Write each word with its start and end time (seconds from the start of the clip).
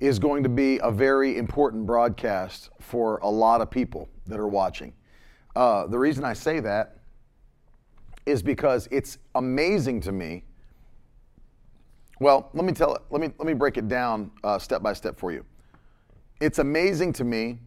is 0.00 0.18
going 0.18 0.42
to 0.42 0.48
be 0.48 0.80
a 0.82 0.90
very 0.90 1.36
important 1.36 1.86
broadcast 1.86 2.70
for 2.80 3.18
a 3.18 3.28
lot 3.28 3.60
of 3.60 3.70
people 3.70 4.08
that 4.26 4.40
are 4.40 4.48
watching. 4.48 4.94
Uh, 5.54 5.86
the 5.86 5.98
reason 5.98 6.24
I 6.24 6.32
say 6.32 6.58
that 6.60 6.96
is 8.24 8.42
because 8.42 8.88
it's 8.90 9.18
amazing 9.34 10.00
to 10.02 10.12
me. 10.12 10.44
Well, 12.18 12.50
let 12.54 12.64
me 12.64 12.72
tell. 12.72 12.96
Let 13.10 13.20
me 13.20 13.30
let 13.38 13.46
me 13.46 13.54
break 13.54 13.76
it 13.76 13.88
down 13.88 14.30
uh, 14.44 14.58
step 14.58 14.82
by 14.82 14.92
step 14.92 15.18
for 15.18 15.32
you. 15.32 15.44
It's 16.40 16.58
amazing 16.58 17.12
to 17.14 17.24
me 17.24 17.58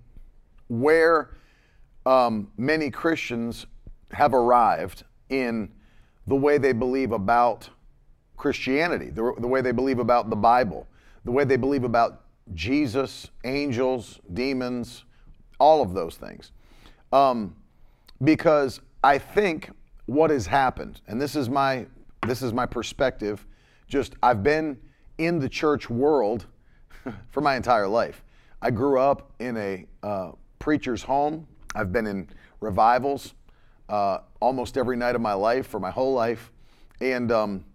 where 0.68 1.38
um, 2.06 2.52
many 2.58 2.90
Christians 2.90 3.68
have 4.12 4.34
arrived 4.34 5.04
in 5.30 5.72
the 6.28 6.36
way 6.36 6.58
they 6.58 6.74
believe 6.74 7.12
about 7.12 7.70
Christianity, 8.38 9.10
the, 9.10 9.34
the 9.40 9.48
way 9.48 9.62
they 9.62 9.72
believe 9.72 10.00
about 10.00 10.30
the 10.30 10.36
Bible, 10.36 10.88
the 11.26 11.32
way 11.32 11.44
they 11.44 11.58
believe 11.58 11.84
about 11.84 12.23
Jesus, 12.54 13.30
angels, 13.44 14.20
demons, 14.34 15.06
all 15.60 15.82
of 15.82 15.94
those 15.94 16.16
things. 16.16 16.52
Um, 17.12 17.56
because 18.24 18.82
I 19.04 19.18
think 19.18 19.70
what 20.06 20.30
has 20.30 20.46
happened, 20.48 21.02
and 21.08 21.22
this 21.22 21.36
is 21.36 21.50
my 21.50 21.86
this 22.26 22.42
is 22.42 22.54
my 22.54 22.66
perspective. 22.66 23.46
Just 23.88 24.16
I've 24.24 24.44
been 24.44 24.78
in 25.18 25.40
the 25.40 25.50
church 25.50 25.90
world 25.90 26.46
for 27.30 27.42
my 27.42 27.56
entire 27.56 27.88
life. 27.88 28.24
I 28.62 28.72
grew 28.72 29.00
up 29.00 29.32
in 29.40 29.58
a 29.58 29.86
uh, 30.02 30.32
preacher's 30.60 31.04
home. 31.04 31.48
I've 31.76 31.92
been 31.92 32.08
in 32.08 32.30
revivals 32.62 33.34
uh, 33.90 34.20
almost 34.40 34.78
every 34.78 34.96
night 34.96 35.16
of 35.16 35.22
my 35.22 35.34
life 35.34 35.68
for 35.68 35.80
my 35.80 35.92
whole 35.92 36.14
life, 36.14 36.52
and 37.02 37.32
um, 37.32 37.66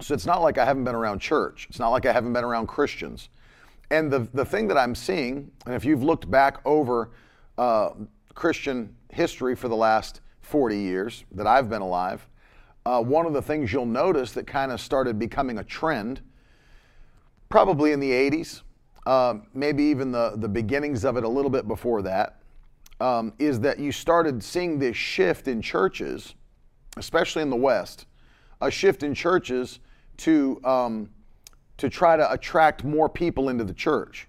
so 0.00 0.14
it's 0.14 0.26
not 0.26 0.42
like 0.42 0.58
I 0.58 0.64
haven't 0.64 0.84
been 0.84 0.94
around 0.94 1.20
church. 1.20 1.66
It's 1.70 1.78
not 1.78 1.90
like 1.90 2.06
I 2.06 2.12
haven't 2.12 2.32
been 2.32 2.44
around 2.44 2.66
Christians. 2.66 3.28
And 3.92 4.10
the, 4.10 4.26
the 4.32 4.44
thing 4.46 4.68
that 4.68 4.78
I'm 4.78 4.94
seeing, 4.94 5.50
and 5.66 5.74
if 5.74 5.84
you've 5.84 6.02
looked 6.02 6.30
back 6.30 6.62
over 6.64 7.10
uh, 7.58 7.90
Christian 8.32 8.96
history 9.10 9.54
for 9.54 9.68
the 9.68 9.76
last 9.76 10.22
40 10.40 10.78
years 10.78 11.24
that 11.32 11.46
I've 11.46 11.68
been 11.68 11.82
alive, 11.82 12.26
uh, 12.86 13.02
one 13.02 13.26
of 13.26 13.34
the 13.34 13.42
things 13.42 13.70
you'll 13.70 13.84
notice 13.84 14.32
that 14.32 14.46
kind 14.46 14.72
of 14.72 14.80
started 14.80 15.18
becoming 15.18 15.58
a 15.58 15.64
trend, 15.64 16.22
probably 17.50 17.92
in 17.92 18.00
the 18.00 18.10
80s, 18.10 18.62
uh, 19.04 19.34
maybe 19.52 19.82
even 19.82 20.10
the, 20.10 20.36
the 20.36 20.48
beginnings 20.48 21.04
of 21.04 21.18
it 21.18 21.24
a 21.24 21.28
little 21.28 21.50
bit 21.50 21.68
before 21.68 22.00
that, 22.00 22.40
um, 22.98 23.34
is 23.38 23.60
that 23.60 23.78
you 23.78 23.92
started 23.92 24.42
seeing 24.42 24.78
this 24.78 24.96
shift 24.96 25.48
in 25.48 25.60
churches, 25.60 26.34
especially 26.96 27.42
in 27.42 27.50
the 27.50 27.56
West, 27.56 28.06
a 28.62 28.70
shift 28.70 29.02
in 29.02 29.12
churches 29.12 29.80
to 30.16 30.58
um, 30.64 31.10
to 31.82 31.90
try 31.90 32.16
to 32.16 32.30
attract 32.30 32.84
more 32.84 33.08
people 33.08 33.48
into 33.48 33.64
the 33.64 33.72
church. 33.72 34.28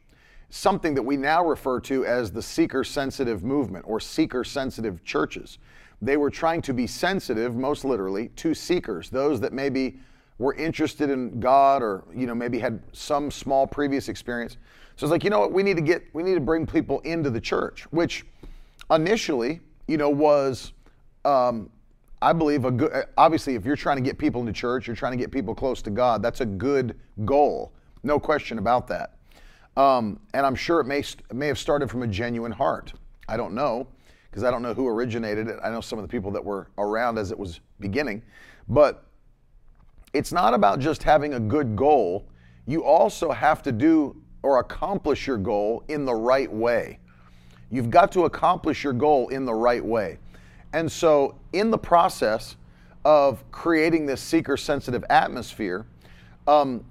Something 0.50 0.96
that 0.96 1.04
we 1.04 1.18
now 1.18 1.46
refer 1.46 1.80
to 1.82 2.03
as 2.03 2.31
the 2.31 2.41
seeker 2.41 2.84
sensitive 2.84 3.44
movement 3.44 3.86
or 3.88 4.00
seeker 4.00 4.44
sensitive 4.44 5.03
churches. 5.03 5.59
They 6.02 6.18
were 6.18 6.31
trying 6.31 6.64
to 6.64 6.74
be 6.74 6.88
sensitive, 6.88 7.56
most 7.56 7.86
literally, 7.86 8.30
to 8.38 8.56
seekers, 8.56 9.12
those 9.12 9.40
that 9.41 9.53
maybe 9.53 10.00
were 10.40 10.56
interested 10.56 11.12
in 11.12 11.40
God 11.40 11.84
or 11.84 12.06
you 12.12 12.25
know 12.25 12.34
maybe 12.34 12.58
had 12.58 12.81
some 12.91 13.30
small 13.30 13.68
previous 13.68 14.09
experience. 14.09 14.58
So 14.96 15.06
it's 15.06 15.12
like, 15.12 15.24
you 15.24 15.30
know 15.30 15.40
what, 15.40 15.52
we 15.52 15.62
need 15.62 15.75
to 15.75 15.84
get 15.84 16.03
we 16.12 16.24
need 16.24 16.34
to 16.34 16.41
bring 16.41 16.66
people 16.66 17.02
into 17.02 17.30
the 17.30 17.40
church, 17.40 17.84
which 17.91 18.25
initially, 18.90 19.59
you 19.88 19.97
know, 19.97 20.09
was 20.09 20.74
um, 21.24 21.70
I 22.23 22.31
believe 22.31 22.63
a 22.63 22.72
good, 22.72 23.06
obviously, 23.17 23.56
if 23.56 23.66
you're 23.66 23.75
trying 23.75 23.97
to 23.97 24.01
get 24.01 24.17
people 24.17 24.39
into 24.39 24.53
church, 24.53 24.88
you're 24.88 24.95
trying 24.95 25.11
to 25.11 25.17
get 25.17 25.29
people 25.29 25.53
close 25.53 25.81
to 25.81 25.89
God, 25.89 26.23
that's 26.23 26.39
a 26.39 26.45
good 26.45 26.97
goal. 27.25 27.73
No 28.03 28.17
question 28.17 28.59
about 28.59 28.88
that. 28.88 29.17
Um, 29.75 30.22
and 30.34 30.45
I'm 30.45 30.56
sure 30.56 30.79
it 30.79 30.85
may, 30.85 31.03
may 31.34 31.47
have 31.47 31.59
started 31.59 31.91
from 31.91 32.01
a 32.01 32.07
genuine 32.07 32.53
heart. 32.53 32.94
I 33.28 33.35
don't 33.35 33.53
know, 33.53 33.89
because 34.31 34.45
I 34.45 34.51
don't 34.51 34.61
know 34.61 34.73
who 34.73 34.88
originated 34.88 35.50
it. 35.50 35.59
I 35.61 35.69
know 35.69 35.81
some 35.81 36.00
of 36.00 36.03
the 36.03 36.07
people 36.07 36.31
that 36.31 36.44
were 36.44 36.69
around 36.78 37.17
as 37.17 37.31
it 37.31 37.38
was 37.38 37.59
beginning. 37.81 38.22
But 38.69 39.03
it's 40.13 40.31
not 40.31 40.53
about 40.53 40.79
just 40.79 41.03
having 41.03 41.34
a 41.34 41.40
good 41.41 41.75
goal. 41.75 42.25
You 42.66 42.85
also 42.85 43.31
have 43.31 43.61
to 43.63 43.73
do 43.73 44.16
or 44.44 44.59
accomplish 44.59 45.28
your 45.28 45.38
goal 45.38 45.84
in 45.90 46.05
the 46.05 46.16
right 46.16 46.51
way. 46.51 47.00
You've 47.69 47.90
got 47.90 48.13
to 48.13 48.23
accomplish 48.23 48.81
your 48.81 48.94
goal 48.94 49.28
in 49.28 49.44
the 49.44 49.53
right 49.53 49.84
way. 49.84 50.19
And 50.73 50.91
so, 50.91 51.35
in 51.53 51.69
the 51.69 51.78
process 51.78 52.56
of 53.06 53.44
creating 53.51 54.07
this 54.07 54.22
seeker 54.22 54.57
sensitive 54.57 55.06
atmosphere, 55.09 55.85
um, 56.47 56.84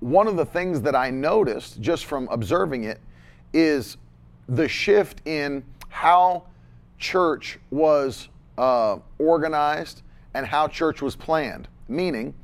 one 0.00 0.28
of 0.28 0.36
the 0.36 0.44
things 0.44 0.80
that 0.82 0.94
I 0.94 1.10
noticed 1.10 1.80
just 1.80 2.04
from 2.04 2.28
observing 2.30 2.84
it 2.84 3.00
is 3.52 3.96
the 4.48 4.68
shift 4.68 5.22
in 5.26 5.64
how 5.88 6.44
church 6.98 7.58
was 7.70 8.28
uh, 8.58 8.98
organized 9.18 10.02
and 10.34 10.46
how 10.46 10.68
church 10.68 11.02
was 11.02 11.16
planned. 11.16 11.66
Meaning, 11.88 12.34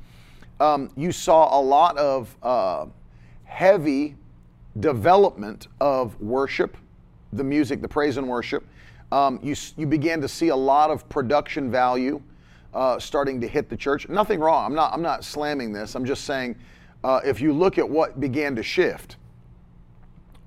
um, 0.59 0.89
you 0.95 1.11
saw 1.11 1.59
a 1.59 1.61
lot 1.61 1.97
of 1.97 2.35
uh, 2.43 2.85
heavy 3.45 4.15
development 4.79 5.67
of 5.79 6.19
worship, 6.19 6.75
the 7.31 7.43
music, 7.43 7.81
the 7.81 7.87
praise 7.87 8.17
and 8.17 8.27
worship, 8.27 8.65
um, 9.13 9.39
you, 9.43 9.55
you 9.77 9.85
began 9.85 10.19
to 10.21 10.27
see 10.27 10.47
a 10.47 10.55
lot 10.55 10.89
of 10.89 11.07
production 11.07 11.69
value 11.69 12.19
uh, 12.73 12.97
starting 12.97 13.39
to 13.41 13.47
hit 13.47 13.69
the 13.69 13.77
church. 13.77 14.09
Nothing 14.09 14.39
wrong. 14.39 14.65
I'm 14.65 14.73
not, 14.73 14.91
I'm 14.91 15.03
not 15.03 15.23
slamming 15.23 15.71
this. 15.71 15.93
I'm 15.93 16.03
just 16.03 16.25
saying 16.25 16.55
uh, 17.03 17.21
if 17.23 17.39
you 17.39 17.53
look 17.53 17.77
at 17.77 17.87
what 17.87 18.19
began 18.19 18.55
to 18.55 18.63
shift, 18.63 19.17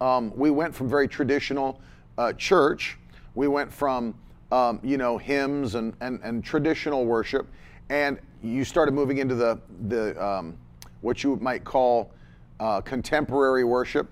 um, 0.00 0.32
we 0.36 0.50
went 0.50 0.74
from 0.74 0.88
very 0.88 1.06
traditional 1.06 1.80
uh, 2.18 2.32
church. 2.32 2.98
We 3.36 3.46
went 3.46 3.72
from 3.72 4.16
um, 4.50 4.80
you 4.82 4.96
know 4.96 5.16
hymns 5.16 5.76
and, 5.76 5.94
and, 6.00 6.20
and 6.24 6.44
traditional 6.44 7.04
worship, 7.04 7.46
and 7.88 8.18
you 8.42 8.64
started 8.64 8.94
moving 8.94 9.18
into 9.18 9.36
the 9.36 9.60
the 9.88 10.24
um, 10.24 10.58
what 11.02 11.22
you 11.22 11.36
might 11.36 11.62
call 11.62 12.10
uh, 12.58 12.80
contemporary 12.80 13.64
worship. 13.64 14.08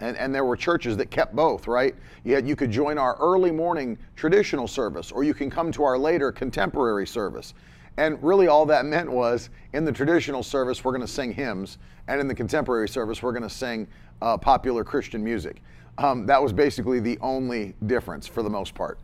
And, 0.00 0.16
and 0.16 0.34
there 0.34 0.44
were 0.44 0.56
churches 0.56 0.96
that 0.96 1.10
kept 1.10 1.36
both, 1.36 1.66
right? 1.66 1.94
Had, 2.26 2.46
you 2.48 2.56
could 2.56 2.70
join 2.70 2.98
our 2.98 3.16
early 3.20 3.50
morning 3.50 3.96
traditional 4.16 4.66
service, 4.66 5.12
or 5.12 5.24
you 5.24 5.34
can 5.34 5.50
come 5.50 5.70
to 5.72 5.84
our 5.84 5.96
later 5.96 6.32
contemporary 6.32 7.06
service. 7.06 7.54
And 7.96 8.20
really, 8.22 8.48
all 8.48 8.66
that 8.66 8.84
meant 8.84 9.10
was 9.10 9.50
in 9.72 9.84
the 9.84 9.92
traditional 9.92 10.42
service, 10.42 10.84
we're 10.84 10.92
going 10.92 11.06
to 11.06 11.12
sing 11.12 11.32
hymns, 11.32 11.78
and 12.08 12.20
in 12.20 12.26
the 12.26 12.34
contemporary 12.34 12.88
service, 12.88 13.22
we're 13.22 13.32
going 13.32 13.44
to 13.44 13.48
sing 13.48 13.86
uh, 14.20 14.36
popular 14.36 14.82
Christian 14.82 15.22
music. 15.22 15.62
Um, 15.98 16.26
that 16.26 16.42
was 16.42 16.52
basically 16.52 16.98
the 16.98 17.18
only 17.20 17.74
difference 17.86 18.26
for 18.26 18.42
the 18.42 18.50
most 18.50 18.74
part. 18.74 18.98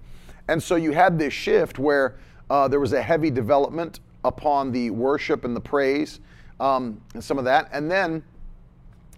And 0.48 0.60
so 0.60 0.74
you 0.74 0.90
had 0.90 1.18
this 1.18 1.32
shift 1.32 1.78
where 1.78 2.16
uh, 2.50 2.66
there 2.66 2.80
was 2.80 2.92
a 2.92 3.02
heavy 3.02 3.30
development 3.30 4.00
upon 4.24 4.72
the 4.72 4.90
worship 4.90 5.44
and 5.44 5.54
the 5.54 5.60
praise 5.60 6.18
um, 6.58 7.00
and 7.14 7.22
some 7.22 7.38
of 7.38 7.44
that. 7.44 7.68
And 7.72 7.88
then 7.88 8.24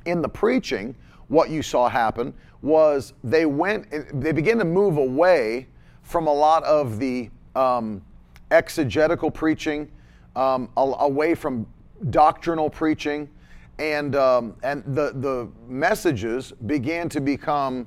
in 0.04 0.20
the 0.20 0.28
preaching, 0.28 0.94
what 1.28 1.50
you 1.50 1.62
saw 1.62 1.88
happen 1.88 2.34
was 2.62 3.12
they 3.24 3.46
went, 3.46 3.86
they 4.20 4.32
began 4.32 4.58
to 4.58 4.64
move 4.64 4.96
away 4.96 5.66
from 6.02 6.26
a 6.26 6.32
lot 6.32 6.62
of 6.64 6.98
the 6.98 7.30
um, 7.54 8.02
exegetical 8.50 9.30
preaching, 9.30 9.90
um, 10.36 10.68
away 10.76 11.34
from 11.34 11.66
doctrinal 12.10 12.70
preaching, 12.70 13.28
and 13.78 14.14
um, 14.16 14.54
and 14.62 14.84
the 14.84 15.12
the 15.16 15.48
messages 15.66 16.52
began 16.66 17.08
to 17.08 17.20
become 17.20 17.86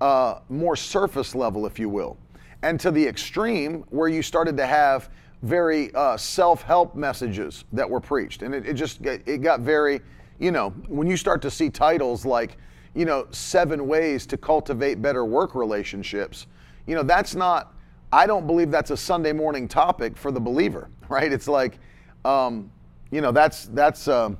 uh, 0.00 0.40
more 0.48 0.76
surface 0.76 1.34
level, 1.34 1.66
if 1.66 1.78
you 1.78 1.88
will, 1.88 2.16
and 2.62 2.78
to 2.80 2.90
the 2.90 3.06
extreme 3.06 3.84
where 3.90 4.08
you 4.08 4.22
started 4.22 4.56
to 4.56 4.66
have 4.66 5.10
very 5.42 5.94
uh, 5.94 6.16
self-help 6.16 6.94
messages 6.94 7.64
that 7.72 7.88
were 7.88 8.00
preached, 8.00 8.42
and 8.42 8.54
it, 8.54 8.66
it 8.66 8.74
just 8.74 9.04
it 9.04 9.42
got 9.42 9.60
very, 9.60 10.00
you 10.38 10.50
know, 10.50 10.70
when 10.88 11.06
you 11.06 11.16
start 11.16 11.42
to 11.42 11.50
see 11.50 11.70
titles 11.70 12.24
like 12.24 12.56
you 12.96 13.04
know, 13.04 13.26
seven 13.30 13.86
ways 13.86 14.26
to 14.26 14.38
cultivate 14.38 15.02
better 15.02 15.24
work 15.24 15.54
relationships. 15.54 16.46
You 16.86 16.94
know, 16.94 17.02
that's 17.02 17.34
not, 17.34 17.74
I 18.10 18.26
don't 18.26 18.46
believe 18.46 18.70
that's 18.70 18.90
a 18.90 18.96
Sunday 18.96 19.32
morning 19.32 19.68
topic 19.68 20.16
for 20.16 20.32
the 20.32 20.40
believer, 20.40 20.88
right? 21.08 21.30
It's 21.30 21.46
like, 21.46 21.78
um, 22.24 22.70
you 23.10 23.20
know, 23.20 23.32
that's, 23.32 23.66
that's, 23.66 24.08
um, 24.08 24.38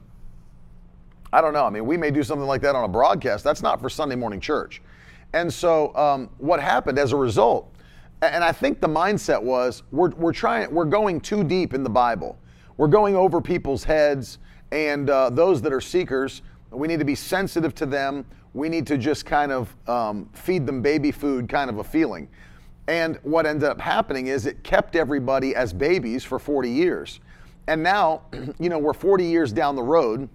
I 1.33 1.43
don't 1.43 1.53
know. 1.53 1.67
I 1.67 1.71
mean, 1.71 1.85
we 1.85 1.99
may 1.99 2.11
do 2.11 2.23
something 2.23 2.47
like 2.47 2.63
that 2.63 2.75
on 2.75 2.85
a 2.85 2.89
broadcast. 2.89 3.45
That's 3.45 3.61
not 3.61 3.79
for 3.79 3.91
Sunday 3.91 4.17
morning 4.17 4.41
church. 4.41 4.81
And 5.35 5.53
so 5.53 5.95
um, 5.95 6.31
what 6.39 6.59
happened 6.59 6.99
as 6.99 7.13
a 7.13 7.17
result, 7.17 7.71
and 8.23 8.43
I 8.43 8.53
think 8.53 8.81
the 8.81 8.89
mindset 8.89 9.43
was 9.43 9.83
we're, 9.91 10.11
we're 10.13 10.33
trying, 10.33 10.73
we're 10.73 10.87
going 10.87 11.21
too 11.21 11.45
deep 11.45 11.75
in 11.75 11.85
the 11.85 11.91
Bible. 11.91 12.39
We're 12.79 12.89
going 12.89 13.17
over 13.17 13.43
people's 13.43 13.85
heads, 13.85 14.39
and 14.73 15.11
uh, 15.11 15.29
those 15.29 15.61
that 15.63 15.75
are 15.75 15.81
seekers, 15.81 16.41
we 16.71 16.89
need 16.89 17.01
to 17.01 17.05
be 17.05 17.15
sensitive 17.15 17.75
to 17.75 17.87
them. 17.87 18.25
We 18.57 18.71
need 18.71 18.87
to 18.87 18.97
just 18.97 19.27
kind 19.27 19.53
of 19.53 19.77
um, 19.87 20.31
feed 20.33 20.67
them 20.67 20.81
baby 20.81 21.13
food, 21.13 21.47
kind 21.47 21.69
of 21.69 21.77
a 21.77 21.85
feeling. 21.85 22.27
And 22.89 23.19
what 23.23 23.45
ended 23.45 23.69
up 23.69 23.79
happening 23.79 24.29
is 24.29 24.47
it 24.47 24.65
kept 24.65 24.97
everybody 24.97 25.55
as 25.55 25.75
babies 25.75 26.25
for 26.25 26.39
40 26.39 26.71
years. 26.71 27.21
And 27.67 27.83
now, 27.83 28.23
you 28.59 28.71
know, 28.71 28.79
we're 28.79 28.95
40 28.95 29.25
years 29.27 29.53
down 29.53 29.77
the 29.77 29.83
road, 29.83 30.31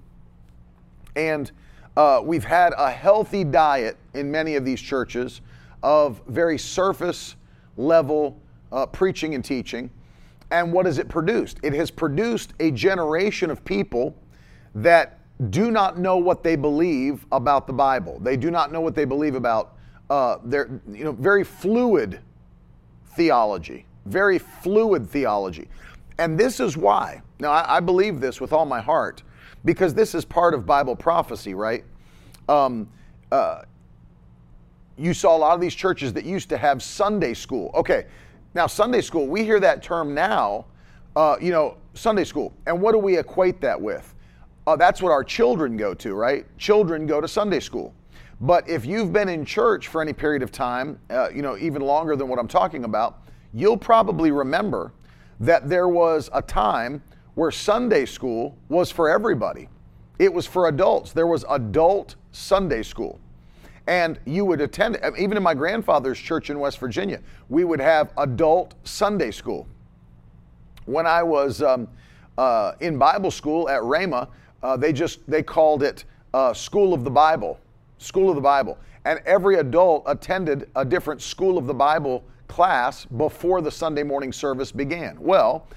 and 1.15 1.51
uh, 1.97 2.21
we've 2.23 2.43
had 2.43 2.73
a 2.77 2.91
healthy 2.91 3.43
diet 3.43 3.97
in 4.13 4.29
many 4.29 4.55
of 4.55 4.65
these 4.65 4.79
churches 4.79 5.41
of 5.81 6.21
very 6.27 6.59
surface 6.59 7.35
level 7.75 8.39
uh, 8.71 8.85
preaching 8.85 9.33
and 9.33 9.43
teaching. 9.43 9.89
And 10.51 10.71
what 10.71 10.85
has 10.85 10.99
it 10.99 11.09
produced? 11.09 11.57
It 11.63 11.73
has 11.73 11.89
produced 11.89 12.53
a 12.59 12.69
generation 12.69 13.49
of 13.49 13.65
people 13.65 14.15
that 14.75 15.20
do 15.49 15.71
not 15.71 15.97
know 15.97 16.17
what 16.17 16.43
they 16.43 16.55
believe 16.55 17.25
about 17.31 17.65
the 17.65 17.73
Bible. 17.73 18.19
They 18.21 18.37
do 18.37 18.51
not 18.51 18.71
know 18.71 18.81
what 18.81 18.95
they 18.95 19.05
believe 19.05 19.35
about 19.35 19.75
uh, 20.09 20.37
their, 20.43 20.81
you 20.91 21.03
know, 21.03 21.13
very 21.13 21.43
fluid 21.43 22.19
theology, 23.15 23.85
very 24.05 24.37
fluid 24.37 25.09
theology. 25.09 25.67
And 26.19 26.37
this 26.37 26.59
is 26.59 26.77
why. 26.77 27.21
Now, 27.39 27.51
I, 27.51 27.77
I 27.77 27.79
believe 27.79 28.19
this 28.19 28.39
with 28.39 28.53
all 28.53 28.65
my 28.65 28.81
heart 28.81 29.23
because 29.65 29.93
this 29.93 30.13
is 30.13 30.25
part 30.25 30.53
of 30.53 30.65
Bible 30.65 30.95
prophecy, 30.95 31.53
right? 31.53 31.83
Um, 32.47 32.89
uh, 33.31 33.63
you 34.97 35.13
saw 35.13 35.35
a 35.35 35.39
lot 35.39 35.55
of 35.55 35.61
these 35.61 35.73
churches 35.73 36.13
that 36.13 36.25
used 36.25 36.49
to 36.49 36.57
have 36.57 36.83
Sunday 36.83 37.33
school. 37.33 37.71
Okay, 37.73 38.05
now 38.53 38.67
Sunday 38.67 39.01
school, 39.01 39.27
we 39.27 39.43
hear 39.43 39.59
that 39.59 39.81
term 39.81 40.13
now, 40.13 40.65
uh, 41.15 41.37
you 41.41 41.51
know, 41.51 41.77
Sunday 41.93 42.23
school. 42.23 42.53
And 42.67 42.81
what 42.81 42.91
do 42.91 42.99
we 42.99 43.17
equate 43.17 43.61
that 43.61 43.79
with? 43.79 44.13
Uh, 44.67 44.75
that's 44.75 45.01
what 45.01 45.11
our 45.11 45.23
children 45.23 45.75
go 45.75 45.93
to, 45.95 46.13
right? 46.13 46.45
Children 46.57 47.07
go 47.07 47.19
to 47.19 47.27
Sunday 47.27 47.59
school. 47.59 47.93
But 48.41 48.67
if 48.69 48.85
you've 48.85 49.11
been 49.13 49.29
in 49.29 49.45
church 49.45 49.87
for 49.87 50.01
any 50.01 50.13
period 50.13 50.43
of 50.43 50.51
time, 50.51 50.99
uh, 51.09 51.29
you 51.29 51.41
know, 51.41 51.57
even 51.57 51.81
longer 51.81 52.15
than 52.15 52.27
what 52.27 52.39
I'm 52.39 52.47
talking 52.47 52.83
about, 52.83 53.19
you'll 53.53 53.77
probably 53.77 54.31
remember 54.31 54.93
that 55.39 55.67
there 55.67 55.87
was 55.87 56.29
a 56.33 56.41
time 56.41 57.01
where 57.35 57.51
Sunday 57.51 58.05
school 58.05 58.55
was 58.69 58.91
for 58.91 59.09
everybody. 59.09 59.67
It 60.19 60.31
was 60.31 60.45
for 60.45 60.67
adults. 60.67 61.11
There 61.11 61.27
was 61.27 61.45
adult 61.49 62.15
Sunday 62.31 62.83
school. 62.83 63.19
And 63.87 64.19
you 64.25 64.45
would 64.45 64.61
attend, 64.61 64.99
even 65.17 65.37
in 65.37 65.43
my 65.43 65.55
grandfather's 65.55 66.19
church 66.19 66.51
in 66.51 66.59
West 66.59 66.77
Virginia, 66.77 67.19
we 67.49 67.63
would 67.63 67.79
have 67.79 68.11
adult 68.17 68.75
Sunday 68.83 69.31
school. 69.31 69.67
When 70.85 71.07
I 71.07 71.23
was 71.23 71.63
um, 71.63 71.87
uh, 72.37 72.73
in 72.79 72.97
Bible 72.97 73.31
school 73.31 73.67
at 73.69 73.81
Rhema, 73.81 74.27
uh, 74.63 74.77
they 74.77 74.93
just 74.93 75.19
they 75.29 75.43
called 75.43 75.83
it 75.83 76.05
uh, 76.33 76.53
School 76.53 76.93
of 76.93 77.03
the 77.03 77.09
Bible, 77.09 77.59
School 77.97 78.29
of 78.29 78.35
the 78.35 78.41
Bible, 78.41 78.77
and 79.05 79.19
every 79.25 79.57
adult 79.57 80.03
attended 80.05 80.69
a 80.75 80.85
different 80.85 81.21
School 81.21 81.57
of 81.57 81.67
the 81.67 81.73
Bible 81.73 82.23
class 82.47 83.05
before 83.05 83.61
the 83.61 83.71
Sunday 83.71 84.03
morning 84.03 84.33
service 84.33 84.71
began. 84.71 85.17
Well, 85.19 85.67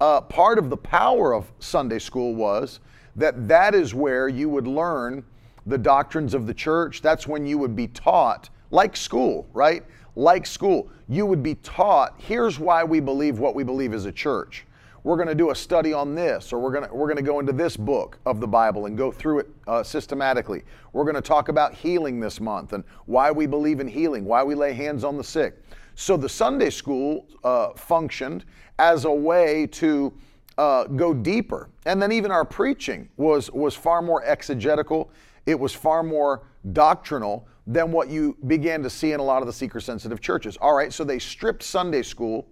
uh, 0.00 0.20
part 0.20 0.58
of 0.58 0.70
the 0.70 0.76
power 0.76 1.34
of 1.34 1.52
Sunday 1.60 1.98
school 1.98 2.34
was 2.34 2.80
that 3.14 3.46
that 3.46 3.74
is 3.74 3.94
where 3.94 4.28
you 4.28 4.48
would 4.48 4.66
learn 4.66 5.22
the 5.66 5.78
doctrines 5.78 6.34
of 6.34 6.46
the 6.46 6.54
church. 6.54 7.02
That's 7.02 7.28
when 7.28 7.46
you 7.46 7.58
would 7.58 7.76
be 7.76 7.86
taught, 7.88 8.48
like 8.70 8.96
school, 8.96 9.46
right? 9.52 9.84
Like 10.16 10.46
school, 10.46 10.90
you 11.08 11.26
would 11.26 11.42
be 11.42 11.54
taught 11.56 12.14
here's 12.18 12.58
why 12.58 12.82
we 12.82 12.98
believe 12.98 13.38
what 13.38 13.54
we 13.54 13.62
believe 13.62 13.92
as 13.94 14.06
a 14.06 14.12
church. 14.12 14.66
We're 15.04 15.16
going 15.16 15.28
to 15.28 15.34
do 15.34 15.50
a 15.50 15.54
study 15.54 15.92
on 15.92 16.14
this, 16.14 16.52
or 16.52 16.60
we're 16.60 16.70
going 16.70 16.88
to, 16.88 16.94
we're 16.94 17.08
going 17.08 17.16
to 17.16 17.22
go 17.22 17.40
into 17.40 17.52
this 17.52 17.76
book 17.76 18.18
of 18.24 18.38
the 18.38 18.46
Bible 18.46 18.86
and 18.86 18.96
go 18.96 19.10
through 19.10 19.40
it 19.40 19.50
uh, 19.66 19.82
systematically. 19.82 20.62
We're 20.92 21.02
going 21.04 21.16
to 21.16 21.20
talk 21.20 21.48
about 21.48 21.74
healing 21.74 22.20
this 22.20 22.40
month 22.40 22.72
and 22.72 22.84
why 23.06 23.32
we 23.32 23.46
believe 23.46 23.80
in 23.80 23.88
healing, 23.88 24.24
why 24.24 24.44
we 24.44 24.54
lay 24.54 24.72
hands 24.72 25.02
on 25.02 25.16
the 25.16 25.24
sick. 25.24 25.60
So 25.96 26.16
the 26.16 26.28
Sunday 26.28 26.70
school 26.70 27.26
uh, 27.42 27.70
functioned 27.70 28.44
as 28.78 29.04
a 29.04 29.10
way 29.10 29.66
to 29.68 30.12
uh, 30.56 30.84
go 30.84 31.12
deeper. 31.12 31.68
And 31.84 32.00
then 32.00 32.12
even 32.12 32.30
our 32.30 32.44
preaching 32.44 33.08
was, 33.16 33.50
was 33.50 33.74
far 33.74 34.02
more 34.02 34.24
exegetical, 34.24 35.10
it 35.46 35.58
was 35.58 35.74
far 35.74 36.04
more 36.04 36.44
doctrinal 36.72 37.48
than 37.66 37.90
what 37.90 38.08
you 38.08 38.36
began 38.46 38.82
to 38.84 38.90
see 38.90 39.12
in 39.12 39.18
a 39.18 39.22
lot 39.22 39.42
of 39.42 39.46
the 39.46 39.52
seeker 39.52 39.80
sensitive 39.80 40.20
churches. 40.20 40.56
All 40.58 40.74
right, 40.74 40.92
so 40.92 41.02
they 41.02 41.18
stripped 41.18 41.64
Sunday 41.64 42.02
school 42.02 42.46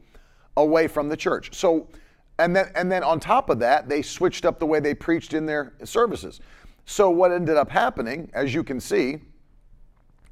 away 0.56 0.88
from 0.88 1.08
the 1.08 1.16
church. 1.16 1.54
So, 1.54 1.88
and 2.40 2.56
then, 2.56 2.70
and 2.74 2.90
then 2.90 3.02
on 3.02 3.20
top 3.20 3.50
of 3.50 3.58
that, 3.60 3.88
they 3.88 4.02
switched 4.02 4.44
up 4.44 4.58
the 4.58 4.66
way 4.66 4.80
they 4.80 4.94
preached 4.94 5.34
in 5.34 5.46
their 5.46 5.74
services. 5.84 6.40
So, 6.86 7.10
what 7.10 7.30
ended 7.30 7.56
up 7.56 7.70
happening, 7.70 8.30
as 8.32 8.54
you 8.54 8.64
can 8.64 8.80
see, 8.80 9.18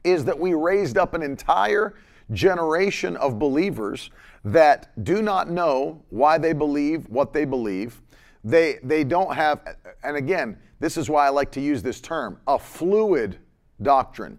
is 0.04 0.24
that 0.24 0.38
we 0.38 0.54
raised 0.54 0.96
up 0.96 1.14
an 1.14 1.22
entire 1.22 1.94
generation 2.32 3.16
of 3.16 3.38
believers 3.38 4.10
that 4.44 5.04
do 5.04 5.22
not 5.22 5.50
know 5.50 6.02
why 6.10 6.38
they 6.38 6.52
believe 6.52 7.08
what 7.08 7.32
they 7.32 7.44
believe. 7.44 8.00
They, 8.44 8.78
they 8.82 9.04
don't 9.04 9.34
have, 9.34 9.60
and 10.02 10.16
again, 10.16 10.58
this 10.80 10.96
is 10.96 11.10
why 11.10 11.26
I 11.26 11.30
like 11.30 11.50
to 11.52 11.60
use 11.60 11.82
this 11.82 12.00
term, 12.00 12.38
a 12.46 12.58
fluid 12.58 13.38
doctrine. 13.82 14.38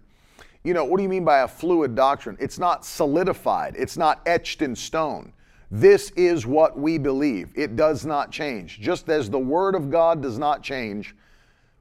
You 0.64 0.74
know, 0.74 0.84
what 0.84 0.96
do 0.96 1.02
you 1.02 1.08
mean 1.08 1.24
by 1.24 1.40
a 1.40 1.48
fluid 1.48 1.94
doctrine? 1.94 2.36
It's 2.40 2.58
not 2.58 2.84
solidified, 2.84 3.76
it's 3.78 3.96
not 3.96 4.20
etched 4.26 4.62
in 4.62 4.74
stone. 4.74 5.32
This 5.70 6.10
is 6.16 6.46
what 6.46 6.78
we 6.78 6.98
believe. 6.98 7.52
It 7.54 7.76
does 7.76 8.04
not 8.04 8.32
change. 8.32 8.80
Just 8.80 9.08
as 9.08 9.30
the 9.30 9.38
Word 9.38 9.74
of 9.74 9.90
God 9.90 10.20
does 10.20 10.38
not 10.38 10.62
change, 10.62 11.14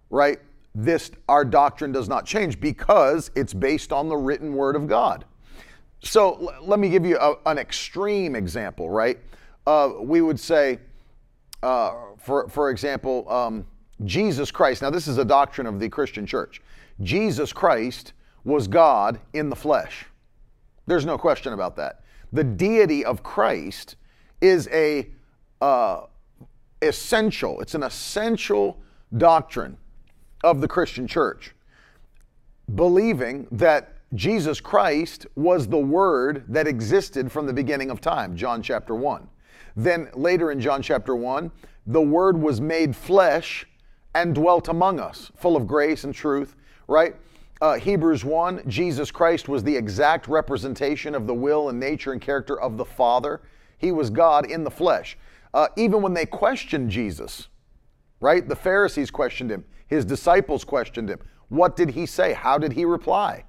right? 0.09 0.39
This, 0.75 1.09
our 1.27 1.43
doctrine 1.43 1.91
does 1.91 2.07
not 2.07 2.25
change 2.25 2.59
because 2.59 3.31
it's 3.35 3.53
based 3.53 3.91
on 3.91 4.07
the 4.07 4.15
written 4.15 4.53
Word 4.53 4.75
of 4.75 4.87
God. 4.87 5.25
So 6.01 6.35
l- 6.35 6.65
let 6.65 6.79
me 6.79 6.89
give 6.89 7.05
you 7.05 7.17
a, 7.17 7.35
an 7.47 7.57
extreme 7.57 8.35
example, 8.35 8.89
right? 8.89 9.19
Uh, 9.65 9.93
we 9.99 10.21
would 10.21 10.39
say, 10.39 10.79
uh, 11.63 11.93
for, 12.17 12.47
for 12.47 12.69
example, 12.69 13.29
um, 13.29 13.65
Jesus 14.05 14.51
Christ. 14.51 14.81
Now, 14.83 14.91
this 14.91 15.07
is 15.07 15.17
a 15.17 15.25
doctrine 15.25 15.67
of 15.67 15.79
the 15.79 15.89
Christian 15.89 16.25
church. 16.25 16.61
Jesus 17.01 17.51
Christ 17.51 18.13
was 18.43 18.67
God 18.67 19.19
in 19.33 19.49
the 19.49 19.55
flesh. 19.55 20.05
There's 20.85 21.05
no 21.05 21.17
question 21.17 21.53
about 21.53 21.75
that. 21.77 21.98
The 22.31 22.43
deity 22.43 23.03
of 23.03 23.23
Christ 23.23 23.95
is 24.41 24.67
a 24.71 25.09
uh, 25.61 26.01
essential. 26.81 27.59
It's 27.61 27.75
an 27.75 27.83
essential 27.83 28.79
doctrine 29.17 29.77
of 30.43 30.61
the 30.61 30.67
Christian 30.67 31.07
church. 31.07 31.53
Believing 32.75 33.47
that 33.51 33.95
Jesus 34.13 34.59
Christ 34.59 35.27
was 35.35 35.67
the 35.67 35.77
Word 35.77 36.45
that 36.47 36.67
existed 36.67 37.31
from 37.31 37.45
the 37.45 37.53
beginning 37.53 37.89
of 37.91 38.01
time, 38.01 38.35
John 38.35 38.61
chapter 38.61 38.95
1. 38.95 39.27
Then 39.75 40.09
later 40.13 40.51
in 40.51 40.59
John 40.59 40.81
chapter 40.81 41.15
1, 41.15 41.51
the 41.87 42.01
Word 42.01 42.39
was 42.39 42.59
made 42.59 42.95
flesh 42.95 43.67
and 44.15 44.33
dwelt 44.33 44.67
among 44.67 44.99
us, 44.99 45.31
full 45.35 45.55
of 45.55 45.67
grace 45.67 46.03
and 46.03 46.13
truth, 46.13 46.55
right? 46.87 47.15
Uh, 47.61 47.73
Hebrews 47.73 48.23
1, 48.23 48.63
Jesus 48.69 49.11
Christ 49.11 49.49
was 49.49 49.63
the 49.63 49.75
exact 49.75 50.29
representation 50.29 51.13
of 51.13 51.27
the 51.27 51.33
will 51.33 51.67
and 51.67 51.77
nature 51.77 52.13
and 52.13 52.21
character 52.21 52.59
of 52.59 52.77
the 52.77 52.85
Father. 52.85 53.41
He 53.77 53.91
was 53.91 54.09
God 54.09 54.49
in 54.49 54.63
the 54.63 54.71
flesh. 54.71 55.17
Uh, 55.53 55.67
even 55.75 56.01
when 56.01 56.13
they 56.13 56.25
questioned 56.25 56.89
Jesus, 56.89 57.49
right? 58.21 58.47
The 58.47 58.55
Pharisees 58.55 59.11
questioned 59.11 59.51
him, 59.51 59.65
his 59.87 60.05
disciples 60.05 60.63
questioned 60.63 61.09
him. 61.09 61.19
What 61.49 61.75
did 61.75 61.89
he 61.89 62.05
say? 62.05 62.31
How 62.33 62.57
did 62.57 62.73
he 62.73 62.85
reply? 62.85 63.43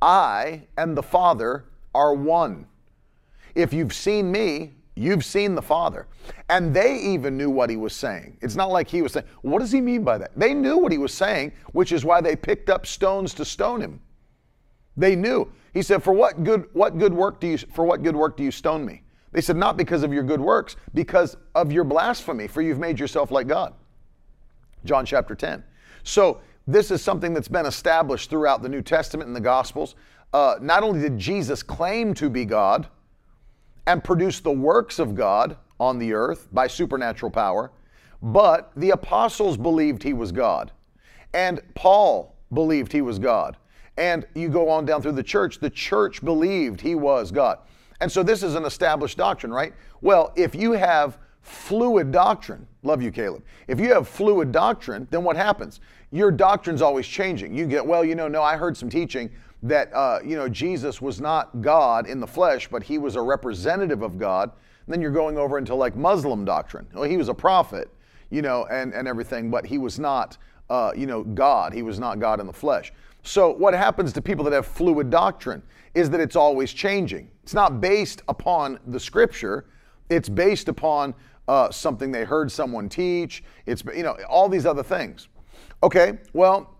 I 0.00 0.62
and 0.78 0.96
the 0.96 1.02
Father 1.02 1.66
are 1.94 2.14
one. 2.14 2.66
If 3.54 3.74
you've 3.74 3.92
seen 3.92 4.32
me, 4.32 4.74
you've 5.00 5.24
seen 5.24 5.54
the 5.54 5.62
Father. 5.62 6.06
And 6.48 6.74
they 6.74 6.98
even 6.98 7.36
knew 7.36 7.50
what 7.50 7.70
he 7.70 7.76
was 7.76 7.94
saying. 7.94 8.36
It's 8.40 8.56
not 8.56 8.70
like 8.70 8.88
he 8.88 9.02
was 9.02 9.12
saying, 9.12 9.26
What 9.42 9.60
does 9.60 9.72
he 9.72 9.80
mean 9.80 10.04
by 10.04 10.18
that? 10.18 10.32
They 10.36 10.54
knew 10.54 10.76
what 10.76 10.92
he 10.92 10.98
was 10.98 11.14
saying, 11.14 11.52
which 11.72 11.92
is 11.92 12.04
why 12.04 12.20
they 12.20 12.36
picked 12.36 12.70
up 12.70 12.86
stones 12.86 13.34
to 13.34 13.44
stone 13.44 13.80
him. 13.80 14.00
They 14.96 15.16
knew. 15.16 15.50
He 15.72 15.82
said, 15.82 16.02
For 16.02 16.12
what 16.12 16.44
good 16.44 16.68
what 16.72 16.98
good 16.98 17.14
work 17.14 17.40
do 17.40 17.46
you 17.46 17.58
for 17.58 17.84
what 17.84 18.02
good 18.02 18.16
work 18.16 18.36
do 18.36 18.42
you 18.42 18.50
stone 18.50 18.84
me? 18.84 19.02
They 19.32 19.40
said, 19.40 19.56
Not 19.56 19.76
because 19.76 20.02
of 20.02 20.12
your 20.12 20.22
good 20.22 20.40
works, 20.40 20.76
because 20.94 21.36
of 21.54 21.72
your 21.72 21.84
blasphemy, 21.84 22.48
for 22.48 22.62
you've 22.62 22.78
made 22.78 22.98
yourself 22.98 23.30
like 23.30 23.46
God. 23.46 23.74
John 24.84 25.06
chapter 25.06 25.34
10. 25.34 25.62
So 26.02 26.40
this 26.66 26.90
is 26.90 27.02
something 27.02 27.34
that's 27.34 27.48
been 27.48 27.66
established 27.66 28.30
throughout 28.30 28.62
the 28.62 28.68
New 28.68 28.82
Testament 28.82 29.28
and 29.28 29.36
the 29.36 29.40
Gospels. 29.40 29.94
Uh, 30.32 30.56
not 30.60 30.82
only 30.82 31.00
did 31.00 31.18
Jesus 31.18 31.62
claim 31.62 32.14
to 32.14 32.30
be 32.30 32.44
God 32.44 32.86
and 33.90 34.04
produce 34.04 34.38
the 34.38 34.52
works 34.52 35.00
of 35.00 35.16
God 35.16 35.56
on 35.80 35.98
the 35.98 36.12
earth 36.12 36.46
by 36.52 36.68
supernatural 36.68 37.28
power, 37.28 37.72
but 38.22 38.70
the 38.76 38.90
apostles 38.90 39.56
believed 39.56 40.00
he 40.00 40.12
was 40.12 40.30
God. 40.30 40.70
And 41.34 41.60
Paul 41.74 42.36
believed 42.54 42.92
he 42.92 43.02
was 43.02 43.18
God. 43.18 43.56
And 43.96 44.24
you 44.36 44.48
go 44.48 44.68
on 44.68 44.84
down 44.84 45.02
through 45.02 45.12
the 45.12 45.24
church, 45.24 45.58
the 45.58 45.70
church 45.70 46.24
believed 46.24 46.80
he 46.80 46.94
was 46.94 47.32
God. 47.32 47.58
And 48.00 48.10
so 48.10 48.22
this 48.22 48.44
is 48.44 48.54
an 48.54 48.64
established 48.64 49.18
doctrine, 49.18 49.52
right? 49.52 49.74
Well, 50.02 50.32
if 50.36 50.54
you 50.54 50.70
have 50.70 51.18
fluid 51.42 52.12
doctrine, 52.12 52.68
love 52.84 53.02
you, 53.02 53.10
Caleb. 53.10 53.42
If 53.66 53.80
you 53.80 53.92
have 53.92 54.06
fluid 54.06 54.52
doctrine, 54.52 55.08
then 55.10 55.24
what 55.24 55.36
happens? 55.36 55.80
Your 56.12 56.30
doctrine's 56.30 56.80
always 56.80 57.08
changing. 57.08 57.56
You 57.56 57.66
get, 57.66 57.84
well, 57.84 58.04
you 58.04 58.14
know, 58.14 58.28
no, 58.28 58.40
I 58.40 58.56
heard 58.56 58.76
some 58.76 58.88
teaching 58.88 59.30
that, 59.62 59.92
uh, 59.92 60.20
you 60.24 60.36
know, 60.36 60.48
Jesus 60.48 61.02
was 61.02 61.20
not 61.20 61.60
God 61.60 62.06
in 62.06 62.20
the 62.20 62.26
flesh, 62.26 62.68
but 62.68 62.82
he 62.82 62.98
was 62.98 63.16
a 63.16 63.22
representative 63.22 64.02
of 64.02 64.18
God. 64.18 64.50
And 64.86 64.94
then 64.94 65.02
you're 65.02 65.10
going 65.10 65.36
over 65.36 65.58
into 65.58 65.74
like 65.74 65.96
Muslim 65.96 66.44
doctrine. 66.44 66.86
Well, 66.94 67.04
he 67.04 67.16
was 67.16 67.28
a 67.28 67.34
prophet, 67.34 67.90
you 68.30 68.42
know, 68.42 68.66
and, 68.70 68.94
and 68.94 69.06
everything, 69.06 69.50
but 69.50 69.66
he 69.66 69.78
was 69.78 69.98
not, 69.98 70.38
uh, 70.70 70.92
you 70.96 71.06
know, 71.06 71.22
God. 71.22 71.72
He 71.72 71.82
was 71.82 71.98
not 71.98 72.18
God 72.18 72.40
in 72.40 72.46
the 72.46 72.52
flesh. 72.52 72.92
So 73.22 73.50
what 73.50 73.74
happens 73.74 74.12
to 74.14 74.22
people 74.22 74.44
that 74.44 74.52
have 74.52 74.66
fluid 74.66 75.10
doctrine 75.10 75.62
is 75.94 76.08
that 76.10 76.20
it's 76.20 76.36
always 76.36 76.72
changing. 76.72 77.30
It's 77.42 77.54
not 77.54 77.80
based 77.80 78.22
upon 78.28 78.78
the 78.86 79.00
scripture. 79.00 79.66
It's 80.08 80.28
based 80.28 80.68
upon 80.68 81.14
uh, 81.48 81.70
something 81.70 82.12
they 82.12 82.24
heard 82.24 82.50
someone 82.50 82.88
teach. 82.88 83.42
It's 83.66 83.82
you 83.94 84.02
know 84.02 84.16
all 84.28 84.48
these 84.48 84.66
other 84.66 84.82
things. 84.82 85.28
Okay, 85.82 86.18
well, 86.32 86.76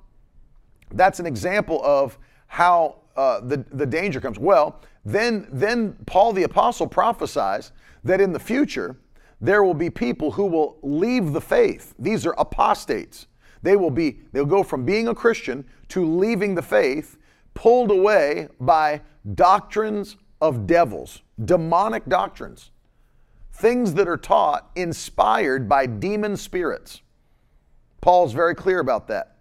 that's 0.93 1.21
an 1.21 1.27
example 1.27 1.81
of 1.85 2.19
how 2.51 2.97
uh, 3.17 3.41
the 3.41 3.65
the 3.71 3.87
danger 3.87 4.21
comes. 4.21 4.37
Well, 4.37 4.81
then 5.05 5.47
then 5.53 5.97
Paul 6.05 6.33
the 6.33 6.43
apostle 6.43 6.89
prophesies 6.89 7.71
that 8.03 8.21
in 8.21 8.33
the 8.33 8.41
future 8.41 8.97
there 9.41 9.63
will 9.63 9.75
be 9.75 9.89
people 9.89 10.33
who 10.33 10.47
will 10.47 10.79
leave 10.83 11.33
the 11.33 11.41
faith. 11.41 11.95
These 11.97 12.27
are 12.27 12.35
apostates. 12.39 13.29
They 13.63 13.77
will 13.77 13.91
be 13.93 14.19
they'll 14.33 14.45
go 14.45 14.65
from 14.65 14.85
being 14.85 15.07
a 15.07 15.15
Christian 15.15 15.65
to 15.91 16.05
leaving 16.05 16.57
the 16.57 16.63
faith, 16.63 17.19
pulled 17.55 17.93
away 17.93 18.49
by 18.59 19.01
doctrines 19.35 20.17
of 20.41 20.67
devils, 20.67 21.23
demonic 21.45 22.05
doctrines, 22.09 22.73
things 23.53 23.95
that 23.95 24.09
are 24.09 24.17
taught 24.17 24.73
inspired 24.75 25.69
by 25.69 25.87
demon 25.87 26.37
spirits. 26.37 27.01
Paul's 28.01 28.33
very 28.33 28.57
clear 28.57 28.81
about 28.81 29.07
that. 29.07 29.37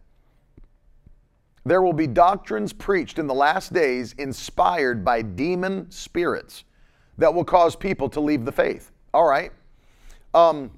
There 1.69 1.83
will 1.83 1.93
be 1.93 2.07
doctrines 2.07 2.73
preached 2.73 3.19
in 3.19 3.27
the 3.27 3.35
last 3.35 3.73
days 3.73 4.15
inspired 4.17 5.05
by 5.05 5.21
demon 5.21 5.85
spirits 5.91 6.63
that 7.19 7.31
will 7.31 7.43
cause 7.43 7.75
people 7.75 8.09
to 8.09 8.19
leave 8.19 8.43
the 8.43 8.51
faith. 8.51 8.91
All 9.13 9.29
right. 9.29 9.51
Um, 10.33 10.71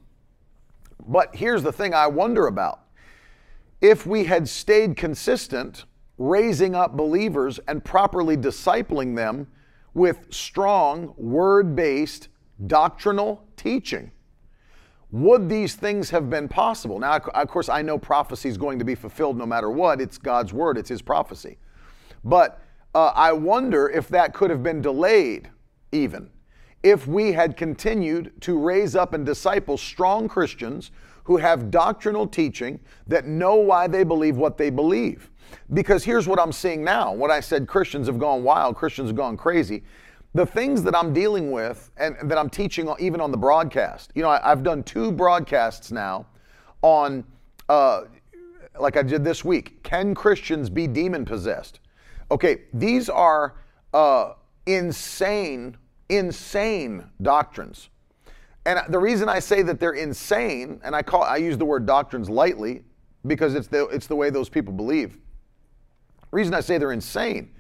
but 1.08 1.34
here's 1.34 1.64
the 1.64 1.72
thing 1.72 1.94
I 1.94 2.08
wonder 2.08 2.48
about 2.48 2.82
if 3.80 4.06
we 4.06 4.26
had 4.26 4.50
stayed 4.50 4.98
consistent, 4.98 5.86
raising 6.18 6.76
up 6.76 6.98
believers 6.98 7.58
and 7.70 7.82
properly 7.86 8.36
discipling 8.36 9.16
them 9.16 9.48
with 9.94 10.28
strong, 10.30 11.14
word 11.16 11.74
based 11.74 12.28
doctrinal 12.68 13.46
teaching. 13.56 14.12
Would 15.12 15.50
these 15.50 15.76
things 15.76 16.10
have 16.10 16.30
been 16.30 16.48
possible? 16.48 17.00
Now, 17.00 17.18
of 17.18 17.48
course, 17.50 17.68
I 17.70 17.82
know 17.82 17.98
prophecy 17.98 18.50
is 18.50 18.58
going 18.58 18.80
to 18.80 18.86
be 18.86 18.96
fulfilled 18.96 19.38
no 19.38 19.46
matter 19.46 19.70
what. 19.70 20.00
It's 20.00 20.18
God's 20.18 20.54
word, 20.54 20.78
it's 20.78 20.90
His 20.90 21.02
prophecy. 21.02 21.58
But 22.24 22.62
uh, 22.96 23.12
I 23.16 23.34
wonder 23.34 23.90
if 23.90 24.08
that 24.10 24.34
could 24.34 24.50
have 24.50 24.64
been 24.64 24.82
delayed 24.82 25.50
even 25.92 26.30
if 26.84 27.08
we 27.08 27.32
had 27.32 27.58
continued 27.58 28.32
to 28.42 28.58
raise 28.58 28.96
up 28.96 29.14
and 29.14 29.26
disciple 29.26 29.78
strong 29.78 30.28
Christians 30.28 30.92
who 31.24 31.38
have 31.38 31.70
doctrinal 31.70 32.26
teaching 32.26 32.80
that 33.08 33.28
know 33.28 33.56
why 33.56 33.88
they 33.88 34.04
believe 34.04 34.38
what 34.38 34.58
they 34.58 34.70
believe. 34.70 35.30
Because 35.74 36.04
here's 36.04 36.28
what 36.28 36.40
I'm 36.40 36.52
seeing 36.52 36.84
now. 36.84 37.14
What 37.14 37.30
I 37.30 37.40
said 37.40 37.68
Christians 37.68 38.08
have 38.08 38.18
gone 38.18 38.44
wild, 38.44 38.76
Christians 38.76 39.10
have 39.10 39.16
gone 39.16 39.38
crazy. 39.38 39.84
The 40.34 40.46
things 40.46 40.82
that 40.84 40.96
I'm 40.96 41.14
dealing 41.14 41.52
with 41.52 41.92
and 41.98 42.16
that 42.24 42.38
I'm 42.38 42.50
teaching 42.50 42.90
even 43.00 43.20
on 43.20 43.32
the 43.32 43.38
broadcast. 43.38 44.12
You 44.16 44.22
know, 44.22 44.30
I, 44.30 44.48
have 44.48 44.64
done 44.64 44.82
two 44.84 45.12
broadcasts 45.12 45.92
now 45.92 46.26
on, 46.82 47.26
uh, 47.68 48.04
like 48.80 48.96
I 48.96 49.04
did 49.04 49.26
this 49.26 49.44
week. 49.44 49.84
Can 49.84 50.16
Christians 50.16 50.70
be 50.70 50.88
demon 50.88 51.26
possessed? 51.26 51.82
Okay, 52.32 52.62
these 52.74 53.10
are 53.10 53.56
uh, 53.94 54.34
insane, 54.66 55.76
insane 56.08 57.06
doctrines. 57.22 57.90
And 58.66 58.80
the 58.88 59.00
reason 59.00 59.28
I 59.28 59.40
say 59.40 59.64
that 59.64 59.82
they're 59.82 59.94
insane, 59.94 60.80
and 60.84 60.96
I 60.96 61.02
call 61.02 61.24
I 61.24 61.38
use 61.38 61.58
the 61.58 61.66
word 61.66 61.86
doctrines 61.86 62.30
lightly 62.30 62.84
because 63.28 63.56
it's 63.56 63.68
the 63.68 63.88
it's 63.88 64.08
the 64.08 64.16
way 64.16 64.30
those 64.30 64.48
people 64.50 64.72
believe. 64.72 65.18
The 66.22 66.38
reason 66.38 66.54
I 66.54 66.62
say 66.62 66.78
they're 66.78 66.94
insane, 66.94 67.52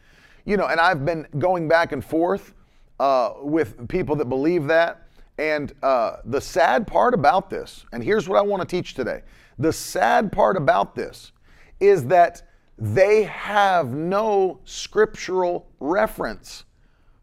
you 0.46 0.56
know, 0.56 0.68
and 0.68 0.80
I've 0.80 1.04
been 1.04 1.28
going 1.38 1.68
back 1.68 1.92
and 1.92 2.06
forth 2.06 2.54
uh, 3.02 3.34
with 3.42 3.88
people 3.88 4.16
that 4.16 4.30
believe 4.30 4.68
that. 4.68 5.08
And 5.40 5.74
uh, 5.82 6.18
the 6.26 6.40
sad 6.40 6.86
part 6.86 7.16
about 7.16 7.50
this, 7.50 7.84
and 7.92 8.04
here's 8.04 8.30
what 8.30 8.38
I 8.38 8.42
want 8.42 8.62
to 8.62 8.76
teach 8.76 8.94
today: 8.94 9.24
the 9.58 9.74
sad 9.74 10.32
part 10.32 10.56
about 10.56 10.94
this 10.94 11.32
is 11.80 12.06
that 12.08 12.44
they 12.78 13.24
have 13.24 13.90
no 13.94 14.60
scriptural 14.66 15.68
reference 15.80 16.66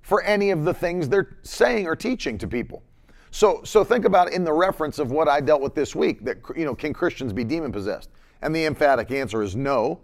for 0.03 0.23
any 0.23 0.51
of 0.51 0.65
the 0.65 0.75
things 0.75 1.09
they're 1.09 1.37
saying 1.43 1.87
or 1.87 1.95
teaching 1.95 2.39
to 2.39 2.49
people. 2.49 2.83
So, 3.31 3.61
so 3.63 3.85
think 3.85 4.05
about 4.05 4.33
in 4.33 4.43
the 4.43 4.53
reference 4.53 4.99
of 4.99 5.11
what 5.11 5.29
I 5.29 5.41
dealt 5.41 5.61
with 5.61 5.75
this 5.75 5.95
week 5.95 6.25
that, 6.25 6.39
you 6.57 6.65
know, 6.65 6.75
can 6.75 6.93
Christians 6.93 7.33
be 7.33 7.45
demon 7.45 7.71
possessed? 7.73 8.11
And 8.41 8.55
the 8.55 8.65
emphatic 8.65 9.11
answer 9.11 9.43
is 9.43 9.55
no. 9.55 10.01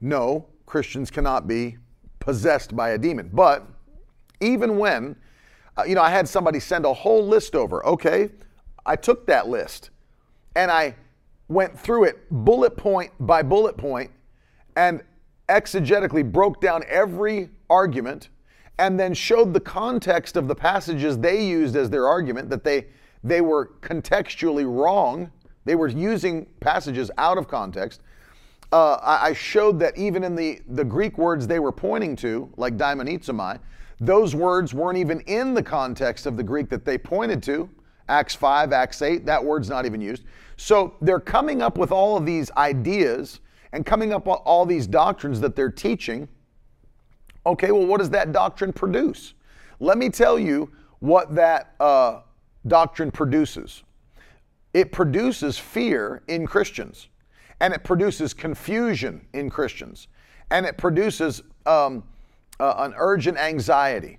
No, 0.00 0.46
Christians 0.66 1.10
cannot 1.10 1.46
be 1.46 1.76
possessed 2.18 2.74
by 2.74 2.90
a 2.90 2.98
demon. 2.98 3.30
But 3.32 3.66
even 4.40 4.78
when, 4.78 5.16
uh, 5.76 5.84
you 5.84 5.94
know, 5.94 6.02
I 6.02 6.10
had 6.10 6.28
somebody 6.28 6.60
send 6.60 6.84
a 6.84 6.92
whole 6.92 7.26
list 7.26 7.54
over, 7.54 7.84
okay, 7.86 8.30
I 8.86 8.96
took 8.96 9.26
that 9.26 9.48
list 9.48 9.90
and 10.56 10.70
I 10.70 10.94
went 11.48 11.78
through 11.78 12.04
it 12.04 12.18
bullet 12.30 12.76
point 12.76 13.12
by 13.20 13.42
bullet 13.42 13.76
point 13.76 14.10
and 14.76 15.02
exegetically 15.48 16.30
broke 16.30 16.60
down 16.60 16.84
every 16.88 17.50
argument 17.68 18.28
and 18.78 18.98
then 18.98 19.12
showed 19.12 19.52
the 19.52 19.60
context 19.60 20.36
of 20.36 20.48
the 20.48 20.54
passages 20.54 21.18
they 21.18 21.44
used 21.44 21.76
as 21.76 21.90
their 21.90 22.06
argument 22.06 22.48
that 22.50 22.64
they 22.64 22.86
they 23.22 23.40
were 23.40 23.72
contextually 23.82 24.64
wrong. 24.64 25.30
They 25.66 25.74
were 25.74 25.88
using 25.88 26.46
passages 26.60 27.10
out 27.18 27.36
of 27.36 27.48
context. 27.48 28.00
Uh, 28.72 28.94
I, 29.02 29.28
I, 29.28 29.32
showed 29.34 29.80
that 29.80 29.98
even 29.98 30.22
in 30.22 30.36
the, 30.36 30.60
the 30.68 30.84
Greek 30.84 31.18
words 31.18 31.46
they 31.46 31.58
were 31.58 31.72
pointing 31.72 32.14
to, 32.16 32.48
like 32.56 32.76
daimonizomai, 32.76 33.58
those 34.00 34.34
words 34.34 34.72
weren't 34.72 34.98
even 34.98 35.20
in 35.20 35.54
the 35.54 35.62
context 35.62 36.26
of 36.26 36.36
the 36.36 36.42
Greek 36.42 36.68
that 36.70 36.84
they 36.84 36.98
pointed 36.98 37.42
to. 37.44 37.68
Acts 38.08 38.34
5, 38.34 38.72
Acts 38.72 39.02
8, 39.02 39.26
that 39.26 39.44
word's 39.44 39.68
not 39.68 39.86
even 39.86 40.00
used. 40.00 40.24
So 40.56 40.94
they're 41.00 41.20
coming 41.20 41.62
up 41.62 41.78
with 41.78 41.92
all 41.92 42.16
of 42.16 42.26
these 42.26 42.50
ideas 42.52 43.40
and 43.72 43.86
coming 43.86 44.12
up 44.12 44.26
with 44.26 44.40
all 44.44 44.66
these 44.66 44.86
doctrines 44.86 45.40
that 45.40 45.54
they're 45.54 45.70
teaching 45.70 46.28
Okay, 47.46 47.70
well, 47.70 47.86
what 47.86 47.98
does 47.98 48.10
that 48.10 48.32
doctrine 48.32 48.72
produce? 48.72 49.34
Let 49.78 49.96
me 49.96 50.10
tell 50.10 50.38
you 50.38 50.70
what 50.98 51.34
that 51.34 51.74
uh, 51.80 52.20
doctrine 52.66 53.10
produces. 53.10 53.82
It 54.74 54.92
produces 54.92 55.58
fear 55.58 56.22
in 56.28 56.46
Christians, 56.46 57.08
and 57.60 57.72
it 57.72 57.82
produces 57.82 58.34
confusion 58.34 59.26
in 59.32 59.48
Christians, 59.48 60.08
and 60.50 60.66
it 60.66 60.76
produces 60.76 61.42
um, 61.64 62.04
uh, 62.60 62.74
an 62.78 62.94
urgent 62.96 63.38
anxiety 63.38 64.18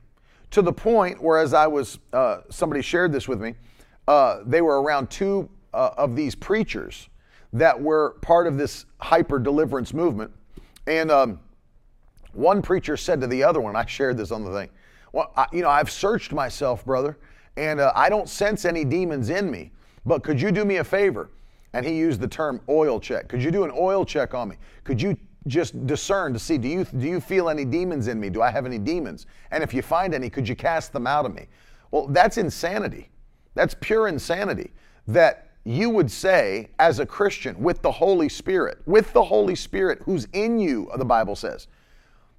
to 0.49 0.61
the 0.61 0.73
point 0.73 1.21
where, 1.21 1.39
as 1.39 1.53
I 1.53 1.67
was, 1.67 1.99
uh, 2.11 2.39
somebody 2.49 2.81
shared 2.81 3.11
this 3.11 3.27
with 3.27 3.39
me, 3.39 3.55
uh, 4.07 4.39
they 4.45 4.61
were 4.61 4.81
around 4.81 5.09
two 5.09 5.49
uh, 5.73 5.91
of 5.97 6.15
these 6.15 6.35
preachers 6.35 7.07
that 7.53 7.79
were 7.79 8.17
part 8.21 8.47
of 8.47 8.57
this 8.57 8.85
hyper 8.99 9.39
deliverance 9.39 9.93
movement, 9.93 10.31
and 10.87 11.11
um, 11.11 11.39
one 12.33 12.61
preacher 12.61 12.97
said 12.97 13.21
to 13.21 13.27
the 13.27 13.43
other 13.43 13.61
one, 13.61 13.75
I 13.75 13.85
shared 13.85 14.17
this 14.17 14.31
on 14.31 14.43
the 14.43 14.51
thing. 14.51 14.69
Well, 15.13 15.31
I, 15.35 15.45
you 15.51 15.61
know, 15.61 15.69
I've 15.69 15.91
searched 15.91 16.31
myself, 16.31 16.85
brother, 16.85 17.17
and 17.57 17.79
uh, 17.79 17.91
I 17.95 18.09
don't 18.09 18.29
sense 18.29 18.65
any 18.65 18.85
demons 18.85 19.29
in 19.29 19.51
me. 19.51 19.71
But 20.05 20.23
could 20.23 20.41
you 20.41 20.51
do 20.51 20.65
me 20.65 20.77
a 20.77 20.83
favor? 20.83 21.29
And 21.73 21.85
he 21.85 21.93
used 21.95 22.19
the 22.19 22.27
term 22.27 22.61
oil 22.67 22.99
check. 22.99 23.27
Could 23.27 23.43
you 23.43 23.51
do 23.51 23.63
an 23.63 23.71
oil 23.77 24.05
check 24.05 24.33
on 24.33 24.49
me? 24.49 24.55
Could 24.83 25.01
you 25.01 25.17
just 25.47 25.87
discern 25.87 26.33
to 26.33 26.39
see 26.39 26.57
do 26.57 26.67
you 26.67 26.85
do 26.85 27.07
you 27.07 27.19
feel 27.19 27.49
any 27.49 27.65
demons 27.65 28.07
in 28.07 28.19
me? 28.19 28.29
Do 28.29 28.41
I 28.41 28.51
have 28.51 28.65
any 28.65 28.77
demons? 28.77 29.25
And 29.49 29.63
if 29.63 29.73
you 29.73 29.81
find 29.81 30.13
any, 30.13 30.29
could 30.29 30.47
you 30.47 30.55
cast 30.55 30.93
them 30.93 31.07
out 31.07 31.25
of 31.25 31.33
me? 31.33 31.47
Well, 31.89 32.07
that's 32.07 32.37
insanity. 32.37 33.09
That's 33.55 33.75
pure 33.79 34.07
insanity. 34.07 34.71
That 35.07 35.49
you 35.63 35.89
would 35.89 36.09
say 36.09 36.69
as 36.79 36.99
a 36.99 37.05
Christian 37.05 37.59
with 37.61 37.81
the 37.81 37.91
Holy 37.91 38.29
Spirit, 38.29 38.79
with 38.85 39.13
the 39.13 39.23
Holy 39.23 39.55
Spirit 39.55 39.99
who's 40.03 40.25
in 40.33 40.59
you, 40.59 40.89
the 40.97 41.05
Bible 41.05 41.35
says 41.35 41.67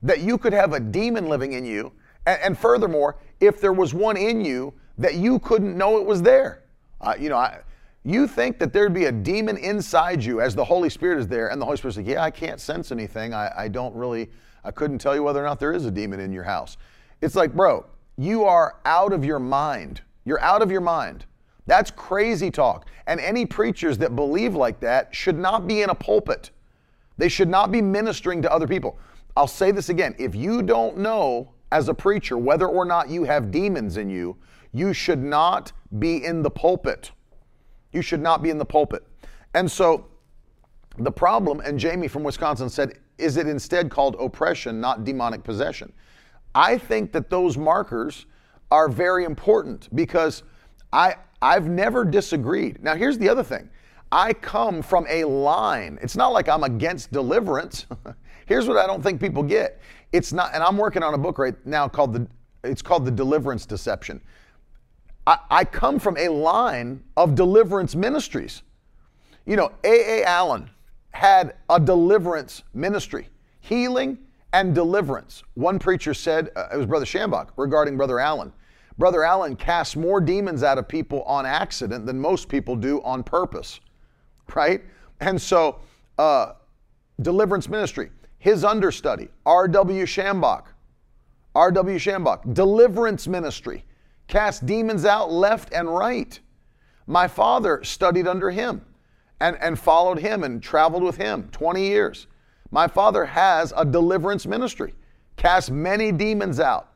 that 0.03 0.21
you 0.21 0.37
could 0.39 0.53
have 0.53 0.73
a 0.73 0.81
demon 0.81 1.29
living 1.29 1.53
in 1.53 1.65
you. 1.65 1.93
And, 2.27 2.41
and 2.43 2.59
furthermore, 2.59 3.19
if 3.41 3.61
there 3.61 3.73
was 3.73 3.95
one 3.95 4.17
in 4.17 4.45
you, 4.45 4.75
that 4.99 5.15
you 5.15 5.39
couldn't 5.39 5.77
know 5.77 5.99
it 5.99 6.07
was 6.07 6.23
there. 6.23 6.63
Uh, 7.01 7.15
you 7.19 7.29
know, 7.29 7.37
I, 7.37 7.61
you 8.05 8.27
think 8.27 8.59
that 8.59 8.73
there'd 8.73 8.95
be 8.95 9.05
a 9.05 9.13
demon 9.13 9.57
inside 9.57 10.25
you 10.25 10.41
as 10.41 10.55
the 10.55 10.65
Holy 10.65 10.91
Spirit 10.91 11.21
is 11.21 11.29
there, 11.29 11.49
and 11.49 11.61
the 11.61 11.65
Holy 11.65 11.77
Spirit's 11.77 11.97
like, 11.97 12.07
yeah, 12.07 12.23
I 12.23 12.31
can't 12.31 12.61
sense 12.61 12.91
anything. 12.91 13.33
I, 13.33 13.53
I 13.57 13.69
don't 13.69 13.95
really, 13.95 14.31
I 14.65 14.73
couldn't 14.73 14.99
tell 14.99 15.15
you 15.15 15.23
whether 15.23 15.41
or 15.41 15.47
not 15.47 15.61
there 15.61 15.73
is 15.73 15.87
a 15.87 15.91
demon 15.91 16.19
in 16.19 16.33
your 16.33 16.43
house. 16.43 16.77
It's 17.21 17.37
like, 17.37 17.55
bro, 17.55 17.87
you 18.19 18.45
are 18.45 18.77
out 18.85 19.13
of 19.13 19.25
your 19.25 19.39
mind. 19.39 20.01
You're 20.25 20.41
out 20.41 20.63
of 20.63 20.71
your 20.71 20.81
mind. 20.81 21.27
That's 21.67 21.93
crazy 21.93 22.51
talk. 22.51 22.89
And 23.07 23.21
any 23.21 23.47
preachers 23.47 23.99
that 23.99 24.17
believe 24.17 24.55
like 24.57 24.81
that 24.81 25.15
should 25.15 25.39
not 25.39 25.69
be 25.69 25.83
in 25.83 25.91
a 25.91 25.95
pulpit. 25.95 26.51
They 27.19 27.29
should 27.29 27.49
not 27.49 27.71
be 27.71 27.81
ministering 27.81 28.43
to 28.43 28.53
other 28.53 28.67
people. 28.67 28.99
I'll 29.37 29.47
say 29.47 29.71
this 29.71 29.89
again 29.89 30.15
if 30.19 30.35
you 30.35 30.63
don't 30.63 30.99
know 30.99 31.53
as 31.71 31.89
a 31.89 31.95
preacher 31.95 32.37
whether 32.37 32.67
or 32.67 32.85
not 32.85 33.09
you 33.09 33.25
have 33.25 33.51
demons 33.51 33.97
in 33.97 34.11
you, 34.11 34.37
you 34.73 34.93
should 34.93 35.23
not 35.23 35.73
be 35.99 36.25
in 36.25 36.43
the 36.43 36.51
pulpit. 36.51 37.13
You 37.93 38.03
should 38.03 38.21
not 38.21 38.43
be 38.43 38.51
in 38.51 38.59
the 38.59 38.65
pulpit. 38.65 39.07
And 39.55 39.71
so 39.71 40.07
the 40.99 41.13
problem, 41.13 41.61
and 41.61 41.79
Jamie 41.79 42.09
from 42.09 42.23
Wisconsin 42.23 42.69
said, 42.69 42.99
is 43.19 43.37
it 43.37 43.47
instead 43.47 43.91
called 43.91 44.17
oppression, 44.19 44.81
not 44.81 45.05
demonic 45.05 45.43
possession? 45.45 45.93
I 46.55 46.79
think 46.79 47.13
that 47.13 47.31
those 47.31 47.57
markers 47.57 48.27
are 48.71 48.89
very 48.89 49.25
important 49.25 49.95
because 49.95 50.43
I, 50.93 51.17
I've 51.41 51.69
never 51.69 52.05
disagreed. 52.05 52.83
Now, 52.83 52.95
here's 52.95 53.19
the 53.19 53.29
other 53.29 53.43
thing 53.43 53.71
I 54.11 54.35
come 54.35 54.83
from 54.83 55.07
a 55.09 55.25
line. 55.25 55.99
It's 56.03 56.17
not 56.17 56.33
like 56.33 56.49
I'm 56.49 56.65
against 56.65 57.13
deliverance. 57.13 57.87
here's 58.47 58.69
what 58.69 58.77
I 58.77 58.87
don't 58.87 59.03
think 59.03 59.21
people 59.21 59.43
get. 59.43 59.81
It's 60.13 60.33
not, 60.33 60.55
and 60.55 60.63
I'm 60.63 60.77
working 60.77 61.03
on 61.03 61.15
a 61.15 61.19
book 61.19 61.39
right 61.39 61.55
now 61.67 61.89
called 61.89 62.13
the, 62.13 62.27
it's 62.63 62.83
called 62.83 63.07
The 63.07 63.11
Deliverance 63.11 63.65
Deception. 63.65 64.21
I, 65.27 65.39
I 65.51 65.65
come 65.65 65.99
from 65.99 66.17
a 66.17 66.29
line 66.29 67.03
of 67.17 67.35
deliverance 67.35 67.95
ministries. 67.95 68.63
You 69.47 69.57
know, 69.57 69.73
A.A. 69.85 70.25
Allen 70.25 70.71
had 71.11 71.55
a 71.69 71.79
deliverance 71.79 72.63
ministry, 72.75 73.29
healing 73.61 74.19
and 74.53 74.75
deliverance. 74.75 75.43
One 75.55 75.79
preacher 75.79 76.15
said, 76.15 76.51
uh, 76.57 76.69
it 76.73 76.77
was 76.77 76.87
Brother 76.87 77.07
Schambach 77.07 77.49
regarding 77.57 77.97
Brother 77.97 78.19
Allen. 78.19 78.53
Brother 78.99 79.25
Allen 79.25 79.57
casts 79.57 79.97
more 79.97 80.21
demons 80.21 80.63
out 80.63 80.79
of 80.79 80.87
people 80.87 81.23
on 81.23 81.47
accident 81.47 82.07
than 82.07 82.21
most 82.21 82.49
people 82.49 82.77
do 82.77 83.01
on 83.03 83.23
purpose, 83.23 83.81
right? 84.55 84.83
And 85.21 85.41
so, 85.41 85.79
uh, 86.19 86.53
deliverance 87.21 87.69
ministry, 87.69 88.11
his 88.39 88.65
understudy, 88.65 89.29
R.W. 89.47 90.05
Schambach, 90.05 90.65
R.W. 91.55 91.99
Schambach, 91.99 92.55
deliverance 92.55 93.27
ministry, 93.27 93.85
cast 94.33 94.65
demons 94.65 95.05
out 95.05 95.31
left 95.31 95.75
and 95.75 95.95
right. 95.95 96.41
My 97.07 97.29
father 97.29 97.85
studied 97.85 98.27
under 98.27 98.51
him 98.51 98.83
and, 99.41 99.59
and 99.61 99.79
followed 99.79 100.21
him 100.21 100.43
and 100.43 100.63
traveled 100.63 101.03
with 101.03 101.19
him 101.19 101.51
20 101.53 101.87
years. 101.87 102.29
My 102.71 102.89
father 102.89 103.27
has 103.27 103.75
a 103.77 103.85
deliverance 103.85 104.47
ministry, 104.47 104.95
casts 105.37 105.69
many 105.69 106.13
demons 106.13 106.61
out, 106.61 106.95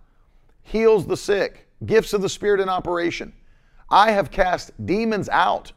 heals 0.62 1.06
the 1.06 1.16
sick, 1.16 1.68
gifts 1.84 2.14
of 2.14 2.22
the 2.22 2.28
Spirit 2.30 2.58
in 2.58 2.70
operation. 2.70 3.34
I 3.90 4.12
have 4.12 4.30
cast 4.30 4.70
demons 4.86 5.28
out, 5.28 5.72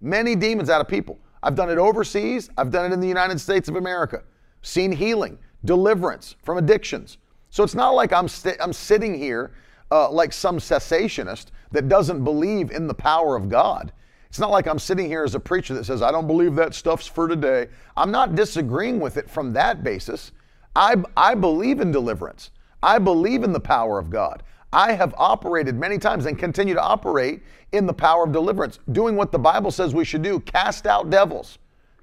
many 0.00 0.34
demons 0.34 0.68
out 0.68 0.80
of 0.80 0.88
people. 0.88 1.20
I've 1.44 1.54
done 1.54 1.70
it 1.70 1.78
overseas, 1.78 2.50
I've 2.58 2.72
done 2.72 2.90
it 2.90 2.92
in 2.92 2.98
the 2.98 3.06
United 3.06 3.38
States 3.38 3.68
of 3.68 3.76
America, 3.76 4.24
seen 4.62 4.90
healing, 4.90 5.38
deliverance 5.64 6.34
from 6.42 6.58
addictions. 6.58 7.18
So 7.50 7.62
it's 7.62 7.76
not 7.76 7.90
like 7.90 8.12
I'm, 8.12 8.26
st- 8.26 8.56
I'm 8.60 8.72
sitting 8.72 9.16
here 9.16 9.52
uh, 9.94 10.10
like 10.10 10.32
some 10.32 10.58
cessationist 10.58 11.46
that 11.70 11.88
doesn't 11.88 12.24
believe 12.24 12.72
in 12.72 12.88
the 12.88 12.94
power 12.94 13.36
of 13.36 13.48
God. 13.48 13.92
It's 14.28 14.40
not 14.40 14.50
like 14.50 14.66
I'm 14.66 14.80
sitting 14.80 15.06
here 15.06 15.22
as 15.22 15.36
a 15.36 15.40
preacher 15.40 15.72
that 15.74 15.84
says, 15.84 16.02
I 16.02 16.10
don't 16.10 16.26
believe 16.26 16.56
that 16.56 16.74
stuff's 16.74 17.06
for 17.06 17.28
today. 17.28 17.68
I'm 17.96 18.10
not 18.10 18.34
disagreeing 18.34 18.98
with 18.98 19.16
it 19.16 19.30
from 19.30 19.52
that 19.52 19.84
basis. 19.84 20.32
I, 20.74 20.96
I 21.16 21.36
believe 21.36 21.80
in 21.80 21.92
deliverance, 21.92 22.50
I 22.82 22.98
believe 22.98 23.44
in 23.44 23.52
the 23.52 23.60
power 23.60 24.00
of 24.00 24.10
God. 24.10 24.42
I 24.72 24.94
have 24.94 25.14
operated 25.16 25.76
many 25.76 25.98
times 25.98 26.26
and 26.26 26.36
continue 26.36 26.74
to 26.74 26.82
operate 26.82 27.44
in 27.70 27.86
the 27.86 27.94
power 27.94 28.24
of 28.24 28.32
deliverance, 28.32 28.80
doing 28.90 29.14
what 29.14 29.30
the 29.30 29.38
Bible 29.38 29.70
says 29.70 29.94
we 29.94 30.04
should 30.04 30.22
do 30.22 30.40
cast 30.40 30.88
out 30.88 31.08
devils. 31.10 31.58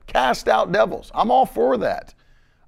Cast 0.08 0.48
out 0.48 0.72
devils. 0.72 1.12
I'm 1.14 1.30
all 1.30 1.46
for 1.46 1.76
that. 1.80 2.14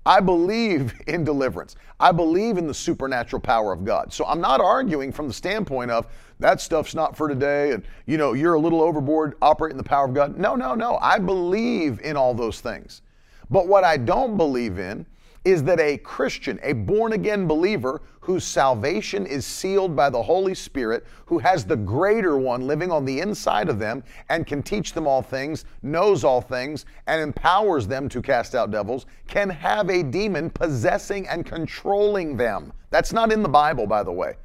I 0.06 0.20
believe 0.20 0.94
in 1.08 1.24
deliverance. 1.24 1.76
I 2.00 2.12
believe 2.12 2.58
in 2.58 2.68
the 2.68 2.74
supernatural 2.74 3.39
power 3.39 3.72
of 3.72 3.86
God. 3.86 4.12
So 4.12 4.26
I'm 4.26 4.42
not 4.42 4.60
arguing 4.60 5.12
from 5.12 5.28
the 5.28 5.34
standpoint 5.34 5.92
of 5.92 6.08
that 6.39 6.60
stuff's 6.60 6.94
not 6.94 7.16
for 7.16 7.30
today 7.30 7.72
and 7.72 7.84
you 8.06 8.18
know 8.18 8.34
you're 8.34 8.56
a 8.56 8.60
little 8.60 8.82
overboard 8.82 9.36
operating 9.42 9.78
the 9.78 9.84
power 9.84 10.06
of 10.06 10.13
God. 10.13 10.38
No, 10.38 10.56
no, 10.56 10.76
no. 10.76 10.98
I 11.02 11.20
believe 11.20 12.02
in 12.02 12.18
all 12.18 12.34
those 12.34 12.60
things. 12.60 13.02
But 13.50 13.68
what 13.68 13.84
I 13.84 13.98
don't 13.98 14.36
believe 14.36 14.80
in 14.80 15.06
is 15.45 15.63
that 15.63 15.79
a 15.79 15.97
Christian, 15.97 16.60
a 16.63 16.73
born 16.73 17.13
again 17.13 17.47
believer 17.47 18.01
whose 18.21 18.45
salvation 18.45 19.25
is 19.25 19.45
sealed 19.45 19.95
by 19.95 20.10
the 20.10 20.21
Holy 20.21 20.56
Spirit, 20.56 21.06
who 21.25 21.38
has 21.39 21.65
the 21.65 21.75
greater 21.75 22.38
one 22.38 22.65
living 22.65 22.91
on 22.91 23.03
the 23.03 23.19
inside 23.19 23.67
of 23.67 23.79
them 23.79 24.03
and 24.29 24.47
can 24.47 24.63
teach 24.63 24.93
them 24.93 25.06
all 25.06 25.21
things, 25.21 25.65
knows 25.82 26.23
all 26.23 26.39
things, 26.39 26.86
and 27.08 27.21
empowers 27.21 27.86
them 27.88 28.08
to 28.08 28.21
cast 28.21 28.56
out 28.56 28.71
devils, 28.71 29.06
can 29.27 29.49
have 29.49 29.89
a 29.89 30.03
demon 30.03 30.49
possessing 30.49 31.27
and 31.27 31.45
controlling 31.45 32.38
them. 32.38 32.71
That's 32.89 33.12
not 33.12 33.32
in 33.32 33.43
the 33.43 33.49
Bible, 33.49 33.86
by 33.86 34.03
the 34.03 34.12
way. 34.12 34.36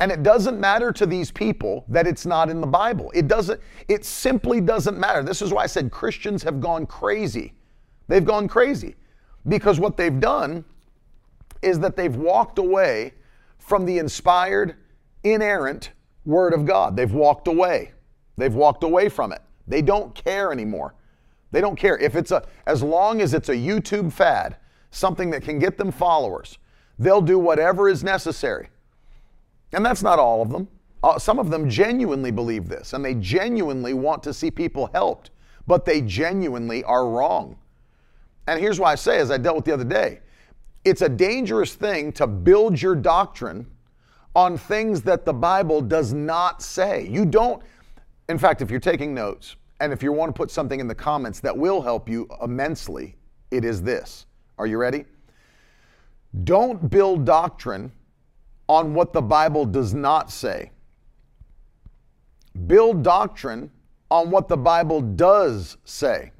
And 0.00 0.10
it 0.10 0.22
doesn't 0.22 0.58
matter 0.58 0.92
to 0.92 1.06
these 1.06 1.30
people 1.30 1.84
that 1.88 2.06
it's 2.06 2.24
not 2.24 2.48
in 2.48 2.60
the 2.62 2.66
Bible. 2.66 3.10
It 3.14 3.28
doesn't, 3.28 3.60
it 3.88 4.04
simply 4.04 4.60
doesn't 4.62 4.98
matter. 4.98 5.22
This 5.22 5.42
is 5.42 5.52
why 5.52 5.64
I 5.64 5.66
said 5.66 5.90
Christians 5.90 6.42
have 6.42 6.60
gone 6.60 6.86
crazy. 6.86 7.52
They've 8.08 8.24
gone 8.24 8.48
crazy 8.48 8.94
because 9.48 9.78
what 9.78 9.96
they've 9.96 10.20
done 10.20 10.64
is 11.62 11.78
that 11.80 11.96
they've 11.96 12.16
walked 12.16 12.58
away 12.58 13.14
from 13.58 13.84
the 13.84 13.98
inspired, 13.98 14.76
inerrant 15.24 15.90
Word 16.24 16.52
of 16.52 16.64
God. 16.64 16.96
They've 16.96 17.12
walked 17.12 17.48
away. 17.48 17.92
They've 18.36 18.54
walked 18.54 18.84
away 18.84 19.08
from 19.08 19.32
it. 19.32 19.42
They 19.66 19.82
don't 19.82 20.14
care 20.14 20.52
anymore. 20.52 20.94
They 21.52 21.60
don't 21.60 21.76
care. 21.76 21.96
If 21.98 22.16
it's 22.16 22.32
a, 22.32 22.46
as 22.66 22.82
long 22.82 23.20
as 23.20 23.34
it's 23.34 23.48
a 23.48 23.54
YouTube 23.54 24.12
fad, 24.12 24.56
something 24.90 25.30
that 25.30 25.42
can 25.42 25.58
get 25.58 25.78
them 25.78 25.90
followers, 25.90 26.58
they'll 26.98 27.20
do 27.20 27.38
whatever 27.38 27.88
is 27.88 28.02
necessary. 28.04 28.68
And 29.72 29.84
that's 29.84 30.02
not 30.02 30.18
all 30.18 30.42
of 30.42 30.50
them. 30.50 30.68
Uh, 31.02 31.18
some 31.18 31.38
of 31.38 31.50
them 31.50 31.68
genuinely 31.68 32.30
believe 32.30 32.68
this 32.68 32.92
and 32.92 33.04
they 33.04 33.14
genuinely 33.14 33.94
want 33.94 34.22
to 34.24 34.34
see 34.34 34.50
people 34.50 34.90
helped, 34.92 35.30
but 35.66 35.84
they 35.84 36.00
genuinely 36.00 36.82
are 36.84 37.08
wrong. 37.08 37.56
And 38.46 38.60
here's 38.60 38.78
why 38.78 38.92
I 38.92 38.94
say, 38.94 39.18
as 39.18 39.30
I 39.30 39.38
dealt 39.38 39.56
with 39.56 39.64
the 39.64 39.74
other 39.74 39.84
day, 39.84 40.20
it's 40.84 41.02
a 41.02 41.08
dangerous 41.08 41.74
thing 41.74 42.12
to 42.12 42.26
build 42.26 42.80
your 42.80 42.94
doctrine 42.94 43.66
on 44.34 44.56
things 44.56 45.02
that 45.02 45.24
the 45.24 45.32
Bible 45.32 45.80
does 45.80 46.12
not 46.12 46.62
say. 46.62 47.08
You 47.08 47.24
don't, 47.24 47.62
in 48.28 48.38
fact, 48.38 48.62
if 48.62 48.70
you're 48.70 48.78
taking 48.78 49.14
notes 49.14 49.56
and 49.80 49.92
if 49.92 50.02
you 50.02 50.12
want 50.12 50.28
to 50.28 50.32
put 50.32 50.50
something 50.50 50.78
in 50.78 50.86
the 50.86 50.94
comments 50.94 51.40
that 51.40 51.56
will 51.56 51.82
help 51.82 52.08
you 52.08 52.28
immensely, 52.42 53.16
it 53.50 53.64
is 53.64 53.82
this. 53.82 54.26
Are 54.58 54.66
you 54.66 54.78
ready? 54.78 55.06
Don't 56.44 56.90
build 56.90 57.24
doctrine 57.24 57.90
on 58.68 58.94
what 58.94 59.12
the 59.12 59.22
Bible 59.22 59.64
does 59.64 59.94
not 59.94 60.30
say. 60.30 60.70
Build 62.66 63.02
doctrine 63.02 63.70
on 64.10 64.30
what 64.30 64.48
the 64.48 64.56
Bible 64.56 65.00
does 65.00 65.76
say. 65.84 66.32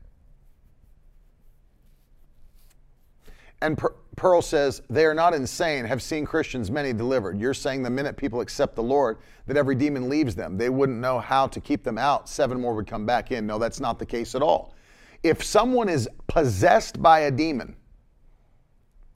And 3.63 3.81
Pearl 4.17 4.43
says, 4.43 4.83
they 4.91 5.07
are 5.07 5.15
not 5.15 5.33
insane, 5.35 5.85
have 5.87 6.03
seen 6.03 6.27
Christians 6.27 6.71
many 6.71 6.93
delivered. 6.93 7.41
You're 7.41 7.55
saying 7.55 7.83
the 7.83 7.91
minute 7.91 8.17
people 8.17 8.41
accept 8.41 8.77
the 8.77 8.83
Lord, 8.83 9.19
that 9.47 9.57
every 9.57 9.75
demon 9.75 10.09
leaves 10.09 10.35
them. 10.35 10.59
They 10.59 10.69
wouldn't 10.69 10.99
know 10.99 11.19
how 11.19 11.47
to 11.47 11.61
keep 11.61 11.83
them 11.83 11.97
out. 11.97 12.29
Seven 12.29 12.61
more 12.61 12.75
would 12.75 12.87
come 12.87 13.07
back 13.07 13.33
in. 13.33 13.47
No, 13.47 13.59
that's 13.59 13.81
not 13.81 13.99
the 13.99 14.07
case 14.07 14.35
at 14.35 14.43
all. 14.43 14.75
If 15.23 15.43
someone 15.43 15.89
is 15.89 16.09
possessed 16.27 17.01
by 17.03 17.21
a 17.21 17.31
demon, 17.31 17.77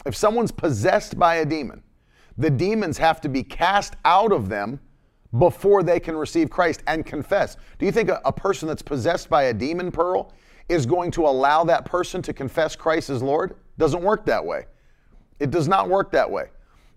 if 0.06 0.16
someone's 0.16 0.52
possessed 0.52 1.18
by 1.18 1.36
a 1.36 1.44
demon, 1.44 1.82
the 2.38 2.50
demons 2.50 2.96
have 2.96 3.20
to 3.20 3.28
be 3.28 3.42
cast 3.42 3.96
out 4.06 4.32
of 4.32 4.48
them 4.48 4.80
before 5.38 5.82
they 5.82 6.00
can 6.00 6.16
receive 6.16 6.48
Christ 6.48 6.82
and 6.86 7.04
confess. 7.04 7.56
Do 7.78 7.84
you 7.84 7.92
think 7.92 8.08
a, 8.08 8.20
a 8.24 8.32
person 8.32 8.66
that's 8.66 8.82
possessed 8.82 9.28
by 9.28 9.44
a 9.44 9.54
demon, 9.54 9.92
Pearl, 9.92 10.32
is 10.68 10.86
going 10.86 11.10
to 11.12 11.26
allow 11.26 11.64
that 11.64 11.84
person 11.84 12.22
to 12.22 12.32
confess 12.32 12.74
Christ 12.74 13.10
as 13.10 13.22
Lord? 13.22 13.56
Doesn't 13.78 14.02
work 14.02 14.26
that 14.26 14.44
way. 14.44 14.66
It 15.38 15.50
does 15.50 15.68
not 15.68 15.88
work 15.88 16.12
that 16.12 16.30
way. 16.30 16.48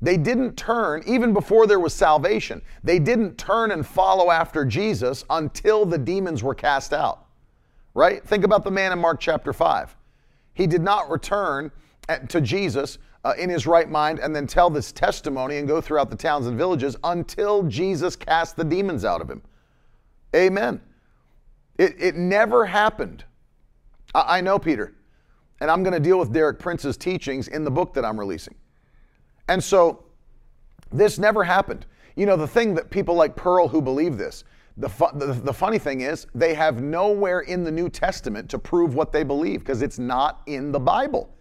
They 0.02 0.18
didn't 0.18 0.58
turn, 0.58 1.02
even 1.08 1.34
before 1.34 1.66
there 1.66 1.80
was 1.80 1.94
salvation, 1.94 2.62
they 2.84 3.00
didn't 3.00 3.38
turn 3.38 3.72
and 3.72 3.88
follow 3.88 4.32
after 4.32 4.66
Jesus 4.66 5.24
until 5.30 5.86
the 5.86 5.98
demons 5.98 6.44
were 6.44 6.56
cast 6.56 6.92
out. 6.92 7.26
Right? 7.94 8.22
Think 8.26 8.44
about 8.44 8.66
the 8.66 8.72
man 8.72 8.92
in 8.92 9.00
Mark 9.00 9.22
chapter 9.22 9.54
5. 9.54 9.96
He 10.54 10.68
did 10.68 10.82
not 10.82 11.10
return 11.10 11.72
to 12.28 12.42
Jesus 12.42 12.98
uh, 13.24 13.34
in 13.38 13.50
his 13.50 13.66
right 13.66 13.90
mind 13.90 14.20
and 14.20 14.36
then 14.36 14.46
tell 14.46 14.70
this 14.70 14.92
testimony 14.92 15.58
and 15.58 15.68
go 15.68 15.80
throughout 15.80 16.10
the 16.10 16.18
towns 16.18 16.48
and 16.48 16.58
villages 16.58 16.98
until 17.06 17.64
Jesus 17.64 18.18
cast 18.18 18.58
the 18.58 18.66
demons 18.66 19.06
out 19.06 19.22
of 19.22 19.30
him. 19.30 19.42
Amen. 20.36 20.82
It, 21.78 21.96
it 21.98 22.16
never 22.16 22.66
happened 22.66 23.24
I, 24.16 24.42
know, 24.42 24.60
Peter, 24.60 24.94
and 25.62 25.72
I'm 25.72 25.84
going 25.84 25.94
to 25.94 26.00
deal 26.00 26.20
with 26.20 26.34
Derek 26.34 26.60
Prince's 26.60 26.98
teachings 26.98 27.48
in 27.48 27.64
the 27.64 27.72
book 27.72 27.94
that 27.94 28.04
I'm 28.04 28.20
releasing. 28.20 28.56
And 29.48 29.64
so 29.64 30.04
this 30.92 31.18
never 31.18 31.44
happened. 31.44 31.86
You 32.16 32.26
know, 32.26 32.38
the 32.38 32.48
thing 32.48 32.74
that 32.76 32.90
people 32.90 33.16
like 33.16 33.36
Pearl 33.36 33.68
who 33.68 33.82
believe 33.82 34.18
this, 34.18 34.44
the, 34.78 34.90
fu- 34.90 35.12
the, 35.16 35.28
the 35.34 35.54
funny 35.54 35.78
thing 35.78 36.02
is, 36.02 36.28
they 36.34 36.54
have 36.54 36.82
nowhere 36.82 37.42
in 37.42 37.64
the 37.64 37.72
New 37.72 37.90
Testament 37.90 38.50
to 38.50 38.60
prove 38.60 38.96
what 38.96 39.12
they 39.12 39.24
believe 39.24 39.60
because 39.60 39.82
it's 39.82 40.00
not 40.00 40.42
in 40.48 40.72
the 40.72 40.80
Bible. 40.80 41.34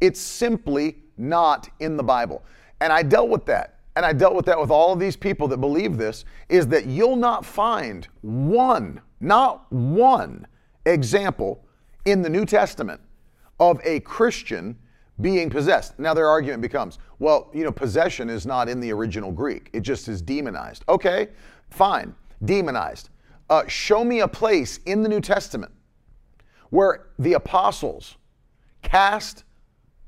It's 0.00 0.20
simply 0.20 0.96
not 1.16 1.68
in 1.80 1.96
the 1.96 2.02
Bible. 2.02 2.44
And 2.80 2.92
I 2.92 3.02
dealt 3.02 3.28
with 3.28 3.46
that. 3.46 3.78
And 3.96 4.06
I 4.06 4.12
dealt 4.12 4.34
with 4.34 4.46
that 4.46 4.60
with 4.60 4.70
all 4.70 4.92
of 4.92 5.00
these 5.00 5.16
people 5.16 5.48
that 5.48 5.56
believe 5.56 5.96
this 5.96 6.24
is 6.48 6.68
that 6.68 6.86
you'll 6.86 7.16
not 7.16 7.44
find 7.44 8.06
one, 8.22 9.00
not 9.20 9.70
one 9.72 10.46
example 10.86 11.64
in 12.04 12.22
the 12.22 12.28
New 12.28 12.44
Testament 12.44 13.00
of 13.60 13.80
a 13.84 14.00
Christian 14.00 14.76
being 15.20 15.50
possessed. 15.50 15.98
Now, 15.98 16.14
their 16.14 16.28
argument 16.28 16.62
becomes, 16.62 16.98
well, 17.18 17.50
you 17.52 17.64
know, 17.64 17.72
possession 17.72 18.30
is 18.30 18.46
not 18.46 18.68
in 18.68 18.80
the 18.80 18.92
original 18.92 19.32
Greek, 19.32 19.70
it 19.72 19.80
just 19.80 20.08
is 20.08 20.22
demonized. 20.22 20.84
Okay, 20.88 21.28
fine, 21.70 22.14
demonized. 22.44 23.10
Uh, 23.50 23.66
show 23.66 24.04
me 24.04 24.20
a 24.20 24.28
place 24.28 24.78
in 24.86 25.02
the 25.02 25.08
New 25.08 25.20
Testament 25.20 25.72
where 26.70 27.06
the 27.18 27.32
apostles 27.32 28.16
cast 28.82 29.44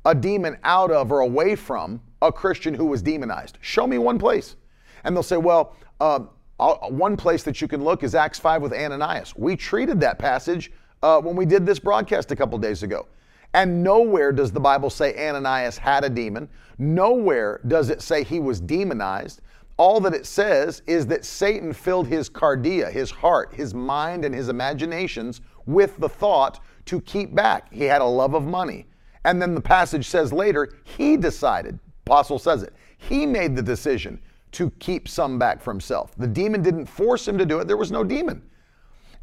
a 0.04 0.14
demon 0.14 0.58
out 0.62 0.90
of 0.90 1.10
or 1.10 1.20
away 1.20 1.56
from 1.56 2.00
a 2.22 2.30
Christian 2.30 2.74
who 2.74 2.86
was 2.86 3.02
demonized. 3.02 3.58
Show 3.60 3.86
me 3.86 3.98
one 3.98 4.18
place. 4.18 4.56
And 5.04 5.16
they'll 5.16 5.22
say, 5.22 5.38
well, 5.38 5.76
uh, 6.00 6.20
one 6.58 7.16
place 7.16 7.42
that 7.44 7.60
you 7.60 7.68
can 7.68 7.82
look 7.82 8.02
is 8.02 8.14
Acts 8.14 8.38
5 8.38 8.62
with 8.62 8.72
Ananias. 8.72 9.34
We 9.36 9.56
treated 9.56 10.00
that 10.00 10.18
passage 10.18 10.70
uh, 11.02 11.20
when 11.20 11.34
we 11.34 11.46
did 11.46 11.64
this 11.64 11.78
broadcast 11.78 12.30
a 12.30 12.36
couple 12.36 12.58
days 12.58 12.82
ago. 12.82 13.06
And 13.52 13.82
nowhere 13.82 14.32
does 14.32 14.52
the 14.52 14.60
Bible 14.60 14.90
say 14.90 15.28
Ananias 15.28 15.78
had 15.78 16.04
a 16.04 16.08
demon. 16.08 16.48
Nowhere 16.78 17.60
does 17.66 17.90
it 17.90 18.00
say 18.00 18.22
he 18.22 18.40
was 18.40 18.60
demonized. 18.60 19.40
All 19.76 19.98
that 20.00 20.14
it 20.14 20.26
says 20.26 20.82
is 20.86 21.06
that 21.06 21.24
Satan 21.24 21.72
filled 21.72 22.06
his 22.06 22.28
cardia, 22.28 22.90
his 22.90 23.10
heart, 23.10 23.54
his 23.54 23.74
mind, 23.74 24.24
and 24.24 24.34
his 24.34 24.48
imaginations 24.48 25.40
with 25.66 25.96
the 25.96 26.08
thought 26.08 26.60
to 26.86 27.00
keep 27.00 27.34
back. 27.34 27.72
He 27.72 27.84
had 27.84 28.02
a 28.02 28.06
love 28.06 28.34
of 28.34 28.44
money. 28.44 28.86
And 29.24 29.40
then 29.40 29.54
the 29.54 29.60
passage 29.60 30.06
says 30.06 30.32
later, 30.32 30.74
he 30.84 31.16
decided, 31.16 31.78
apostle 32.06 32.38
says 32.38 32.62
it, 32.62 32.74
he 32.98 33.26
made 33.26 33.56
the 33.56 33.62
decision 33.62 34.20
to 34.52 34.70
keep 34.78 35.08
some 35.08 35.38
back 35.38 35.62
for 35.62 35.72
himself. 35.72 36.12
The 36.16 36.26
demon 36.26 36.62
didn't 36.62 36.86
force 36.86 37.26
him 37.26 37.38
to 37.38 37.46
do 37.46 37.60
it, 37.60 37.66
there 37.66 37.76
was 37.76 37.92
no 37.92 38.04
demon. 38.04 38.42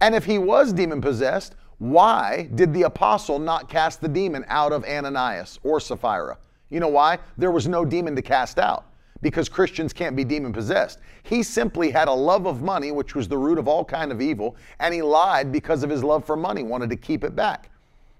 And 0.02 0.13
if 0.16 0.26
he 0.26 0.38
was 0.38 0.74
demon 0.74 1.02
possessed, 1.02 1.56
why 1.80 2.50
did 2.56 2.74
the 2.74 2.84
apostle 2.84 3.40
not 3.40 3.70
cast 3.70 4.02
the 4.02 4.08
demon 4.08 4.46
out 4.48 4.72
of 4.72 4.84
Ananias 4.84 5.60
or 5.63 5.80
Sapphira? 5.80 6.38
You 6.70 6.80
know 6.80 6.88
why? 6.88 7.20
There 7.38 7.52
was 7.52 7.68
no 7.68 7.86
demon 7.86 8.16
to 8.16 8.22
cast 8.22 8.60
out 8.60 8.86
because 9.22 9.50
Christians 9.50 9.94
can't 9.94 10.16
be 10.16 10.24
demon 10.24 10.54
possessed. 10.54 11.00
He 11.24 11.44
simply 11.44 11.92
had 11.92 12.08
a 12.08 12.13
love 12.13 12.46
of 12.46 12.62
money, 12.62 12.92
which 12.92 13.16
was 13.16 13.28
the 13.28 13.38
root 13.38 13.58
of 13.58 13.68
all 13.68 13.86
kind 13.86 14.12
of 14.12 14.22
evil, 14.22 14.56
and 14.80 14.94
he 14.94 15.02
lied 15.02 15.52
because 15.52 15.84
of 15.84 15.90
his 15.90 16.04
love 16.04 16.26
for 16.26 16.36
money, 16.36 16.63
wanted 16.63 16.90
to 16.90 16.96
keep 16.96 17.24
it 17.24 17.36
back. 17.36 17.70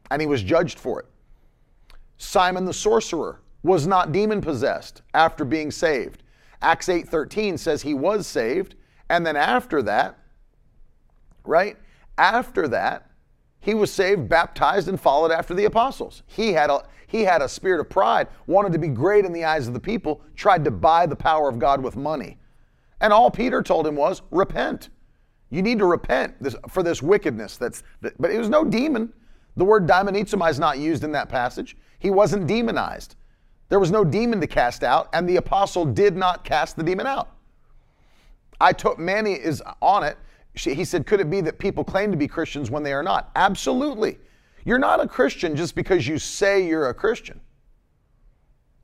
And 0.10 0.22
he 0.22 0.28
was 0.28 0.44
judged 0.44 0.80
for 0.80 1.00
it. 1.00 1.06
Simon 2.18 2.66
the 2.66 2.74
sorcerer 2.74 3.42
was 3.64 3.86
not 3.86 4.12
demon 4.12 4.42
possessed 4.42 5.02
after 5.14 5.46
being 5.46 5.72
saved. 5.72 6.24
Acts 6.62 6.90
8:13 6.90 7.58
says 7.58 7.82
he 7.82 7.94
was 7.94 8.26
saved, 8.26 8.76
and 9.10 9.26
then 9.26 9.36
after 9.36 9.82
that, 9.84 10.18
right? 11.44 11.78
After 12.18 12.68
that, 12.70 13.07
he 13.68 13.74
was 13.74 13.92
saved, 13.92 14.30
baptized, 14.30 14.88
and 14.88 14.98
followed 14.98 15.30
after 15.30 15.54
the 15.54 15.66
apostles. 15.66 16.24
He 16.26 16.54
had 16.54 16.70
a 16.70 16.84
he 17.06 17.26
had 17.26 17.42
a 17.42 17.50
spirit 17.50 17.82
of 17.82 17.90
pride, 17.90 18.30
wanted 18.46 18.72
to 18.72 18.80
be 18.80 18.88
great 18.88 19.26
in 19.26 19.34
the 19.34 19.44
eyes 19.44 19.68
of 19.68 19.74
the 19.74 19.80
people, 19.80 20.22
tried 20.38 20.64
to 20.64 20.72
buy 20.72 21.06
the 21.06 21.18
power 21.18 21.50
of 21.50 21.60
God 21.60 21.84
with 21.84 21.98
money. 21.98 22.38
And 23.02 23.12
all 23.12 23.30
Peter 23.30 23.62
told 23.62 23.86
him 23.86 23.98
was, 23.98 24.22
repent. 24.32 24.88
You 25.50 25.62
need 25.62 25.80
to 25.80 25.86
repent 25.86 26.42
this, 26.42 26.56
for 26.70 26.82
this 26.82 27.02
wickedness. 27.02 27.58
That's, 27.58 27.84
that, 28.00 28.14
but 28.22 28.32
it 28.32 28.38
was 28.38 28.48
no 28.48 28.64
demon. 28.64 29.12
The 29.58 29.66
word 29.66 29.86
daimonizomai 29.86 30.50
is 30.50 30.60
not 30.60 30.80
used 30.80 31.04
in 31.04 31.12
that 31.12 31.28
passage. 31.28 31.76
He 32.00 32.10
wasn't 32.10 32.48
demonized. 32.48 33.16
There 33.68 33.80
was 33.80 33.92
no 33.92 34.06
demon 34.06 34.40
to 34.40 34.48
cast 34.48 34.84
out, 34.84 35.10
and 35.12 35.28
the 35.28 35.38
apostle 35.38 35.84
did 35.84 36.16
not 36.16 36.46
cast 36.46 36.78
the 36.78 36.84
demon 36.84 37.08
out. 37.08 37.32
I 38.62 38.72
took 38.72 38.98
Manny 38.98 39.34
is 39.34 39.62
on 39.82 40.04
it 40.04 40.18
she, 40.58 40.74
he 40.74 40.84
said, 40.84 41.06
Could 41.06 41.20
it 41.20 41.30
be 41.30 41.42
that 41.42 41.60
people 41.60 41.84
claim 41.84 42.12
to 42.12 42.18
be 42.18 42.28
Christians 42.28 42.70
when 42.70 42.84
they 42.84 42.94
are 42.94 43.04
not? 43.04 43.32
Absolutely. 43.36 44.18
You're 44.66 44.80
not 44.80 45.00
a 45.00 45.08
Christian 45.08 45.56
just 45.56 45.76
because 45.76 46.08
you 46.08 46.20
say 46.20 46.68
you're 46.68 46.90
a 46.90 46.94
Christian, 46.94 47.40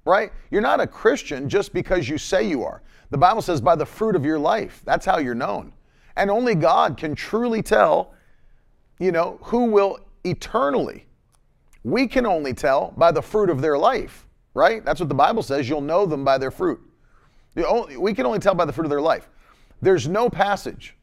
right? 0.06 0.32
You're 0.50 0.62
not 0.62 0.80
a 0.80 0.88
Christian 0.88 1.50
just 1.50 1.74
because 1.74 2.08
you 2.08 2.18
say 2.18 2.48
you 2.48 2.64
are. 2.64 2.82
The 3.10 3.18
Bible 3.18 3.42
says, 3.42 3.60
by 3.60 3.76
the 3.76 3.86
fruit 3.86 4.16
of 4.16 4.26
your 4.26 4.40
life, 4.40 4.82
that's 4.86 5.06
how 5.06 5.18
you're 5.18 5.36
known. 5.36 5.74
And 6.16 6.32
only 6.32 6.56
God 6.56 6.96
can 6.96 7.16
truly 7.16 7.62
tell, 7.62 8.14
you 8.98 9.12
know, 9.12 9.40
who 9.42 9.66
will 9.66 10.00
eternally. 10.24 11.06
We 11.84 12.08
can 12.08 12.26
only 12.26 12.54
tell 12.54 12.94
by 12.96 13.12
the 13.12 13.22
fruit 13.22 13.50
of 13.50 13.60
their 13.62 13.78
life, 13.78 14.26
right? 14.54 14.86
That's 14.86 15.02
what 15.02 15.10
the 15.10 15.16
Bible 15.16 15.44
says. 15.44 15.68
You'll 15.68 15.82
know 15.82 16.06
them 16.06 16.24
by 16.24 16.38
their 16.38 16.52
fruit. 16.52 16.80
We 17.56 18.14
can 18.14 18.26
only 18.26 18.40
tell 18.40 18.56
by 18.56 18.66
the 18.66 18.74
fruit 18.74 18.86
of 18.86 18.90
their 18.90 19.02
life. 19.02 19.30
There's 19.82 20.08
no 20.08 20.30
passage 20.30 20.96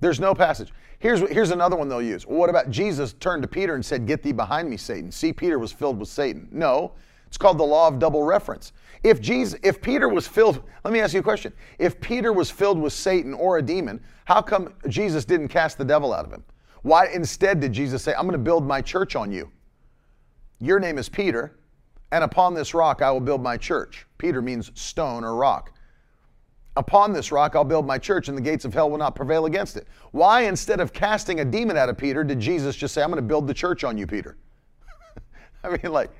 there's 0.00 0.20
no 0.20 0.34
passage. 0.34 0.72
Here's, 0.98 1.20
here's 1.30 1.50
another 1.50 1.76
one 1.76 1.88
they'll 1.88 2.02
use. 2.02 2.26
what 2.26 2.50
about 2.50 2.70
Jesus 2.70 3.12
turned 3.14 3.42
to 3.42 3.48
Peter 3.48 3.74
and 3.74 3.84
said, 3.84 4.06
Get 4.06 4.22
thee 4.22 4.32
behind 4.32 4.68
me, 4.68 4.76
Satan? 4.76 5.10
See, 5.10 5.32
Peter 5.32 5.58
was 5.58 5.72
filled 5.72 5.98
with 5.98 6.08
Satan. 6.08 6.48
No, 6.50 6.92
it's 7.26 7.36
called 7.36 7.58
the 7.58 7.64
law 7.64 7.88
of 7.88 7.98
double 7.98 8.22
reference. 8.22 8.72
If 9.02 9.20
Jesus, 9.20 9.58
if 9.62 9.80
Peter 9.80 10.08
was 10.08 10.26
filled, 10.26 10.62
let 10.84 10.92
me 10.92 11.00
ask 11.00 11.14
you 11.14 11.20
a 11.20 11.22
question. 11.22 11.52
If 11.78 12.00
Peter 12.00 12.32
was 12.32 12.50
filled 12.50 12.80
with 12.80 12.92
Satan 12.92 13.34
or 13.34 13.58
a 13.58 13.62
demon, 13.62 14.00
how 14.24 14.40
come 14.42 14.72
Jesus 14.88 15.24
didn't 15.24 15.48
cast 15.48 15.78
the 15.78 15.84
devil 15.84 16.12
out 16.12 16.24
of 16.24 16.32
him? 16.32 16.44
Why 16.82 17.08
instead 17.08 17.60
did 17.60 17.72
Jesus 17.72 18.02
say, 18.02 18.14
I'm 18.14 18.22
going 18.22 18.32
to 18.32 18.38
build 18.38 18.66
my 18.66 18.80
church 18.80 19.16
on 19.16 19.32
you? 19.32 19.50
Your 20.60 20.80
name 20.80 20.98
is 20.98 21.08
Peter, 21.08 21.58
and 22.12 22.24
upon 22.24 22.54
this 22.54 22.74
rock 22.74 23.02
I 23.02 23.10
will 23.10 23.20
build 23.20 23.42
my 23.42 23.56
church. 23.56 24.06
Peter 24.18 24.40
means 24.40 24.70
stone 24.74 25.24
or 25.24 25.36
rock. 25.36 25.75
Upon 26.76 27.12
this 27.12 27.32
rock 27.32 27.56
I'll 27.56 27.64
build 27.64 27.86
my 27.86 27.98
church, 27.98 28.28
and 28.28 28.36
the 28.36 28.42
gates 28.42 28.64
of 28.64 28.74
hell 28.74 28.90
will 28.90 28.98
not 28.98 29.14
prevail 29.14 29.46
against 29.46 29.76
it. 29.76 29.86
Why, 30.12 30.42
instead 30.42 30.80
of 30.80 30.92
casting 30.92 31.40
a 31.40 31.44
demon 31.44 31.76
out 31.76 31.88
of 31.88 31.96
Peter, 31.96 32.22
did 32.22 32.38
Jesus 32.38 32.76
just 32.76 32.92
say, 32.92 33.02
I'm 33.02 33.10
going 33.10 33.16
to 33.16 33.26
build 33.26 33.46
the 33.46 33.54
church 33.54 33.84
on 33.84 33.96
you, 33.96 34.06
Peter? 34.06 34.36
I 35.64 35.70
mean, 35.70 35.92
like 35.92 36.10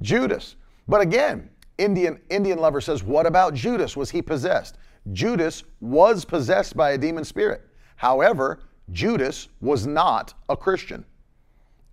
Judas. 0.00 0.56
But 0.86 1.00
again, 1.02 1.50
Indian, 1.76 2.18
Indian 2.30 2.58
lover 2.58 2.80
says, 2.80 3.02
What 3.02 3.26
about 3.26 3.54
Judas? 3.54 3.96
Was 3.96 4.10
he 4.10 4.22
possessed? 4.22 4.78
Judas 5.12 5.64
was 5.80 6.24
possessed 6.24 6.76
by 6.76 6.92
a 6.92 6.98
demon 6.98 7.24
spirit. 7.24 7.62
However, 7.96 8.60
Judas 8.92 9.48
was 9.60 9.86
not 9.86 10.34
a 10.48 10.56
Christian. 10.56 11.04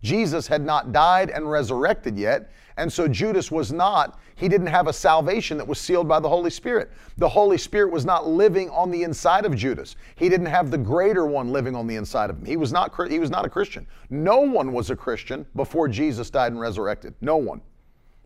Jesus 0.02 0.48
had 0.48 0.64
not 0.64 0.92
died 0.92 1.30
and 1.30 1.50
resurrected 1.50 2.18
yet, 2.18 2.52
and 2.78 2.92
so 2.92 3.08
Judas 3.08 3.52
was 3.52 3.72
not, 3.72 4.20
he 4.36 4.50
didn't 4.50 4.68
have 4.68 4.88
a 4.88 4.94
salvation 4.94 5.58
that 5.58 5.68
was 5.68 5.80
sealed 5.80 6.08
by 6.08 6.20
the 6.20 6.28
Holy 6.28 6.50
Spirit. 6.50 6.92
The 7.18 7.30
Holy 7.30 7.58
Spirit 7.58 7.92
was 7.92 8.06
not 8.06 8.28
living 8.28 8.70
on 8.70 8.92
the 8.92 9.04
inside 9.04 9.46
of 9.46 9.56
Judas. 9.56 9.96
He 10.16 10.28
didn't 10.28 10.48
have 10.48 10.72
the 10.72 10.78
greater 10.78 11.26
one 11.26 11.54
living 11.54 11.74
on 11.74 11.88
the 11.88 11.96
inside 11.96 12.30
of 12.30 12.38
him. 12.38 12.46
He 12.46 12.58
was 12.58 12.74
not 12.74 12.94
he 13.10 13.20
was 13.20 13.30
not 13.30 13.46
a 13.46 13.50
Christian. 13.50 13.88
No 14.10 14.40
one 14.40 14.74
was 14.74 14.90
a 14.90 14.96
Christian 14.96 15.46
before 15.56 15.88
Jesus 15.88 16.30
died 16.30 16.52
and 16.52 16.60
resurrected. 16.60 17.14
No 17.22 17.38
one. 17.38 17.62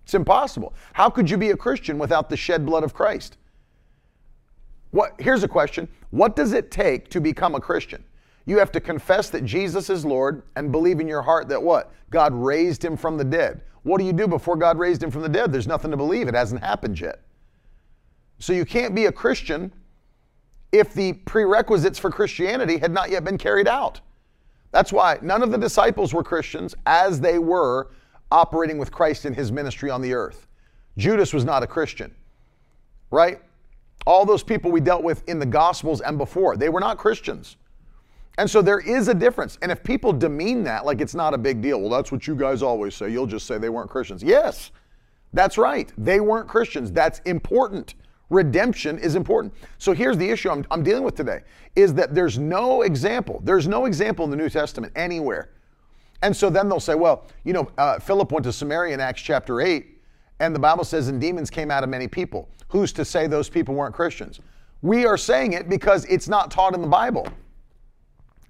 It's 0.04 0.15
impossible. 0.15 0.74
How 0.93 1.12
could 1.12 1.30
you 1.30 1.38
be 1.38 1.52
a 1.52 1.58
Christian 1.58 2.00
without 2.00 2.30
the 2.30 2.38
shed 2.38 2.65
blood 2.65 2.84
of 2.84 2.93
Christ? 2.93 3.38
What 4.89 5.13
here's 5.19 5.43
a 5.43 5.48
question. 5.48 5.88
What 6.10 6.36
does 6.36 6.54
it 6.54 6.72
take 6.72 7.12
to 7.12 7.22
become 7.22 7.54
a 7.54 7.62
Christian? 7.62 8.04
You 8.50 8.58
have 8.58 8.72
to 8.72 8.80
confess 8.80 9.30
that 9.30 9.46
Jesus 9.46 9.92
is 9.92 10.04
Lord 10.04 10.42
and 10.56 10.72
believe 10.72 11.00
in 11.00 11.08
your 11.08 11.22
heart 11.22 11.48
that 11.50 11.62
what? 11.62 11.94
God 12.10 12.34
raised 12.34 12.84
him 12.84 12.98
from 12.98 13.16
the 13.16 13.24
dead. 13.24 13.62
What 13.84 14.00
do 14.00 14.06
you 14.06 14.12
do 14.12 14.28
before 14.28 14.56
God 14.56 14.80
raised 14.80 15.04
him 15.04 15.12
from 15.12 15.22
the 15.22 15.30
dead? 15.30 15.54
There's 15.54 15.68
nothing 15.68 15.92
to 15.92 15.98
believe. 15.98 16.28
It 16.28 16.34
hasn't 16.34 16.64
happened 16.64 17.00
yet. 17.00 17.22
So 18.40 18.52
you 18.52 18.66
can't 18.66 18.96
be 18.96 19.06
a 19.06 19.12
Christian 19.12 19.72
if 20.72 20.96
the 20.96 21.14
prerequisites 21.14 22.00
for 22.00 22.10
Christianity 22.10 22.80
had 22.80 22.92
not 22.92 23.12
yet 23.12 23.24
been 23.24 23.38
carried 23.38 23.68
out. 23.68 24.02
That's 24.72 24.92
why 24.92 25.20
none 25.22 25.44
of 25.44 25.52
the 25.52 25.58
disciples 25.60 26.12
were 26.12 26.24
Christians 26.24 26.74
as 26.88 27.20
they 27.20 27.38
were 27.38 27.92
operating 28.32 28.80
with 28.80 28.92
Christ 28.92 29.26
in 29.26 29.36
his 29.36 29.52
ministry 29.52 29.92
on 29.92 30.02
the 30.02 30.16
earth. 30.16 30.48
Judas 30.98 31.36
was 31.36 31.46
not 31.46 31.62
a 31.62 31.68
Christian, 31.68 32.16
right? 33.12 33.42
All 34.08 34.26
those 34.26 34.42
people 34.42 34.72
we 34.72 34.82
dealt 34.82 35.04
with 35.04 35.22
in 35.30 35.38
the 35.38 35.46
Gospels 35.46 36.02
and 36.02 36.18
before, 36.18 36.58
they 36.58 36.70
were 36.70 36.80
not 36.80 36.98
Christians. 36.98 37.56
And 38.39 38.49
so 38.49 38.62
there 38.62 38.80
is 38.80 39.10
a 39.10 39.13
difference. 39.13 39.58
And 39.62 39.69
if 39.69 39.84
people 39.84 40.13
demean 40.13 40.63
that 40.63 40.86
like 40.86 41.02
it's 41.02 41.13
not 41.13 41.34
a 41.34 41.38
big 41.38 41.62
deal, 41.62 41.82
well, 41.82 41.89
that's 41.89 42.10
what 42.10 42.25
you 42.25 42.36
guys 42.36 42.63
always 42.63 42.95
say. 42.95 43.10
You'll 43.10 43.28
just 43.28 43.45
say 43.45 43.58
they 43.58 43.67
weren't 43.67 43.89
Christians. 43.89 44.23
Yes, 44.23 44.71
that's 45.34 45.58
right. 45.58 45.91
They 45.97 46.21
weren't 46.21 46.47
Christians. 46.47 46.89
That's 46.89 47.19
important. 47.25 47.95
Redemption 48.30 48.97
is 48.97 49.15
important. 49.15 49.54
So 49.78 49.91
here's 49.91 50.15
the 50.15 50.30
issue 50.30 50.49
I'm, 50.49 50.65
I'm 50.71 50.84
dealing 50.84 51.04
with 51.04 51.15
today 51.15 51.41
is 51.75 51.93
that 51.95 52.15
there's 52.15 52.39
no 52.39 52.84
example. 52.84 53.41
There's 53.43 53.67
no 53.67 53.86
example 53.86 54.23
in 54.23 54.32
the 54.32 54.38
New 54.38 54.49
Testament 54.49 54.93
anywhere. 54.95 55.49
And 56.21 56.34
so 56.34 56.49
then 56.49 56.69
they'll 56.69 56.80
say, 56.80 56.95
well, 56.95 57.28
you 57.43 57.52
know, 57.52 57.69
uh, 57.78 57.99
Philip 57.99 58.32
went 58.32 58.45
to 58.45 58.54
Samaria 58.54 58.93
in 58.93 59.02
Acts 59.02 59.21
chapter 59.21 59.60
8, 59.60 59.86
and 60.39 60.56
the 60.56 60.60
Bible 60.60 60.86
says, 60.86 61.10
and 61.10 61.19
demons 61.19 61.49
came 61.49 61.71
out 61.71 61.84
of 61.84 61.89
many 61.89 62.08
people. 62.08 62.47
Who's 62.69 62.93
to 62.93 63.04
say 63.04 63.28
those 63.28 63.49
people 63.49 63.75
weren't 63.75 63.93
Christians? 63.93 64.39
We 64.82 65.06
are 65.06 65.17
saying 65.17 65.54
it 65.54 65.67
because 65.67 66.06
it's 66.06 66.30
not 66.30 66.52
taught 66.52 66.73
in 66.73 66.82
the 66.82 66.88
Bible. 66.88 67.28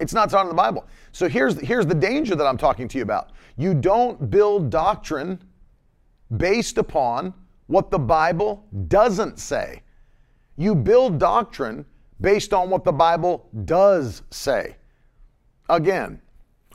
It's 0.00 0.14
not 0.14 0.30
taught 0.30 0.42
in 0.42 0.48
the 0.48 0.54
Bible. 0.54 0.86
So 1.12 1.28
here's, 1.28 1.60
here's 1.60 1.86
the 1.86 1.94
danger 1.94 2.34
that 2.34 2.46
I'm 2.46 2.56
talking 2.56 2.88
to 2.88 2.98
you 2.98 3.02
about. 3.04 3.32
You 3.56 3.74
don't 3.74 4.30
build 4.30 4.70
doctrine 4.70 5.40
based 6.36 6.78
upon 6.78 7.34
what 7.66 7.90
the 7.90 7.98
Bible 7.98 8.66
doesn't 8.88 9.38
say. 9.38 9.82
You 10.56 10.74
build 10.74 11.18
doctrine 11.18 11.84
based 12.20 12.52
on 12.52 12.70
what 12.70 12.84
the 12.84 12.92
Bible 12.92 13.48
does 13.64 14.22
say. 14.30 14.76
Again, 15.68 16.20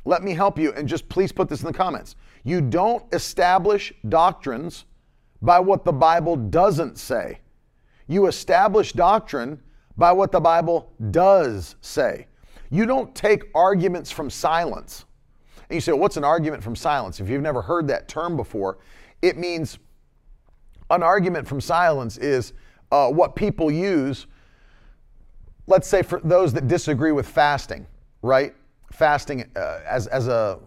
let 0.05 0.23
me 0.23 0.33
help 0.33 0.59
you 0.59 0.71
and 0.73 0.87
just 0.87 1.09
please 1.09 1.31
put 1.31 1.49
this 1.49 1.61
in 1.61 1.67
the 1.67 1.73
comments. 1.73 2.15
You 2.43 2.61
don't 2.61 3.03
establish 3.13 3.91
doctrines 4.07 4.85
by 5.41 5.59
what 5.59 5.83
the 5.83 5.91
Bible 5.91 6.35
doesn't 6.35 6.97
say. 6.97 7.39
You 8.07 8.27
establish 8.27 8.93
doctrine 8.93 9.61
by 9.97 10.11
what 10.11 10.31
the 10.31 10.39
Bible 10.39 10.93
does 11.11 11.75
say. 11.81 12.27
You 12.75 12.85
don't 12.85 13.15
take 13.15 13.45
arguments 13.55 14.11
from 14.11 14.29
silence. 14.29 15.05
And 15.69 15.75
you 15.75 15.79
say, 15.79 15.93
well, 15.93 16.01
what's 16.01 16.17
an 16.17 16.25
argument 16.25 16.61
from 16.61 16.75
silence? 16.75 17.21
If 17.21 17.29
you've 17.29 17.41
never 17.41 17.61
heard 17.61 17.87
that 17.87 18.09
term 18.09 18.35
before, 18.35 18.79
it 19.21 19.37
means 19.37 19.79
an 20.89 21.01
argument 21.01 21.47
from 21.47 21.61
silence 21.61 22.17
is 22.17 22.51
uh, 22.91 23.09
what 23.09 23.33
people 23.33 23.71
use, 23.71 24.27
let's 25.67 25.87
say 25.87 26.01
for 26.01 26.19
those 26.25 26.51
that 26.51 26.67
disagree 26.67 27.13
with 27.13 27.25
fasting, 27.25 27.87
right? 28.21 28.53
Fasting 28.91 29.49
uh, 29.55 29.79
as, 29.87 30.07
as 30.07 30.27
a, 30.27 30.59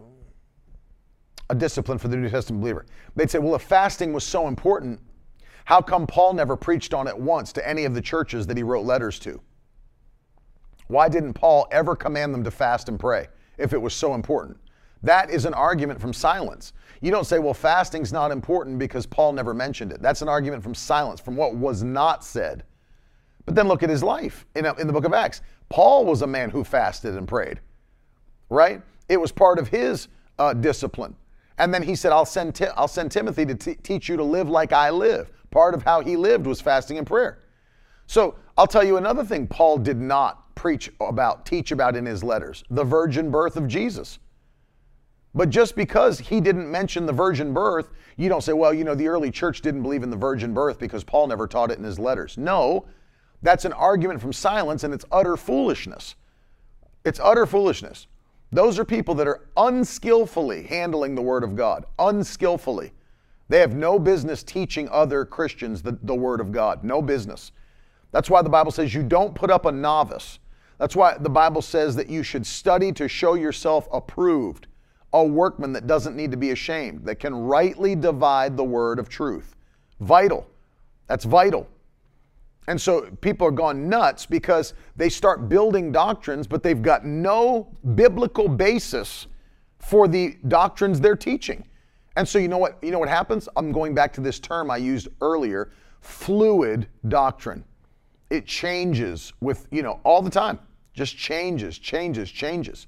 a 1.51 1.55
discipline 1.55 1.99
for 1.99 2.07
the 2.07 2.17
New 2.17 2.27
Testament 2.27 2.61
believer. 2.61 2.87
They'd 3.15 3.29
say, 3.29 3.37
well, 3.37 3.53
if 3.53 3.61
fasting 3.61 4.13
was 4.13 4.23
so 4.23 4.47
important, 4.47 4.99
how 5.65 5.79
come 5.79 6.07
Paul 6.07 6.33
never 6.33 6.55
preached 6.55 6.95
on 6.95 7.07
it 7.07 7.15
once 7.15 7.53
to 7.53 7.69
any 7.69 7.85
of 7.85 7.93
the 7.93 8.01
churches 8.01 8.47
that 8.47 8.57
he 8.57 8.63
wrote 8.63 8.83
letters 8.83 9.19
to? 9.19 9.39
Why 10.89 11.07
didn't 11.07 11.33
Paul 11.33 11.67
ever 11.71 11.95
command 11.95 12.33
them 12.33 12.43
to 12.43 12.51
fast 12.51 12.89
and 12.89 12.99
pray 12.99 13.27
if 13.59 13.73
it 13.73 13.77
was 13.77 13.93
so 13.93 14.15
important? 14.15 14.57
That 15.03 15.29
is 15.29 15.45
an 15.45 15.53
argument 15.53 16.01
from 16.01 16.13
silence. 16.13 16.73
You 16.99 17.11
don't 17.11 17.25
say, 17.25 17.37
well, 17.37 17.53
fasting's 17.53 18.11
not 18.11 18.31
important 18.31 18.79
because 18.79 19.05
Paul 19.05 19.33
never 19.33 19.53
mentioned 19.53 19.91
it. 19.91 20.01
That's 20.01 20.23
an 20.23 20.27
argument 20.27 20.63
from 20.63 20.73
silence, 20.73 21.21
from 21.21 21.35
what 21.35 21.55
was 21.55 21.83
not 21.83 22.25
said. 22.25 22.63
But 23.45 23.53
then 23.53 23.67
look 23.67 23.83
at 23.83 23.89
his 23.89 24.03
life 24.03 24.47
in, 24.55 24.65
in 24.65 24.87
the 24.87 24.93
book 24.93 25.05
of 25.05 25.13
Acts. 25.13 25.41
Paul 25.69 26.05
was 26.05 26.23
a 26.23 26.27
man 26.27 26.49
who 26.49 26.63
fasted 26.63 27.15
and 27.15 27.27
prayed, 27.27 27.59
right? 28.49 28.81
It 29.09 29.17
was 29.21 29.31
part 29.31 29.59
of 29.59 29.67
his 29.67 30.07
uh, 30.39 30.53
discipline. 30.53 31.15
And 31.59 31.71
then 31.71 31.83
he 31.83 31.95
said, 31.95 32.11
I'll 32.11 32.25
send, 32.25 32.55
Ti- 32.55 32.73
I'll 32.75 32.87
send 32.87 33.11
Timothy 33.11 33.45
to 33.45 33.53
t- 33.53 33.75
teach 33.75 34.09
you 34.09 34.17
to 34.17 34.23
live 34.23 34.49
like 34.49 34.73
I 34.73 34.89
live. 34.89 35.31
Part 35.51 35.75
of 35.75 35.83
how 35.83 36.01
he 36.01 36.15
lived 36.15 36.47
was 36.47 36.59
fasting 36.59 36.97
and 36.97 37.05
prayer. 37.05 37.39
So 38.07 38.35
I'll 38.59 38.67
tell 38.67 38.83
you 38.83 38.97
another 38.97 39.23
thing 39.23 39.47
Paul 39.47 39.77
did 39.77 40.01
not 40.01 40.53
preach 40.53 40.91
about, 40.99 41.45
teach 41.45 41.71
about 41.71 41.95
in 41.95 42.05
his 42.05 42.25
letters 42.25 42.61
the 42.69 42.83
virgin 42.83 43.31
birth 43.31 43.55
of 43.55 43.69
Jesus. 43.69 44.19
But 45.33 45.49
just 45.49 45.77
because 45.77 46.19
he 46.19 46.41
didn't 46.41 46.69
mention 46.69 47.05
the 47.05 47.13
virgin 47.13 47.53
birth, 47.53 47.89
you 48.17 48.27
don't 48.27 48.43
say, 48.43 48.51
well, 48.51 48.73
you 48.73 48.83
know, 48.83 48.95
the 48.95 49.07
early 49.07 49.31
church 49.31 49.61
didn't 49.61 49.81
believe 49.81 50.03
in 50.03 50.09
the 50.09 50.17
virgin 50.17 50.53
birth 50.53 50.77
because 50.77 51.05
Paul 51.05 51.27
never 51.27 51.47
taught 51.47 51.71
it 51.71 51.77
in 51.77 51.85
his 51.85 51.97
letters. 51.97 52.37
No, 52.37 52.85
that's 53.41 53.63
an 53.63 53.71
argument 53.71 54.19
from 54.19 54.33
silence 54.33 54.83
and 54.83 54.93
it's 54.93 55.05
utter 55.09 55.37
foolishness. 55.37 56.15
It's 57.05 57.21
utter 57.21 57.45
foolishness. 57.45 58.07
Those 58.51 58.77
are 58.77 58.83
people 58.83 59.15
that 59.15 59.27
are 59.27 59.47
unskillfully 59.55 60.63
handling 60.63 61.15
the 61.15 61.21
Word 61.21 61.45
of 61.45 61.55
God, 61.55 61.85
unskillfully. 61.97 62.91
They 63.47 63.61
have 63.61 63.73
no 63.73 63.99
business 63.99 64.43
teaching 64.43 64.89
other 64.89 65.23
Christians 65.23 65.81
the, 65.81 65.97
the 66.03 66.13
Word 66.13 66.41
of 66.41 66.51
God, 66.51 66.83
no 66.83 67.01
business. 67.01 67.53
That's 68.11 68.29
why 68.29 68.41
the 68.41 68.49
Bible 68.49 68.71
says 68.71 68.93
you 68.93 69.03
don't 69.03 69.35
put 69.35 69.51
up 69.51 69.65
a 69.65 69.71
novice. 69.71 70.39
That's 70.77 70.95
why 70.95 71.17
the 71.17 71.29
Bible 71.29 71.61
says 71.61 71.95
that 71.97 72.09
you 72.09 72.23
should 72.23 72.45
study 72.45 72.91
to 72.93 73.07
show 73.07 73.33
yourself 73.33 73.87
approved 73.91 74.67
a 75.13 75.23
workman 75.23 75.73
that 75.73 75.87
doesn't 75.87 76.15
need 76.15 76.31
to 76.31 76.37
be 76.37 76.51
ashamed, 76.51 77.03
that 77.05 77.15
can 77.15 77.33
rightly 77.33 77.95
divide 77.95 78.55
the 78.55 78.63
word 78.63 78.99
of 78.99 79.09
truth. 79.09 79.55
Vital. 79.99 80.47
That's 81.07 81.25
vital. 81.25 81.67
And 82.67 82.79
so 82.79 83.09
people 83.21 83.47
are 83.47 83.51
gone 83.51 83.89
nuts 83.89 84.27
because 84.27 84.75
they 84.95 85.09
start 85.09 85.49
building 85.49 85.91
doctrines, 85.91 86.45
but 86.45 86.61
they've 86.61 86.81
got 86.81 87.03
no 87.03 87.75
biblical 87.95 88.47
basis 88.47 89.25
for 89.79 90.07
the 90.07 90.37
doctrines 90.47 90.99
they're 90.99 91.15
teaching. 91.15 91.65
And 92.15 92.27
so 92.27 92.37
you 92.37 92.47
know 92.47 92.57
what 92.59 92.77
you 92.83 92.91
know 92.91 92.99
what 92.99 93.09
happens? 93.09 93.49
I'm 93.55 93.71
going 93.71 93.95
back 93.95 94.13
to 94.13 94.21
this 94.21 94.39
term 94.39 94.69
I 94.69 94.77
used 94.77 95.07
earlier, 95.21 95.71
fluid 96.01 96.87
doctrine. 97.07 97.63
It 98.29 98.45
changes 98.45 99.33
with, 99.41 99.67
you 99.71 99.81
know, 99.81 99.99
all 100.03 100.21
the 100.21 100.29
time. 100.29 100.59
Just 100.93 101.17
changes, 101.17 101.77
changes, 101.77 102.29
changes 102.31 102.87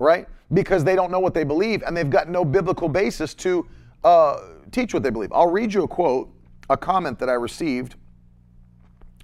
right? 0.00 0.26
Because 0.52 0.82
they 0.82 0.96
don't 0.96 1.12
know 1.12 1.20
what 1.20 1.34
they 1.34 1.44
believe 1.44 1.84
and 1.86 1.96
they've 1.96 2.10
got 2.10 2.28
no 2.28 2.44
biblical 2.44 2.88
basis 2.88 3.34
to 3.34 3.68
uh, 4.02 4.40
teach 4.72 4.92
what 4.92 5.04
they 5.04 5.10
believe. 5.10 5.30
I'll 5.32 5.50
read 5.50 5.72
you 5.72 5.84
a 5.84 5.88
quote, 5.88 6.32
a 6.68 6.76
comment 6.76 7.20
that 7.20 7.28
I 7.28 7.34
received 7.34 7.94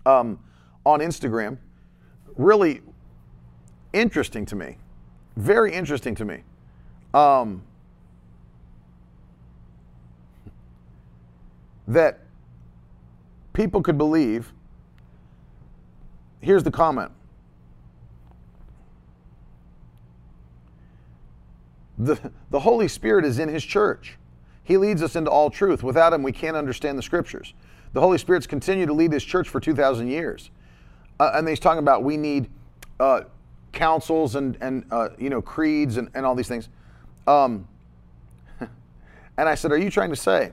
um, 0.05 0.39
on 0.85 1.01
Instagram. 1.01 1.57
Really 2.37 2.83
interesting 3.93 4.47
to 4.47 4.55
me. 4.55 4.77
Very 5.37 5.73
interesting 5.73 6.15
to 6.15 6.25
me. 6.25 6.43
Um, 7.15 7.63
that 11.89 12.21
people 13.55 13.81
could 13.81 13.97
believe. 13.97 14.53
Here's 16.41 16.63
the 16.63 16.71
comment 16.71 17.13
The, 21.99 22.31
the 22.51 22.61
Holy 22.61 22.89
Spirit 22.89 23.25
is 23.25 23.39
in 23.39 23.49
His 23.49 23.65
church. 23.65 24.19
He 24.63 24.77
leads 24.77 25.03
us 25.03 25.17
into 25.17 25.31
all 25.31 25.49
truth. 25.49 25.83
Without 25.83 26.13
Him, 26.13 26.23
we 26.23 26.33
can't 26.33 26.57
understand 26.57 26.99
the 26.99 27.03
Scriptures. 27.03 27.55
The 27.93 28.01
Holy 28.01 28.19
Spirit's 28.19 28.47
continued 28.47 28.87
to 28.87 28.93
lead 28.93 29.13
His 29.13 29.25
church 29.25 29.49
for 29.49 29.61
2,000 29.61 30.09
years. 30.09 30.51
Uh, 31.19 31.33
and 31.35 31.49
He's 31.49 31.61
talking 31.61 31.79
about 31.79 32.05
we 32.05 32.17
need 32.17 32.51
uh, 33.01 33.23
councils 33.73 34.35
and, 34.35 34.59
and 34.61 34.85
uh, 34.91 35.11
you 35.19 35.31
know, 35.31 35.41
creeds 35.41 35.97
and, 35.97 36.11
and 36.15 36.27
all 36.27 36.35
these 36.35 36.49
things. 36.49 36.69
Um, 37.27 37.67
and 38.61 39.49
I 39.49 39.55
said, 39.55 39.73
Are 39.73 39.79
you 39.79 39.91
trying 39.91 40.11
to 40.11 40.17
say, 40.17 40.53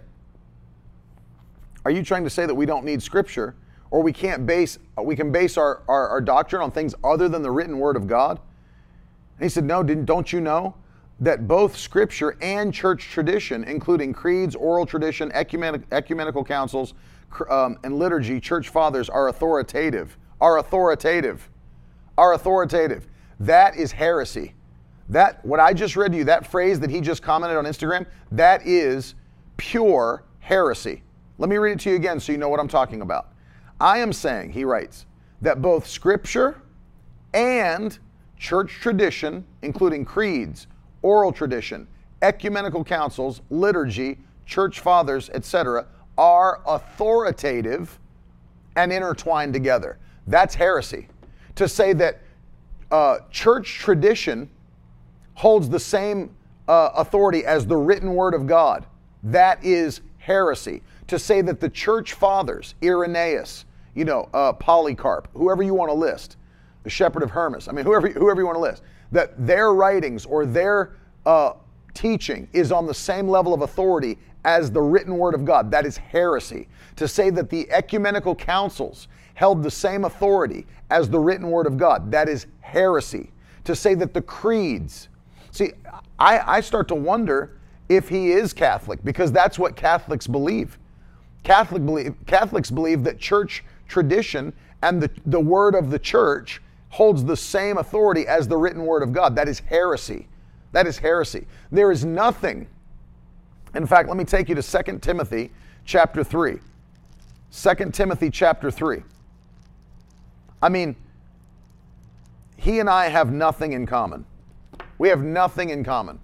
are 1.85 1.91
you 1.91 2.03
trying 2.03 2.23
to 2.23 2.29
say 2.29 2.45
that 2.45 2.55
we 2.55 2.65
don't 2.65 2.85
need 2.85 3.03
Scripture 3.03 3.55
or 3.93 4.01
we 4.01 4.11
can't 4.11 4.47
base, 4.47 4.79
we 5.03 5.15
can 5.15 5.31
base 5.31 5.55
our, 5.55 5.83
our, 5.87 6.09
our 6.09 6.19
doctrine 6.19 6.63
on 6.63 6.71
things 6.71 6.95
other 7.03 7.29
than 7.29 7.43
the 7.43 7.51
written 7.51 7.77
Word 7.77 7.95
of 7.95 8.07
God? 8.07 8.39
And 9.37 9.43
he 9.43 9.49
said, 9.49 9.65
No, 9.65 9.83
didn't, 9.83 10.05
don't 10.05 10.33
you 10.33 10.41
know 10.41 10.73
that 11.19 11.47
both 11.47 11.77
scripture 11.77 12.35
and 12.41 12.73
church 12.73 13.03
tradition, 13.03 13.63
including 13.65 14.11
creeds, 14.11 14.55
oral 14.55 14.87
tradition, 14.87 15.31
ecumenic, 15.35 15.83
ecumenical 15.91 16.43
councils, 16.43 16.95
um, 17.51 17.77
and 17.83 17.99
liturgy, 17.99 18.39
church 18.39 18.69
fathers 18.69 19.09
are 19.09 19.27
authoritative. 19.27 20.17
Are 20.41 20.57
authoritative. 20.57 21.47
Are 22.17 22.33
authoritative. 22.33 23.07
That 23.39 23.77
is 23.77 23.91
heresy. 23.91 24.55
That 25.09 25.45
what 25.45 25.59
I 25.59 25.71
just 25.71 25.95
read 25.95 26.13
to 26.13 26.17
you, 26.17 26.23
that 26.23 26.47
phrase 26.47 26.79
that 26.79 26.89
he 26.89 26.99
just 26.99 27.21
commented 27.21 27.59
on 27.59 27.65
Instagram, 27.65 28.07
that 28.31 28.65
is 28.65 29.13
pure 29.57 30.23
heresy. 30.39 31.03
Let 31.37 31.47
me 31.47 31.57
read 31.57 31.73
it 31.73 31.79
to 31.81 31.91
you 31.91 31.95
again 31.95 32.19
so 32.19 32.31
you 32.31 32.39
know 32.39 32.49
what 32.49 32.59
I'm 32.59 32.67
talking 32.67 33.01
about. 33.01 33.32
I 33.83 33.97
am 33.97 34.13
saying, 34.13 34.53
he 34.53 34.63
writes, 34.63 35.05
that 35.41 35.61
both 35.61 35.85
scripture 35.85 36.61
and 37.33 37.99
church 38.37 38.71
tradition, 38.79 39.43
including 39.61 40.05
creeds, 40.05 40.67
oral 41.01 41.33
tradition, 41.33 41.85
ecumenical 42.21 42.85
councils, 42.85 43.41
liturgy, 43.49 44.19
church 44.45 44.79
fathers, 44.79 45.29
etc., 45.31 45.85
are 46.17 46.61
authoritative 46.65 47.99
and 48.77 48.93
intertwined 48.93 49.51
together. 49.51 49.99
That's 50.27 50.55
heresy. 50.55 51.09
To 51.55 51.67
say 51.67 51.91
that 51.91 52.21
uh, 52.89 53.17
church 53.31 53.79
tradition 53.79 54.49
holds 55.33 55.67
the 55.67 55.79
same 55.79 56.33
uh, 56.69 56.91
authority 56.95 57.45
as 57.45 57.67
the 57.67 57.75
written 57.75 58.15
word 58.15 58.33
of 58.33 58.47
God, 58.47 58.85
that 59.23 59.61
is 59.61 59.99
heresy. 60.19 60.83
To 61.07 61.19
say 61.19 61.41
that 61.41 61.59
the 61.59 61.69
church 61.69 62.13
fathers, 62.13 62.75
Irenaeus, 62.81 63.65
you 63.95 64.05
know, 64.05 64.29
uh, 64.33 64.53
Polycarp, 64.53 65.27
whoever 65.33 65.63
you 65.63 65.73
want 65.73 65.89
to 65.89 65.93
list, 65.93 66.37
the 66.83 66.89
Shepherd 66.89 67.23
of 67.23 67.31
Hermas, 67.31 67.67
I 67.67 67.71
mean, 67.71 67.85
whoever, 67.85 68.07
whoever 68.09 68.41
you 68.41 68.45
want 68.45 68.55
to 68.55 68.61
list, 68.61 68.83
that 69.11 69.45
their 69.45 69.73
writings 69.73 70.25
or 70.25 70.45
their 70.45 70.95
uh, 71.25 71.53
teaching 71.93 72.47
is 72.53 72.71
on 72.71 72.85
the 72.85 72.93
same 72.93 73.27
level 73.27 73.53
of 73.53 73.61
authority 73.61 74.17
as 74.45 74.71
the 74.71 74.81
written 74.81 75.17
word 75.17 75.33
of 75.33 75.45
God. 75.45 75.71
That 75.71 75.85
is 75.85 75.97
heresy. 75.97 76.67
To 76.97 77.07
say 77.07 77.29
that 77.29 77.49
the 77.49 77.69
ecumenical 77.71 78.35
councils 78.35 79.07
held 79.35 79.63
the 79.63 79.71
same 79.71 80.05
authority 80.05 80.65
as 80.89 81.09
the 81.09 81.19
written 81.19 81.49
word 81.49 81.65
of 81.65 81.77
God, 81.77 82.11
that 82.11 82.29
is 82.29 82.47
heresy. 82.61 83.31
To 83.63 83.75
say 83.75 83.95
that 83.95 84.13
the 84.13 84.21
creeds, 84.21 85.09
see, 85.51 85.71
I, 86.19 86.57
I 86.57 86.61
start 86.61 86.87
to 86.89 86.95
wonder 86.95 87.57
if 87.89 88.09
he 88.09 88.31
is 88.31 88.53
Catholic, 88.53 89.03
because 89.03 89.31
that's 89.31 89.57
what 89.57 89.75
Catholics 89.75 90.27
believe. 90.27 90.77
Catholic 91.43 91.85
believe, 91.85 92.15
Catholics 92.25 92.71
believe 92.71 93.03
that 93.03 93.19
church 93.19 93.63
tradition 93.93 94.51
and 94.81 95.01
the, 95.01 95.09
the 95.27 95.39
word 95.39 95.75
of 95.75 95.91
the 95.91 95.99
church 95.99 96.61
holds 96.89 97.23
the 97.23 97.37
same 97.37 97.77
authority 97.77 98.27
as 98.27 98.47
the 98.47 98.57
written 98.57 98.85
word 98.85 99.03
of 99.03 99.13
God. 99.13 99.35
That 99.35 99.47
is 99.47 99.59
heresy. 99.59 100.27
That 100.71 100.87
is 100.87 100.97
heresy. 100.97 101.45
There 101.71 101.91
is 101.91 102.03
nothing. 102.03 102.67
In 103.75 103.85
fact, 103.85 104.09
let 104.09 104.17
me 104.17 104.25
take 104.25 104.49
you 104.49 104.55
to 104.55 104.83
2 104.83 104.99
Timothy 104.99 105.51
chapter 105.85 106.23
3. 106.23 106.57
2 107.51 107.91
Timothy 107.91 108.31
chapter 108.31 108.71
3. 108.71 109.03
I 110.61 110.69
mean, 110.69 110.95
he 112.57 112.79
and 112.79 112.89
I 112.89 113.09
have 113.09 113.31
nothing 113.31 113.73
in 113.73 113.85
common. 113.85 114.25
We 114.97 115.09
have 115.09 115.21
nothing 115.21 115.69
in 115.69 115.83
common. 115.83 116.19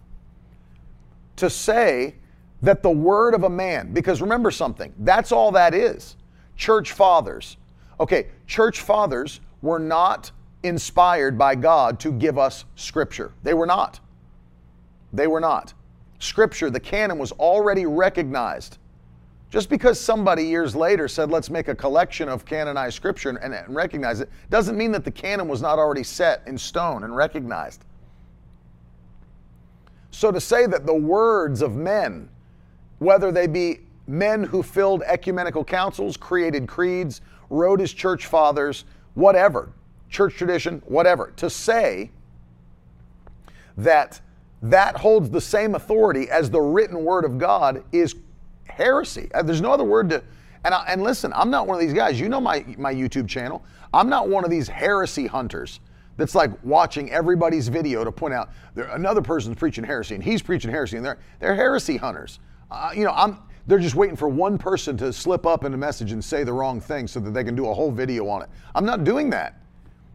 To 1.36 1.50
say 1.50 2.16
that 2.64 2.82
the 2.82 2.90
word 2.90 3.36
of 3.36 3.44
a 3.44 3.50
man, 3.50 3.94
because 3.94 4.22
remember 4.22 4.50
something, 4.50 4.94
that's 5.00 5.32
all 5.32 5.52
that 5.52 5.74
is. 5.74 6.16
Church 6.58 6.92
fathers. 6.92 7.58
Okay, 8.00 8.28
church 8.48 8.82
fathers 8.82 9.42
were 9.62 9.80
not 9.80 10.32
inspired 10.64 11.38
by 11.38 11.56
God 11.56 12.00
to 12.02 12.12
give 12.12 12.38
us 12.38 12.66
scripture. 12.76 13.34
They 13.44 13.54
were 13.54 13.66
not. 13.66 14.00
They 15.14 15.28
were 15.28 15.40
not. 15.40 15.74
Scripture, 16.20 16.70
the 16.70 16.80
canon 16.80 17.18
was 17.18 17.32
already 17.34 17.86
recognized. 17.86 18.78
Just 19.50 19.70
because 19.70 20.00
somebody 20.00 20.44
years 20.44 20.76
later 20.76 21.08
said, 21.08 21.32
let's 21.32 21.50
make 21.50 21.70
a 21.70 21.76
collection 21.76 22.30
of 22.30 22.46
canonized 22.46 22.96
scripture 22.96 23.30
and, 23.30 23.54
and 23.54 23.76
recognize 23.76 24.20
it, 24.20 24.30
doesn't 24.50 24.78
mean 24.78 24.92
that 24.92 25.04
the 25.04 25.12
canon 25.12 25.48
was 25.48 25.62
not 25.62 25.80
already 25.80 26.04
set 26.04 26.44
in 26.46 26.58
stone 26.58 27.04
and 27.04 27.16
recognized. 27.16 27.84
So 30.12 30.32
to 30.32 30.40
say 30.40 30.68
that 30.68 30.86
the 30.86 30.94
words 30.94 31.62
of 31.62 31.76
men, 31.76 32.30
whether 33.00 33.32
they 33.32 33.48
be 33.48 33.80
men 34.08 34.44
who 34.44 34.62
filled 34.62 35.02
ecumenical 35.04 35.64
councils, 35.64 36.18
created 36.18 36.68
creeds, 36.68 37.22
wrote 37.50 37.82
as 37.82 37.94
church 37.94 38.26
fathers, 38.26 38.86
whatever, 39.14 39.72
church 40.10 40.36
tradition, 40.36 40.82
whatever, 40.86 41.34
to 41.38 41.50
say 41.50 42.12
that 43.78 44.22
that 44.62 44.98
holds 44.98 45.30
the 45.30 45.42
same 45.42 45.76
authority 45.76 46.30
as 46.30 46.50
the 46.50 46.60
written 46.60 47.04
word 47.04 47.24
of 47.24 47.38
God 47.38 47.84
is 47.92 48.16
heresy. 48.66 49.30
Uh, 49.34 49.42
there's 49.42 49.62
no 49.62 49.72
other 49.72 49.84
word 49.84 50.10
to. 50.10 50.24
And, 50.66 50.74
I, 50.74 50.84
and 50.90 51.02
listen, 51.02 51.32
I'm 51.34 51.50
not 51.50 51.68
one 51.68 51.76
of 51.76 51.82
these 51.82 51.94
guys. 51.94 52.20
You 52.20 52.28
know 52.28 52.42
my, 52.42 52.66
my 52.78 52.94
YouTube 52.94 53.30
channel. 53.30 53.64
I'm 53.94 54.10
not 54.10 54.28
one 54.28 54.44
of 54.44 54.50
these 54.50 54.68
heresy 54.68 55.26
hunters 55.26 55.80
that's 56.18 56.36
like 56.36 56.52
watching 56.66 57.10
everybody's 57.12 57.70
video 57.70 58.04
to 58.04 58.12
point 58.12 58.34
out 58.34 58.50
another 58.76 59.22
person's 59.22 59.56
preaching 59.56 59.86
heresy 59.86 60.16
and 60.16 60.24
he's 60.24 60.42
preaching 60.42 60.70
heresy 60.70 60.98
and 60.98 61.06
they're, 61.06 61.18
they're 61.40 61.56
heresy 61.56 61.96
hunters. 61.96 62.40
Uh, 62.70 62.92
you 62.94 63.06
know, 63.06 63.14
I'm, 63.16 63.40
they're 63.70 63.78
just 63.78 63.94
waiting 63.94 64.16
for 64.16 64.28
one 64.28 64.58
person 64.58 64.98
to 64.98 65.14
slip 65.14 65.46
up 65.46 65.64
in 65.64 65.76
a 65.76 65.78
message 65.78 66.12
and 66.12 66.26
say 66.26 66.44
the 66.44 66.52
wrong 66.52 66.82
thing 66.82 67.08
so 67.08 67.20
that 67.20 67.36
they 67.36 67.44
can 67.44 67.56
do 67.56 67.70
a 67.70 67.74
whole 67.74 67.92
video 67.92 68.28
on 68.28 68.42
it. 68.42 68.50
I'm 68.74 68.84
not 68.84 69.04
doing 69.04 69.30
that. 69.30 69.62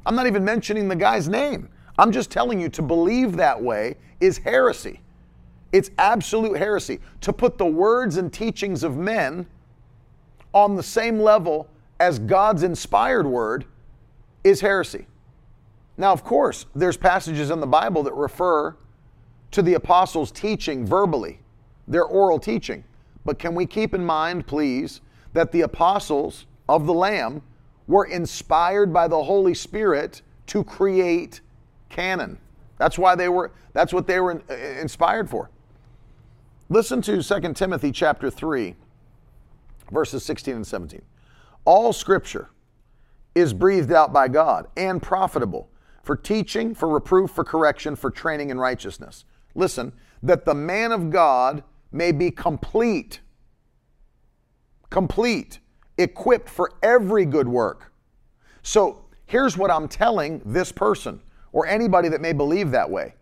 I'm 0.04 0.16
not 0.16 0.26
even 0.26 0.44
mentioning 0.44 0.88
the 0.88 0.96
guy's 0.96 1.28
name. 1.28 1.68
I'm 1.96 2.10
just 2.10 2.32
telling 2.32 2.60
you 2.60 2.68
to 2.70 2.82
believe 2.82 3.36
that 3.36 3.62
way 3.62 3.94
is 4.18 4.38
heresy. 4.38 5.00
It's 5.70 5.92
absolute 5.98 6.58
heresy. 6.58 6.98
To 7.20 7.32
put 7.32 7.56
the 7.56 7.64
words 7.64 8.16
and 8.16 8.32
teachings 8.32 8.82
of 8.82 8.96
men 8.96 9.46
on 10.52 10.74
the 10.74 10.82
same 10.82 11.20
level 11.20 11.68
as 12.00 12.18
God's 12.18 12.64
inspired 12.64 13.24
word 13.24 13.66
is 14.42 14.60
heresy. 14.60 15.06
Now, 15.96 16.12
of 16.12 16.24
course, 16.24 16.66
there's 16.74 16.96
passages 16.96 17.50
in 17.50 17.60
the 17.60 17.68
Bible 17.68 18.02
that 18.02 18.14
refer 18.14 18.74
to 19.52 19.62
the 19.62 19.74
apostles' 19.74 20.32
teaching 20.32 20.84
verbally, 20.84 21.38
their 21.86 22.04
oral 22.04 22.40
teaching. 22.40 22.82
But 23.24 23.38
can 23.38 23.54
we 23.54 23.66
keep 23.66 23.94
in 23.94 24.04
mind, 24.04 24.46
please, 24.46 25.00
that 25.32 25.52
the 25.52 25.62
apostles 25.62 26.46
of 26.68 26.86
the 26.86 26.94
Lamb 26.94 27.42
were 27.86 28.04
inspired 28.04 28.92
by 28.92 29.08
the 29.08 29.22
Holy 29.22 29.54
Spirit 29.54 30.22
to 30.46 30.64
create 30.64 31.40
canon. 31.88 32.38
That's 32.78 32.98
why 32.98 33.14
they 33.14 33.28
were 33.28 33.52
that's 33.72 33.92
what 33.92 34.06
they 34.06 34.20
were 34.20 34.42
uh, 34.48 34.54
inspired 34.54 35.28
for. 35.28 35.50
Listen 36.68 37.02
to 37.02 37.22
2 37.22 37.52
Timothy 37.54 37.92
chapter 37.92 38.30
3 38.30 38.74
verses 39.90 40.24
16 40.24 40.56
and 40.56 40.66
17. 40.66 41.02
All 41.64 41.92
scripture 41.92 42.50
is 43.34 43.52
breathed 43.52 43.92
out 43.92 44.12
by 44.12 44.28
God 44.28 44.66
and 44.76 45.02
profitable 45.02 45.68
for 46.02 46.16
teaching, 46.16 46.74
for 46.74 46.88
reproof, 46.88 47.30
for 47.30 47.44
correction, 47.44 47.96
for 47.96 48.10
training 48.10 48.50
in 48.50 48.58
righteousness. 48.58 49.24
Listen, 49.54 49.92
that 50.22 50.44
the 50.44 50.54
man 50.54 50.92
of 50.92 51.10
God 51.10 51.62
may 51.94 52.12
be 52.12 52.30
complete, 52.30 53.20
complete, 54.90 55.60
equipped 55.96 56.48
for 56.48 56.72
every 56.82 57.24
good 57.24 57.48
work. 57.48 57.92
So 58.62 59.04
here's 59.26 59.56
what 59.56 59.70
I'm 59.70 59.88
telling 59.88 60.42
this 60.44 60.72
person 60.72 61.20
or 61.52 61.66
anybody 61.66 62.08
that 62.08 62.20
may 62.20 62.32
believe 62.32 62.70
that 62.72 62.90
way. 62.90 63.14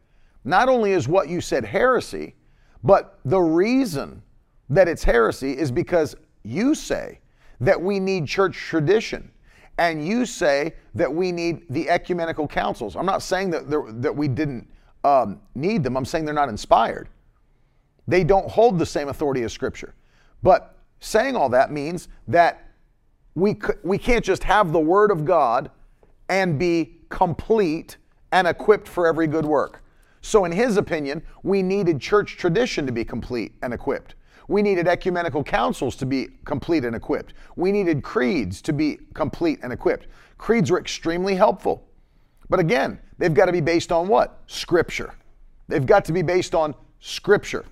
Not 0.44 0.68
only 0.68 0.92
is 0.92 1.06
what 1.06 1.28
you 1.28 1.40
said 1.40 1.64
heresy, 1.64 2.35
but 2.82 3.20
the 3.24 3.40
reason 3.40 4.22
that 4.70 4.88
it's 4.88 5.04
heresy 5.04 5.56
is 5.56 5.70
because 5.70 6.16
you 6.42 6.74
say 6.74 7.20
that 7.61 7.80
we 7.80 8.00
need 8.00 8.26
church 8.26 8.56
tradition 8.56 9.30
and 9.78 10.06
you 10.06 10.26
say 10.26 10.74
that 10.94 11.12
we 11.12 11.30
need 11.30 11.64
the 11.70 11.88
ecumenical 11.88 12.48
councils. 12.48 12.96
I'm 12.96 13.06
not 13.06 13.22
saying 13.22 13.50
that, 13.50 13.70
that 14.02 14.14
we 14.14 14.28
didn't 14.28 14.68
um, 15.04 15.40
need 15.54 15.82
them, 15.82 15.96
I'm 15.96 16.04
saying 16.04 16.24
they're 16.24 16.35
not 16.35 16.48
inspired. 16.48 17.08
They 18.12 18.25
don't 18.25 18.46
hold 18.46 18.79
the 18.79 18.85
same 18.85 19.09
authority 19.09 19.42
as 19.42 19.55
Scripture. 19.55 19.94
But 20.42 20.77
saying 21.01 21.35
all 21.35 21.48
that 21.48 21.72
means 21.72 22.09
that 22.29 22.68
we, 23.35 23.59
we 23.83 23.96
can't 23.96 24.22
just 24.22 24.44
have 24.44 24.70
the 24.70 24.79
Word 24.79 25.11
of 25.11 25.25
God 25.25 25.70
and 26.29 26.59
be 26.59 26.98
complete 27.09 27.96
and 28.31 28.46
equipped 28.46 28.87
for 28.87 29.07
every 29.07 29.27
good 29.27 29.46
work. 29.46 29.83
So, 30.20 30.44
in 30.44 30.53
his 30.53 30.77
opinion, 30.77 31.22
we 31.42 31.62
needed 31.62 32.03
church 32.03 32.37
tradition 32.37 32.85
to 32.85 32.92
be 32.92 33.03
complete 33.03 33.55
and 33.62 33.72
equipped. 33.72 34.14
We 34.46 34.61
needed 34.61 34.87
ecumenical 34.87 35.42
councils 35.42 35.96
to 35.96 36.05
be 36.05 36.29
complete 36.44 36.85
and 36.85 36.94
equipped. 36.94 37.33
We 37.57 37.72
needed 37.72 38.03
creeds 38.03 38.61
to 38.62 38.75
be 38.75 38.98
complete 39.14 39.61
and 39.62 39.72
equipped. 39.72 40.07
Creeds 40.37 40.70
were 40.70 40.79
extremely 40.79 41.35
helpful. 41.35 41.88
But 42.51 42.61
again, 42.61 43.01
they've 43.16 43.33
got 43.33 43.46
to 43.46 43.53
be 43.53 43.62
based 43.62 43.90
on 43.90 44.07
what? 44.07 44.42
Scripture. 44.48 45.14
They've 45.66 45.87
got 45.87 46.05
to 46.05 46.12
be 46.12 46.20
based 46.20 46.55
on 46.55 46.75
Scripture. 47.01 47.64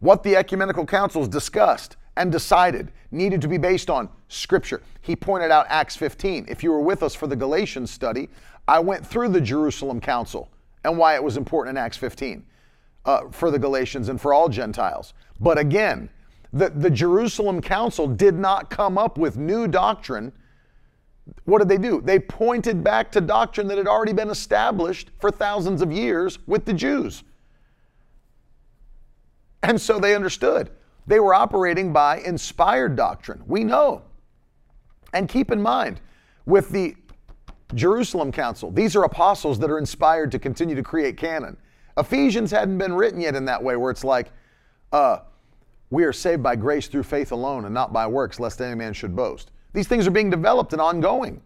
What 0.00 0.22
the 0.22 0.36
ecumenical 0.36 0.86
councils 0.86 1.28
discussed 1.28 1.96
and 2.16 2.32
decided 2.32 2.90
needed 3.10 3.40
to 3.42 3.48
be 3.48 3.58
based 3.58 3.88
on 3.88 4.08
Scripture. 4.28 4.82
He 5.00 5.14
pointed 5.14 5.50
out 5.50 5.66
Acts 5.68 5.96
15. 5.96 6.46
If 6.48 6.62
you 6.62 6.70
were 6.70 6.80
with 6.80 7.02
us 7.02 7.14
for 7.14 7.26
the 7.26 7.36
Galatians 7.36 7.90
study, 7.90 8.28
I 8.66 8.78
went 8.78 9.06
through 9.06 9.28
the 9.28 9.40
Jerusalem 9.40 10.00
Council 10.00 10.48
and 10.84 10.96
why 10.96 11.14
it 11.14 11.22
was 11.22 11.36
important 11.36 11.76
in 11.76 11.82
Acts 11.82 11.96
15 11.96 12.44
uh, 13.04 13.28
for 13.30 13.50
the 13.50 13.58
Galatians 13.58 14.08
and 14.08 14.20
for 14.20 14.32
all 14.32 14.48
Gentiles. 14.48 15.12
But 15.38 15.58
again, 15.58 16.08
the, 16.52 16.70
the 16.70 16.90
Jerusalem 16.90 17.60
Council 17.60 18.06
did 18.06 18.34
not 18.34 18.70
come 18.70 18.98
up 18.98 19.18
with 19.18 19.36
new 19.36 19.68
doctrine. 19.68 20.32
What 21.44 21.58
did 21.58 21.68
they 21.68 21.78
do? 21.78 22.00
They 22.00 22.18
pointed 22.18 22.82
back 22.82 23.12
to 23.12 23.20
doctrine 23.20 23.68
that 23.68 23.78
had 23.78 23.86
already 23.86 24.12
been 24.12 24.30
established 24.30 25.10
for 25.18 25.30
thousands 25.30 25.82
of 25.82 25.92
years 25.92 26.38
with 26.46 26.64
the 26.64 26.72
Jews. 26.72 27.22
And 29.62 29.80
so 29.80 29.98
they 29.98 30.14
understood. 30.14 30.70
They 31.06 31.20
were 31.20 31.34
operating 31.34 31.92
by 31.92 32.18
inspired 32.20 32.96
doctrine. 32.96 33.42
We 33.46 33.64
know. 33.64 34.02
And 35.12 35.28
keep 35.28 35.50
in 35.50 35.60
mind, 35.60 36.00
with 36.46 36.70
the 36.70 36.94
Jerusalem 37.74 38.32
Council, 38.32 38.70
these 38.70 38.96
are 38.96 39.04
apostles 39.04 39.58
that 39.58 39.70
are 39.70 39.78
inspired 39.78 40.30
to 40.32 40.38
continue 40.38 40.74
to 40.76 40.82
create 40.82 41.16
canon. 41.16 41.56
Ephesians 41.96 42.50
hadn't 42.50 42.78
been 42.78 42.92
written 42.92 43.20
yet 43.20 43.34
in 43.34 43.44
that 43.46 43.62
way, 43.62 43.76
where 43.76 43.90
it's 43.90 44.04
like, 44.04 44.32
uh, 44.92 45.18
we 45.90 46.04
are 46.04 46.12
saved 46.12 46.42
by 46.42 46.54
grace 46.56 46.86
through 46.86 47.02
faith 47.02 47.32
alone 47.32 47.64
and 47.64 47.74
not 47.74 47.92
by 47.92 48.06
works, 48.06 48.38
lest 48.38 48.60
any 48.60 48.74
man 48.76 48.92
should 48.92 49.14
boast. 49.14 49.50
These 49.72 49.88
things 49.88 50.06
are 50.06 50.12
being 50.12 50.30
developed 50.30 50.72
and 50.72 50.80
ongoing, 50.80 51.42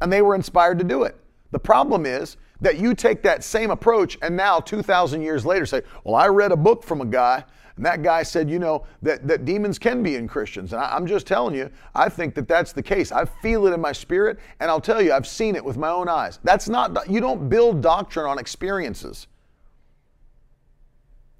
and 0.00 0.12
they 0.12 0.22
were 0.22 0.34
inspired 0.34 0.78
to 0.78 0.84
do 0.84 1.02
it. 1.04 1.16
The 1.50 1.58
problem 1.58 2.04
is 2.04 2.36
that 2.60 2.78
you 2.78 2.94
take 2.94 3.22
that 3.22 3.44
same 3.44 3.70
approach 3.70 4.16
and 4.22 4.36
now, 4.36 4.60
2,000 4.60 5.22
years 5.22 5.44
later, 5.44 5.66
say, 5.66 5.82
Well, 6.04 6.14
I 6.14 6.28
read 6.28 6.52
a 6.52 6.56
book 6.56 6.82
from 6.82 7.00
a 7.00 7.06
guy 7.06 7.44
and 7.76 7.84
that 7.84 8.02
guy 8.02 8.22
said, 8.22 8.48
you 8.48 8.58
know, 8.58 8.86
that, 9.02 9.26
that 9.26 9.44
demons 9.44 9.78
can 9.78 10.02
be 10.02 10.14
in 10.14 10.28
Christians. 10.28 10.72
And 10.72 10.80
I, 10.80 10.96
am 10.96 11.06
just 11.06 11.26
telling 11.26 11.56
you, 11.56 11.70
I 11.94 12.08
think 12.08 12.34
that 12.36 12.46
that's 12.46 12.72
the 12.72 12.82
case. 12.82 13.10
I 13.10 13.24
feel 13.24 13.66
it 13.66 13.72
in 13.72 13.80
my 13.80 13.90
spirit, 13.90 14.38
and 14.60 14.70
I'll 14.70 14.80
tell 14.80 15.02
you, 15.02 15.12
I've 15.12 15.26
seen 15.26 15.56
it 15.56 15.64
with 15.64 15.76
my 15.76 15.88
own 15.88 16.08
eyes. 16.08 16.38
That's 16.44 16.68
not, 16.68 17.10
you 17.10 17.20
don't 17.20 17.48
build 17.48 17.80
doctrine 17.80 18.26
on 18.26 18.38
experiences. 18.38 19.26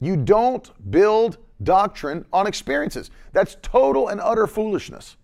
You 0.01 0.17
don't 0.17 0.91
build 0.91 1.39
doctrine 1.63 2.25
on 2.33 2.49
experiences. 2.49 3.11
That's 3.33 3.57
total 3.63 4.09
and 4.09 4.21
utter 4.21 4.49
foolishness. 4.49 5.17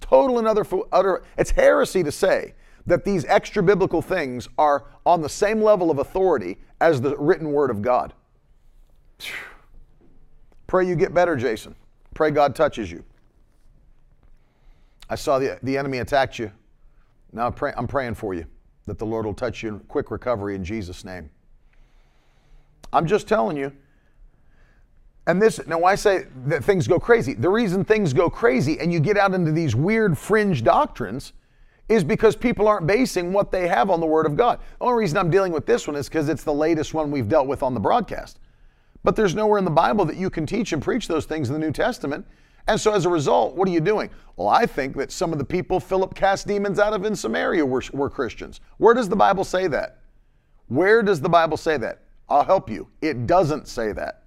Total 0.00 0.38
and 0.38 0.48
utter, 0.48 0.66
utter 0.92 1.22
it's 1.36 1.50
heresy 1.50 2.02
to 2.02 2.12
say 2.12 2.54
that 2.86 3.04
these 3.04 3.24
extra 3.26 3.62
biblical 3.62 4.02
things 4.02 4.48
are 4.58 4.84
on 5.06 5.22
the 5.22 5.28
same 5.28 5.62
level 5.62 5.90
of 5.90 5.98
authority 5.98 6.58
as 6.80 7.00
the 7.00 7.16
written 7.16 7.52
word 7.52 7.70
of 7.70 7.82
God. 7.82 8.12
Pray 10.66 10.86
you 10.86 10.96
get 10.96 11.14
better, 11.14 11.36
Jason. 11.36 11.74
Pray 12.14 12.30
God 12.30 12.54
touches 12.54 12.90
you. 12.90 13.04
I 15.08 15.14
saw 15.14 15.38
the, 15.38 15.58
the 15.62 15.76
enemy 15.76 15.98
attacked 15.98 16.38
you. 16.38 16.50
Now 17.32 17.50
pray, 17.50 17.72
I'm 17.76 17.86
praying 17.86 18.14
for 18.14 18.34
you 18.34 18.46
that 18.86 18.98
the 18.98 19.06
Lord 19.06 19.24
will 19.24 19.34
touch 19.34 19.62
you 19.62 19.70
in 19.70 19.78
quick 19.80 20.10
recovery 20.10 20.54
in 20.54 20.64
Jesus' 20.64 21.04
name. 21.04 21.30
I'm 22.92 23.06
just 23.06 23.26
telling 23.26 23.56
you. 23.56 23.72
And 25.26 25.40
this, 25.40 25.58
now 25.66 25.84
I 25.84 25.94
say 25.94 26.26
that 26.46 26.62
things 26.64 26.86
go 26.86 27.00
crazy. 27.00 27.32
The 27.32 27.48
reason 27.48 27.84
things 27.84 28.12
go 28.12 28.28
crazy 28.28 28.78
and 28.78 28.92
you 28.92 29.00
get 29.00 29.16
out 29.16 29.32
into 29.32 29.52
these 29.52 29.74
weird 29.74 30.18
fringe 30.18 30.62
doctrines 30.62 31.32
is 31.88 32.02
because 32.02 32.34
people 32.34 32.66
aren't 32.66 32.86
basing 32.86 33.32
what 33.32 33.50
they 33.50 33.68
have 33.68 33.90
on 33.90 34.00
the 34.00 34.06
Word 34.06 34.26
of 34.26 34.36
God. 34.36 34.58
The 34.78 34.86
only 34.86 35.00
reason 35.00 35.18
I'm 35.18 35.30
dealing 35.30 35.52
with 35.52 35.66
this 35.66 35.86
one 35.86 35.96
is 35.96 36.08
because 36.08 36.28
it's 36.28 36.44
the 36.44 36.54
latest 36.54 36.94
one 36.94 37.10
we've 37.10 37.28
dealt 37.28 37.46
with 37.46 37.62
on 37.62 37.74
the 37.74 37.80
broadcast. 37.80 38.40
But 39.02 39.16
there's 39.16 39.34
nowhere 39.34 39.58
in 39.58 39.66
the 39.66 39.70
Bible 39.70 40.06
that 40.06 40.16
you 40.16 40.30
can 40.30 40.46
teach 40.46 40.72
and 40.72 40.82
preach 40.82 41.08
those 41.08 41.26
things 41.26 41.50
in 41.50 41.52
the 41.52 41.58
New 41.58 41.72
Testament. 41.72 42.26
And 42.66 42.80
so 42.80 42.94
as 42.94 43.04
a 43.04 43.10
result, 43.10 43.54
what 43.54 43.68
are 43.68 43.72
you 43.72 43.80
doing? 43.80 44.08
Well, 44.36 44.48
I 44.48 44.64
think 44.64 44.96
that 44.96 45.12
some 45.12 45.32
of 45.32 45.38
the 45.38 45.44
people 45.44 45.78
Philip 45.78 46.14
cast 46.14 46.46
demons 46.46 46.78
out 46.78 46.94
of 46.94 47.04
in 47.04 47.14
Samaria 47.14 47.66
were, 47.66 47.82
were 47.92 48.08
Christians. 48.08 48.60
Where 48.78 48.94
does 48.94 49.10
the 49.10 49.16
Bible 49.16 49.44
say 49.44 49.66
that? 49.66 49.98
Where 50.68 51.02
does 51.02 51.20
the 51.20 51.28
Bible 51.28 51.58
say 51.58 51.76
that? 51.76 52.00
I'll 52.28 52.44
help 52.44 52.70
you. 52.70 52.88
It 53.02 53.26
doesn't 53.26 53.68
say 53.68 53.92
that. 53.92 54.22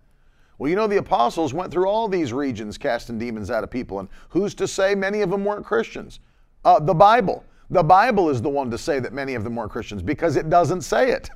Well, 0.59 0.69
you 0.69 0.75
know, 0.75 0.87
the 0.87 0.97
apostles 0.97 1.53
went 1.53 1.71
through 1.71 1.87
all 1.87 2.07
these 2.07 2.31
regions 2.31 2.77
casting 2.77 3.17
demons 3.17 3.49
out 3.49 3.63
of 3.63 3.71
people, 3.71 3.99
and 3.99 4.09
who's 4.29 4.55
to 4.55 4.67
say 4.67 4.95
many 4.95 5.21
of 5.21 5.29
them 5.29 5.45
weren't 5.45 5.65
Christians? 5.65 6.19
Uh, 6.65 6.79
the 6.79 6.93
Bible. 6.93 7.43
The 7.69 7.83
Bible 7.83 8.29
is 8.29 8.41
the 8.41 8.49
one 8.49 8.71
to 8.71 8.77
say 8.77 8.99
that 8.99 9.13
many 9.13 9.35
of 9.35 9.43
them 9.43 9.55
weren't 9.55 9.71
Christians 9.71 10.01
because 10.01 10.35
it 10.35 10.49
doesn't 10.49 10.81
say 10.81 11.11
it. 11.11 11.29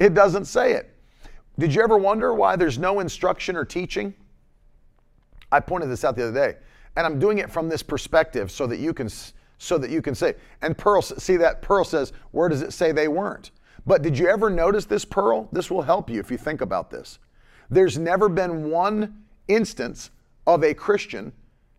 It 0.00 0.14
doesn't 0.14 0.46
say 0.46 0.72
it. 0.72 0.94
Did 1.58 1.72
you 1.74 1.82
ever 1.82 1.96
wonder 1.96 2.34
why 2.34 2.56
there's 2.56 2.78
no 2.78 2.98
instruction 3.00 3.56
or 3.56 3.64
teaching? 3.64 4.14
I 5.52 5.60
pointed 5.60 5.88
this 5.88 6.04
out 6.04 6.16
the 6.16 6.28
other 6.28 6.32
day, 6.32 6.58
and 6.96 7.06
I'm 7.06 7.20
doing 7.20 7.38
it 7.38 7.50
from 7.50 7.68
this 7.68 7.82
perspective 7.82 8.50
so 8.50 8.66
that 8.66 8.78
you 8.78 8.92
can 8.92 9.08
so 9.58 9.78
that 9.78 9.90
you 9.90 10.02
can 10.02 10.14
say. 10.14 10.34
And 10.62 10.76
Pearl, 10.76 11.00
see 11.00 11.36
that 11.36 11.62
Pearl 11.62 11.84
says, 11.84 12.12
where 12.32 12.48
does 12.48 12.60
it 12.60 12.72
say 12.72 12.90
they 12.90 13.08
weren't? 13.08 13.52
But 13.86 14.02
did 14.02 14.18
you 14.18 14.28
ever 14.28 14.50
notice 14.50 14.84
this, 14.84 15.04
Pearl? 15.04 15.48
This 15.52 15.70
will 15.70 15.82
help 15.82 16.10
you 16.10 16.18
if 16.18 16.30
you 16.30 16.36
think 16.36 16.60
about 16.60 16.90
this. 16.90 17.18
There's 17.70 17.96
never 17.96 18.28
been 18.28 18.70
one 18.70 19.24
instance 19.48 20.10
of 20.46 20.64
a 20.64 20.74
Christian 20.74 21.32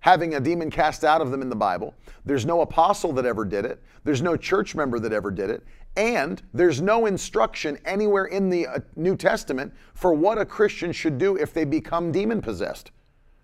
having 0.06 0.36
a 0.36 0.39
demon 0.39 0.70
cast 0.70 1.03
out 1.03 1.20
of 1.20 1.32
them 1.32 1.41
in 1.41 1.49
the 1.49 1.56
Bible. 1.56 1.95
There's 2.26 2.45
no 2.45 2.62
apostle 2.62 3.12
that 3.14 3.26
ever 3.26 3.43
did 3.43 3.66
it. 3.66 3.82
There's 4.03 4.22
no 4.22 4.38
church 4.38 4.76
member 4.76 4.99
that 4.99 5.12
ever 5.12 5.32
did 5.32 5.49
it. 5.49 5.64
And 5.97 6.43
there's 6.53 6.80
no 6.80 7.08
instruction 7.08 7.80
anywhere 7.86 8.26
in 8.26 8.51
the 8.51 8.68
uh, 8.68 8.80
New 8.95 9.16
Testament 9.16 9.74
for 9.95 10.14
what 10.14 10.38
a 10.38 10.45
Christian 10.45 10.91
should 10.91 11.18
do 11.18 11.38
if 11.38 11.56
they 11.56 11.66
become 11.66 12.12
demon 12.12 12.39
possessed 12.39 12.91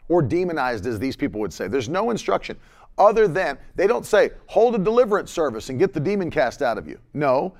or 0.08 0.22
demonized, 0.22 0.86
as 0.86 1.00
these 1.00 1.16
people 1.16 1.42
would 1.42 1.52
say. 1.52 1.68
There's 1.68 1.90
no 1.90 2.12
instruction 2.12 2.58
other 2.96 3.28
than 3.28 3.58
they 3.76 3.88
don't 3.88 4.06
say, 4.06 4.30
hold 4.46 4.76
a 4.76 4.78
deliverance 4.78 5.32
service 5.32 5.70
and 5.70 5.80
get 5.80 5.94
the 5.94 6.00
demon 6.00 6.30
cast 6.30 6.62
out 6.62 6.78
of 6.78 6.88
you. 6.88 7.00
No. 7.16 7.56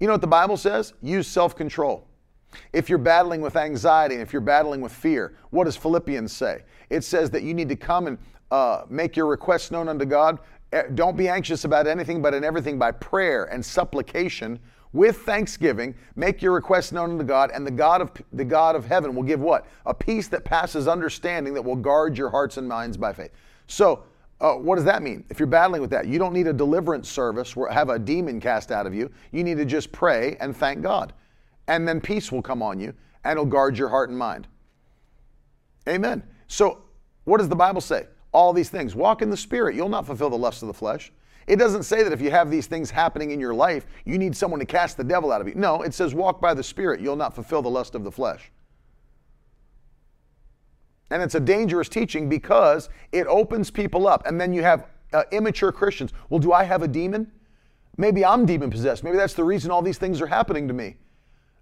You 0.00 0.06
know 0.06 0.14
what 0.14 0.22
the 0.22 0.28
Bible 0.28 0.56
says? 0.56 0.94
Use 1.02 1.28
self 1.28 1.54
control. 1.56 2.06
If 2.72 2.88
you're 2.88 2.96
battling 2.96 3.42
with 3.42 3.56
anxiety 3.56 4.14
and 4.14 4.22
if 4.22 4.32
you're 4.32 4.40
battling 4.40 4.80
with 4.80 4.92
fear, 4.92 5.34
what 5.50 5.64
does 5.64 5.76
Philippians 5.76 6.32
say? 6.32 6.62
It 6.88 7.04
says 7.04 7.28
that 7.30 7.42
you 7.42 7.52
need 7.52 7.68
to 7.68 7.76
come 7.76 8.06
and 8.06 8.16
uh, 8.50 8.82
make 8.88 9.16
your 9.16 9.26
requests 9.26 9.70
known 9.70 9.88
unto 9.88 10.04
God. 10.04 10.38
Eh, 10.72 10.84
don't 10.94 11.16
be 11.16 11.28
anxious 11.28 11.64
about 11.64 11.86
anything, 11.86 12.22
but 12.22 12.34
in 12.34 12.44
everything 12.44 12.78
by 12.78 12.90
prayer 12.90 13.44
and 13.44 13.64
supplication 13.64 14.58
with 14.92 15.18
thanksgiving, 15.18 15.94
make 16.14 16.40
your 16.40 16.52
requests 16.52 16.90
known 16.90 17.12
unto 17.12 17.24
God, 17.24 17.50
and 17.52 17.66
the 17.66 17.70
God 17.70 18.00
of 18.00 18.10
the 18.32 18.44
God 18.44 18.74
of 18.74 18.86
heaven 18.86 19.14
will 19.14 19.22
give 19.22 19.40
what? 19.40 19.66
A 19.84 19.92
peace 19.92 20.28
that 20.28 20.44
passes 20.44 20.88
understanding 20.88 21.54
that 21.54 21.62
will 21.62 21.76
guard 21.76 22.16
your 22.16 22.30
hearts 22.30 22.56
and 22.56 22.66
minds 22.66 22.96
by 22.96 23.12
faith. 23.12 23.30
So, 23.66 24.04
uh, 24.40 24.54
what 24.54 24.76
does 24.76 24.84
that 24.84 25.02
mean? 25.02 25.24
If 25.30 25.38
you're 25.38 25.46
battling 25.46 25.80
with 25.80 25.90
that, 25.90 26.06
you 26.06 26.18
don't 26.18 26.32
need 26.32 26.46
a 26.46 26.52
deliverance 26.52 27.08
service 27.08 27.56
where 27.56 27.70
have 27.70 27.88
a 27.88 27.98
demon 27.98 28.40
cast 28.40 28.70
out 28.70 28.86
of 28.86 28.94
you. 28.94 29.10
You 29.32 29.44
need 29.44 29.56
to 29.56 29.64
just 29.64 29.92
pray 29.92 30.36
and 30.40 30.56
thank 30.56 30.82
God, 30.82 31.12
and 31.68 31.86
then 31.86 32.00
peace 32.00 32.32
will 32.32 32.42
come 32.42 32.62
on 32.62 32.80
you, 32.80 32.94
and 33.24 33.32
it'll 33.32 33.44
guard 33.44 33.76
your 33.76 33.88
heart 33.88 34.08
and 34.08 34.18
mind. 34.18 34.46
Amen. 35.88 36.22
So, 36.48 36.82
what 37.24 37.38
does 37.38 37.48
the 37.48 37.56
Bible 37.56 37.80
say? 37.80 38.06
All 38.36 38.52
these 38.52 38.68
things. 38.68 38.94
Walk 38.94 39.22
in 39.22 39.30
the 39.30 39.36
Spirit. 39.36 39.74
You'll 39.74 39.88
not 39.88 40.04
fulfill 40.04 40.28
the 40.28 40.36
lusts 40.36 40.60
of 40.60 40.68
the 40.68 40.74
flesh. 40.74 41.10
It 41.46 41.56
doesn't 41.56 41.84
say 41.84 42.02
that 42.02 42.12
if 42.12 42.20
you 42.20 42.30
have 42.30 42.50
these 42.50 42.66
things 42.66 42.90
happening 42.90 43.30
in 43.30 43.40
your 43.40 43.54
life, 43.54 43.86
you 44.04 44.18
need 44.18 44.36
someone 44.36 44.60
to 44.60 44.66
cast 44.66 44.98
the 44.98 45.04
devil 45.04 45.32
out 45.32 45.40
of 45.40 45.48
you. 45.48 45.54
No, 45.54 45.80
it 45.80 45.94
says 45.94 46.14
walk 46.14 46.38
by 46.38 46.52
the 46.52 46.62
Spirit. 46.62 47.00
You'll 47.00 47.16
not 47.16 47.34
fulfill 47.34 47.62
the 47.62 47.70
lust 47.70 47.94
of 47.94 48.04
the 48.04 48.12
flesh. 48.12 48.52
And 51.10 51.22
it's 51.22 51.34
a 51.34 51.40
dangerous 51.40 51.88
teaching 51.88 52.28
because 52.28 52.90
it 53.10 53.26
opens 53.26 53.70
people 53.70 54.06
up. 54.06 54.26
And 54.26 54.38
then 54.38 54.52
you 54.52 54.62
have 54.62 54.86
uh, 55.14 55.22
immature 55.32 55.72
Christians. 55.72 56.12
Well, 56.28 56.40
do 56.40 56.52
I 56.52 56.64
have 56.64 56.82
a 56.82 56.88
demon? 56.88 57.32
Maybe 57.96 58.22
I'm 58.22 58.44
demon 58.44 58.68
possessed. 58.68 59.02
Maybe 59.02 59.16
that's 59.16 59.32
the 59.32 59.44
reason 59.44 59.70
all 59.70 59.80
these 59.80 59.98
things 59.98 60.20
are 60.20 60.26
happening 60.26 60.68
to 60.68 60.74
me. 60.74 60.96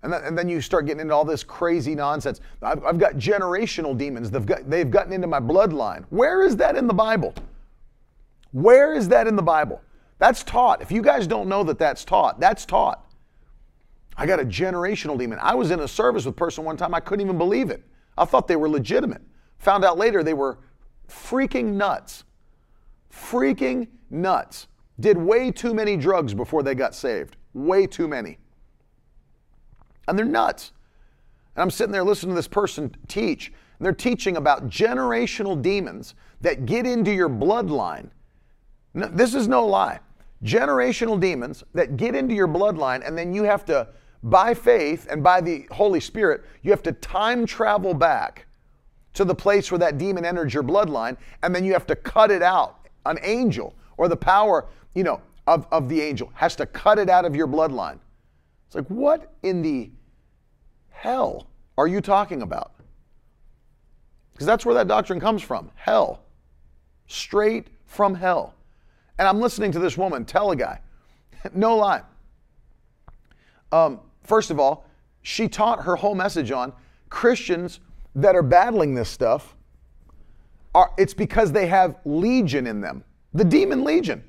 And, 0.05 0.13
and 0.13 0.37
then 0.37 0.51
you 0.51 0.61
start 0.61 0.85
getting 0.85 1.01
into 1.01 1.15
all 1.15 1.25
this 1.25 1.43
crazy 1.43 1.95
nonsense. 1.95 2.41
I've, 2.61 2.85
I've 2.85 2.99
got 2.99 3.15
generational 3.15 3.97
demons. 3.97 4.31
They've, 4.31 4.45
got, 4.45 4.69
they've 4.69 4.91
gotten 4.91 5.15
into 5.15 5.27
my 5.27 5.41
bloodline. 5.41 6.05
Where 6.11 6.43
is 6.43 6.57
that 6.59 6.77
in 6.77 6.87
the 6.87 6.95
Bible? 6.95 7.35
Where 8.53 8.95
is 8.95 9.09
that 9.09 9.27
in 9.27 9.35
the 9.35 9.43
Bible? 9.43 9.81
That's 10.19 10.45
taught. 10.45 10.83
If 10.83 10.93
you 10.93 11.01
guys 11.01 11.27
don't 11.27 11.49
know 11.49 11.65
that 11.65 11.79
that's 11.79 12.05
taught, 12.05 12.39
that's 12.39 12.67
taught. 12.67 13.11
I 14.17 14.27
got 14.27 14.39
a 14.39 14.45
generational 14.45 15.19
demon. 15.19 15.39
I 15.41 15.55
was 15.55 15.71
in 15.71 15.81
a 15.81 15.89
service 15.89 16.27
with 16.27 16.35
a 16.35 16.37
person 16.37 16.65
one 16.65 16.77
time, 16.77 16.95
I 16.95 17.01
couldn't 17.01 17.25
even 17.25 17.39
believe 17.39 17.71
it. 17.71 17.83
I 18.17 18.27
thought 18.27 18.47
they 18.47 18.57
were 18.57 18.69
legitimate. 18.69 19.23
Found 19.61 19.85
out 19.87 19.97
later 19.97 20.23
they 20.23 20.35
were 20.35 20.59
freaking 21.09 21.73
nuts. 21.73 22.25
Freaking 23.11 23.89
nuts. 24.11 24.69
Did 25.01 25.17
way 25.17 25.51
too 25.51 25.73
many 25.73 25.97
drugs 25.97 26.35
before 26.35 26.63
they 26.63 26.75
got 26.75 26.95
saved. 26.95 27.37
Way 27.55 27.87
too 27.87 28.07
many. 28.07 28.39
And 30.07 30.19
they're 30.19 30.27
nuts. 30.27 30.73
And 31.55 31.63
I'm 31.63 31.71
sitting 31.71 31.93
there 31.93 32.05
listening 32.05 32.33
to 32.33 32.37
this 32.37 32.49
person 32.49 32.95
teach, 33.09 33.49
and 33.49 33.85
they're 33.85 33.93
teaching 33.93 34.37
about 34.37 34.69
generational 34.69 35.61
demons 35.61 36.15
that 36.41 36.67
get 36.67 36.87
into 36.87 37.13
your 37.13 37.29
bloodline. 37.29 38.11
No, 38.93 39.07
this 39.07 39.35
is 39.35 39.49
no 39.49 39.67
lie. 39.67 40.01
Generational 40.43 41.19
demons 41.19 41.65
that 41.75 41.97
get 41.97 42.15
into 42.15 42.35
your 42.35 42.49
bloodline, 42.49 43.07
and 43.07 43.17
then 43.17 43.33
you 43.33 43.45
have 43.45 43.65
to, 43.67 43.89
by 44.23 44.53
faith 44.53 45.07
and 45.11 45.23
by 45.23 45.41
the 45.41 45.67
Holy 45.71 46.01
Spirit, 46.01 46.45
you 46.63 46.71
have 46.71 46.83
to 46.83 46.93
time 46.93 47.47
travel 47.47 47.95
back 47.95 48.47
to 49.15 49.25
the 49.25 49.35
place 49.35 49.71
where 49.71 49.79
that 49.79 49.97
demon 49.97 50.25
entered 50.25 50.53
your 50.53 50.65
bloodline, 50.65 51.17
and 51.43 51.55
then 51.55 51.65
you 51.65 51.73
have 51.73 51.87
to 51.87 51.97
cut 51.97 52.31
it 52.31 52.43
out. 52.43 52.89
An 53.07 53.19
angel 53.23 53.75
or 53.97 54.09
the 54.09 54.17
power, 54.17 54.67
you 54.95 55.05
know, 55.05 55.21
of, 55.47 55.67
of 55.71 55.89
the 55.89 56.01
angel 56.01 56.31
has 56.35 56.57
to 56.57 56.67
cut 56.67 56.99
it 56.99 57.09
out 57.09 57.25
of 57.25 57.37
your 57.37 57.47
bloodline. 57.47 57.99
It's 58.75 58.91
like, 58.91 58.99
what 58.99 59.33
in 59.45 59.62
the 59.62 59.89
hell 60.91 61.47
are 61.79 61.87
you 61.87 62.01
talking 62.01 62.43
about? 62.43 62.72
Because 64.33 64.47
that's 64.47 64.66
where 64.66 64.75
that 64.75 64.89
doctrine 64.89 65.20
comes 65.20 65.43
from 65.43 65.70
hell. 65.77 66.25
Straight 67.07 67.68
from 67.87 68.16
hell. 68.16 68.53
And 69.16 69.29
I'm 69.29 69.41
listening 69.41 69.70
to 69.72 69.79
this 69.79 69.97
woman 69.97 70.25
tell 70.25 70.51
a 70.51 70.57
guy, 70.57 70.81
no 71.55 71.77
lie. 71.77 72.03
Um, 73.70 74.01
first 74.25 74.51
of 74.51 74.59
all, 74.59 74.87
she 75.22 75.47
taught 75.47 75.85
her 75.85 75.95
whole 75.95 76.16
message 76.16 76.51
on 76.51 76.72
Christians 77.11 77.79
that 78.16 78.35
are 78.35 78.43
battling 78.43 78.93
this 78.93 79.09
stuff. 79.09 79.55
Are, 80.75 80.91
it's 80.99 81.14
because 81.14 81.53
they 81.53 81.68
have 81.68 81.95
legion 82.05 82.66
in 82.66 82.81
them, 82.81 83.05
the 83.35 83.45
demon 83.45 83.85
legion. 83.85 84.25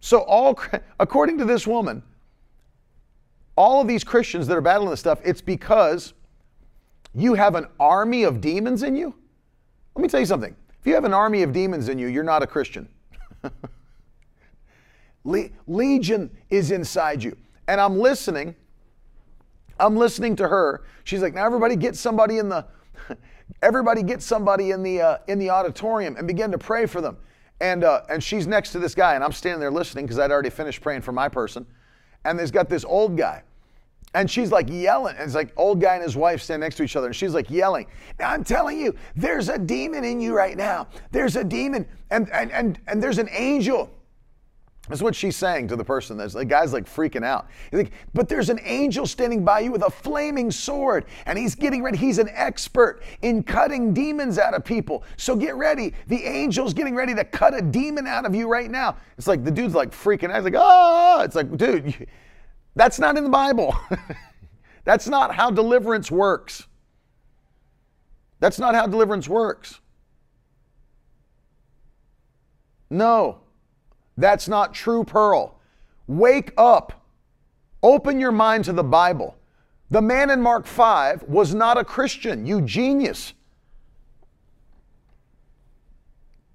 So, 0.00 0.18
all 0.20 0.60
according 1.00 1.38
to 1.38 1.46
this 1.46 1.66
woman, 1.66 2.02
all 3.56 3.80
of 3.80 3.88
these 3.88 4.04
Christians 4.04 4.46
that 4.46 4.56
are 4.56 4.62
battling 4.62 4.90
this 4.90 5.00
stuff, 5.00 5.20
it's 5.24 5.40
because 5.40 6.14
you 7.14 7.34
have 7.34 7.54
an 7.54 7.66
army 7.78 8.22
of 8.22 8.40
demons 8.40 8.82
in 8.82 8.96
you. 8.96 9.14
Let 9.94 10.02
me 10.02 10.08
tell 10.08 10.20
you 10.20 10.26
something. 10.26 10.56
If 10.80 10.86
you 10.86 10.94
have 10.94 11.04
an 11.04 11.14
army 11.14 11.42
of 11.42 11.52
demons 11.52 11.88
in 11.88 11.98
you, 11.98 12.08
you're 12.08 12.24
not 12.24 12.42
a 12.42 12.46
Christian. 12.46 12.88
Le- 15.24 15.50
Legion 15.66 16.30
is 16.50 16.70
inside 16.70 17.22
you. 17.22 17.36
And 17.68 17.80
I'm 17.80 17.98
listening. 17.98 18.56
I'm 19.78 19.96
listening 19.96 20.34
to 20.36 20.48
her. 20.48 20.82
She's 21.04 21.22
like, 21.22 21.34
now 21.34 21.44
everybody 21.44 21.76
get 21.76 21.94
somebody 21.94 22.38
in 22.38 22.48
the 22.48 22.66
everybody 23.62 24.02
get 24.02 24.22
somebody 24.22 24.70
in 24.70 24.82
the 24.82 25.00
uh, 25.00 25.18
in 25.28 25.38
the 25.38 25.50
auditorium 25.50 26.16
and 26.16 26.26
begin 26.26 26.50
to 26.50 26.58
pray 26.58 26.86
for 26.86 27.00
them. 27.00 27.16
And 27.60 27.84
uh, 27.84 28.02
and 28.08 28.22
she's 28.22 28.46
next 28.46 28.72
to 28.72 28.78
this 28.78 28.94
guy, 28.94 29.14
and 29.14 29.22
I'm 29.22 29.32
standing 29.32 29.60
there 29.60 29.70
listening 29.70 30.06
because 30.06 30.18
I'd 30.18 30.32
already 30.32 30.50
finished 30.50 30.80
praying 30.80 31.02
for 31.02 31.12
my 31.12 31.28
person 31.28 31.66
and 32.24 32.38
there's 32.38 32.50
got 32.50 32.68
this 32.68 32.84
old 32.84 33.16
guy. 33.16 33.42
And 34.14 34.30
she's 34.30 34.52
like 34.52 34.68
yelling. 34.68 35.16
And 35.16 35.24
it's 35.24 35.34
like 35.34 35.52
old 35.56 35.80
guy 35.80 35.94
and 35.94 36.02
his 36.02 36.16
wife 36.16 36.42
stand 36.42 36.60
next 36.60 36.76
to 36.76 36.82
each 36.82 36.96
other. 36.96 37.06
And 37.06 37.16
she's 37.16 37.34
like 37.34 37.48
yelling. 37.50 37.86
Now 38.18 38.30
I'm 38.30 38.44
telling 38.44 38.78
you, 38.78 38.94
there's 39.16 39.48
a 39.48 39.58
demon 39.58 40.04
in 40.04 40.20
you 40.20 40.34
right 40.34 40.56
now. 40.56 40.88
There's 41.12 41.36
a 41.36 41.44
demon. 41.44 41.86
And 42.10 42.30
and 42.30 42.52
and, 42.52 42.78
and 42.86 43.02
there's 43.02 43.18
an 43.18 43.28
angel. 43.32 43.90
That's 44.88 45.00
what 45.00 45.14
she's 45.14 45.36
saying 45.36 45.68
to 45.68 45.76
the 45.76 45.84
person. 45.84 46.16
That's 46.16 46.34
the 46.34 46.44
guy's 46.44 46.72
like 46.72 46.86
freaking 46.86 47.24
out. 47.24 47.46
He's 47.70 47.78
like, 47.78 47.92
but 48.14 48.28
there's 48.28 48.50
an 48.50 48.58
angel 48.64 49.06
standing 49.06 49.44
by 49.44 49.60
you 49.60 49.70
with 49.70 49.82
a 49.82 49.90
flaming 49.90 50.50
sword, 50.50 51.04
and 51.24 51.38
he's 51.38 51.54
getting 51.54 51.84
ready. 51.84 51.96
He's 51.96 52.18
an 52.18 52.28
expert 52.32 53.02
in 53.22 53.44
cutting 53.44 53.94
demons 53.94 54.38
out 54.38 54.54
of 54.54 54.64
people. 54.64 55.04
So 55.16 55.36
get 55.36 55.54
ready. 55.54 55.94
The 56.08 56.24
angel's 56.24 56.74
getting 56.74 56.96
ready 56.96 57.14
to 57.14 57.24
cut 57.24 57.54
a 57.54 57.62
demon 57.62 58.08
out 58.08 58.26
of 58.26 58.34
you 58.34 58.48
right 58.48 58.68
now. 58.68 58.96
It's 59.16 59.28
like 59.28 59.44
the 59.44 59.52
dude's 59.52 59.74
like 59.74 59.92
freaking 59.92 60.30
out. 60.30 60.36
He's 60.36 60.44
like, 60.44 60.56
ah! 60.56 61.22
It's 61.22 61.36
like, 61.36 61.56
dude, 61.56 62.08
that's 62.74 62.98
not 62.98 63.16
in 63.16 63.22
the 63.22 63.30
Bible. 63.30 63.76
that's 64.84 65.06
not 65.06 65.32
how 65.32 65.52
deliverance 65.52 66.10
works. 66.10 66.66
That's 68.40 68.58
not 68.58 68.74
how 68.74 68.88
deliverance 68.88 69.28
works. 69.28 69.78
No. 72.90 73.42
That's 74.16 74.48
not 74.48 74.74
true, 74.74 75.04
Pearl. 75.04 75.58
Wake 76.06 76.52
up. 76.56 77.04
Open 77.82 78.20
your 78.20 78.32
mind 78.32 78.64
to 78.66 78.72
the 78.72 78.84
Bible. 78.84 79.36
The 79.90 80.02
man 80.02 80.30
in 80.30 80.40
Mark 80.40 80.66
5 80.66 81.24
was 81.24 81.54
not 81.54 81.76
a 81.76 81.84
Christian, 81.84 82.46
you 82.46 82.62
genius. 82.62 83.34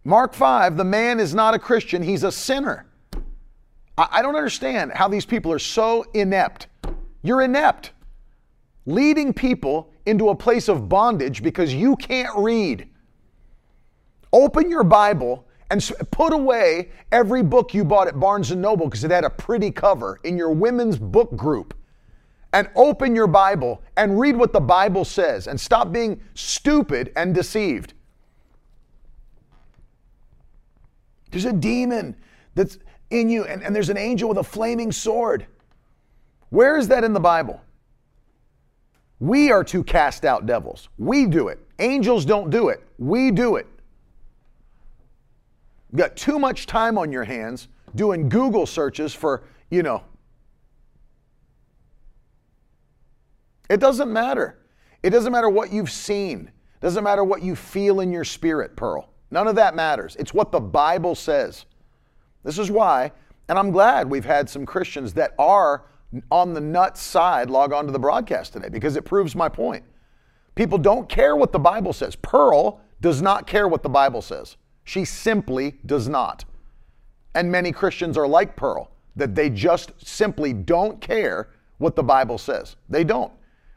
Mark 0.04 0.34
5, 0.34 0.78
the 0.78 0.86
man 0.86 1.20
is 1.20 1.36
not 1.36 1.54
a 1.54 1.60
Christian, 1.60 2.02
he's 2.02 2.24
a 2.24 2.32
sinner. 2.32 2.86
I, 3.98 4.08
I 4.12 4.22
don't 4.22 4.36
understand 4.36 4.94
how 4.94 5.08
these 5.08 5.26
people 5.26 5.52
are 5.52 5.60
so 5.60 6.06
inept. 6.14 6.68
You're 7.24 7.42
inept. 7.42 7.92
Leading 8.86 9.34
people 9.34 9.92
into 10.06 10.30
a 10.30 10.36
place 10.36 10.70
of 10.70 10.88
bondage 10.88 11.44
because 11.44 11.74
you 11.74 11.96
can't 11.98 12.36
read. 12.38 12.88
Open 14.32 14.70
your 14.70 14.84
Bible 14.84 15.47
and 15.70 15.92
put 16.12 16.34
away 16.34 16.90
every 17.12 17.44
book 17.44 17.74
you 17.74 17.84
bought 17.84 18.08
at 18.08 18.20
Barnes 18.20 18.52
and 18.52 18.62
Noble 18.62 18.86
because 18.86 19.04
it 19.04 19.12
had 19.12 19.26
a 19.26 19.30
pretty 19.30 19.72
cover 19.72 20.20
in 20.24 20.38
your 20.38 20.52
women's 20.52 20.98
book 20.98 21.36
group. 21.36 21.74
And 22.54 22.70
open 22.76 23.14
your 23.14 23.28
Bible 23.28 23.84
and 23.98 24.20
read 24.20 24.36
what 24.36 24.54
the 24.54 24.62
Bible 24.62 25.04
says 25.04 25.48
and 25.48 25.60
stop 25.60 25.92
being 25.92 26.22
stupid 26.34 27.12
and 27.16 27.36
deceived. 27.36 27.94
There's 31.30 31.46
a 31.46 31.54
demon 31.54 32.16
that's 32.56 32.78
in 33.10 33.30
you, 33.30 33.44
and, 33.44 33.62
and 33.62 33.76
there's 33.76 33.90
an 33.90 33.98
angel 33.98 34.30
with 34.30 34.38
a 34.38 34.44
flaming 34.44 34.92
sword. 34.92 35.46
Where 36.50 36.78
is 36.78 36.88
that 36.88 37.04
in 37.04 37.14
the 37.14 37.20
Bible? 37.20 37.62
We 39.20 39.52
are 39.52 39.64
to 39.66 39.84
cast 39.84 40.26
out 40.26 40.46
devils. 40.46 40.90
We 40.98 41.26
do 41.26 41.50
it. 41.50 41.60
Angels 41.80 42.24
don't 42.24 42.50
do 42.50 42.70
it. 42.70 42.82
We 42.98 43.32
do 43.32 43.58
it. 43.58 43.68
You've 45.92 46.00
got 46.00 46.16
too 46.16 46.40
much 46.40 46.66
time 46.66 46.98
on 46.98 47.12
your 47.12 47.24
hands 47.24 47.68
doing 47.96 48.30
Google 48.30 48.66
searches 48.66 49.14
for, 49.14 49.44
you 49.70 49.84
know. 49.84 50.04
It 53.70 53.80
doesn't 53.80 54.12
matter. 54.12 54.60
It 55.04 55.12
doesn't 55.12 55.32
matter 55.32 55.50
what 55.50 55.72
you've 55.72 55.92
seen. 55.92 56.52
It 56.76 56.82
doesn't 56.82 57.04
matter 57.04 57.24
what 57.24 57.42
you 57.42 57.56
feel 57.56 58.00
in 58.02 58.12
your 58.12 58.24
spirit, 58.24 58.76
Pearl. 58.76 59.10
None 59.32 59.48
of 59.48 59.56
that 59.56 59.76
matters. 59.76 60.16
It's 60.18 60.34
what 60.34 60.52
the 60.52 60.60
Bible 60.60 61.16
says. 61.16 61.66
This 62.44 62.60
is 62.60 62.72
why, 62.72 63.12
and 63.50 63.60
I'm 63.60 63.72
glad 63.72 64.10
we've 64.10 64.26
had 64.26 64.50
some 64.50 64.66
Christians 64.66 65.14
that 65.14 65.34
are 65.38 65.86
on 66.32 66.54
the 66.54 66.62
nuts 66.62 67.02
side 67.02 67.50
log 67.50 67.74
on 67.74 67.86
to 67.86 67.92
the 67.92 68.00
broadcast 68.00 68.54
today 68.54 68.70
because 68.70 68.96
it 68.96 69.04
proves 69.04 69.36
my 69.36 69.50
point. 69.50 69.84
People 70.56 70.78
don't 70.78 71.10
care 71.10 71.36
what 71.36 71.52
the 71.52 71.60
Bible 71.60 71.94
says. 71.94 72.16
Pearl 72.16 72.80
does 73.02 73.22
not 73.22 73.46
care 73.46 73.68
what 73.68 73.84
the 73.84 73.90
Bible 73.90 74.22
says. 74.22 74.56
She 74.88 75.04
simply 75.04 75.76
does 75.86 76.08
not. 76.08 76.46
And 77.36 77.52
many 77.52 77.74
Christians 77.74 78.18
are 78.18 78.26
like 78.26 78.56
Pearl, 78.56 78.90
that 79.18 79.36
they 79.36 79.50
just 79.50 79.92
simply 79.98 80.54
don't 80.54 81.02
care 81.02 81.50
what 81.78 81.98
the 81.98 82.04
Bible 82.04 82.38
says. 82.38 82.78
They 82.88 83.04
don't. 83.04 83.34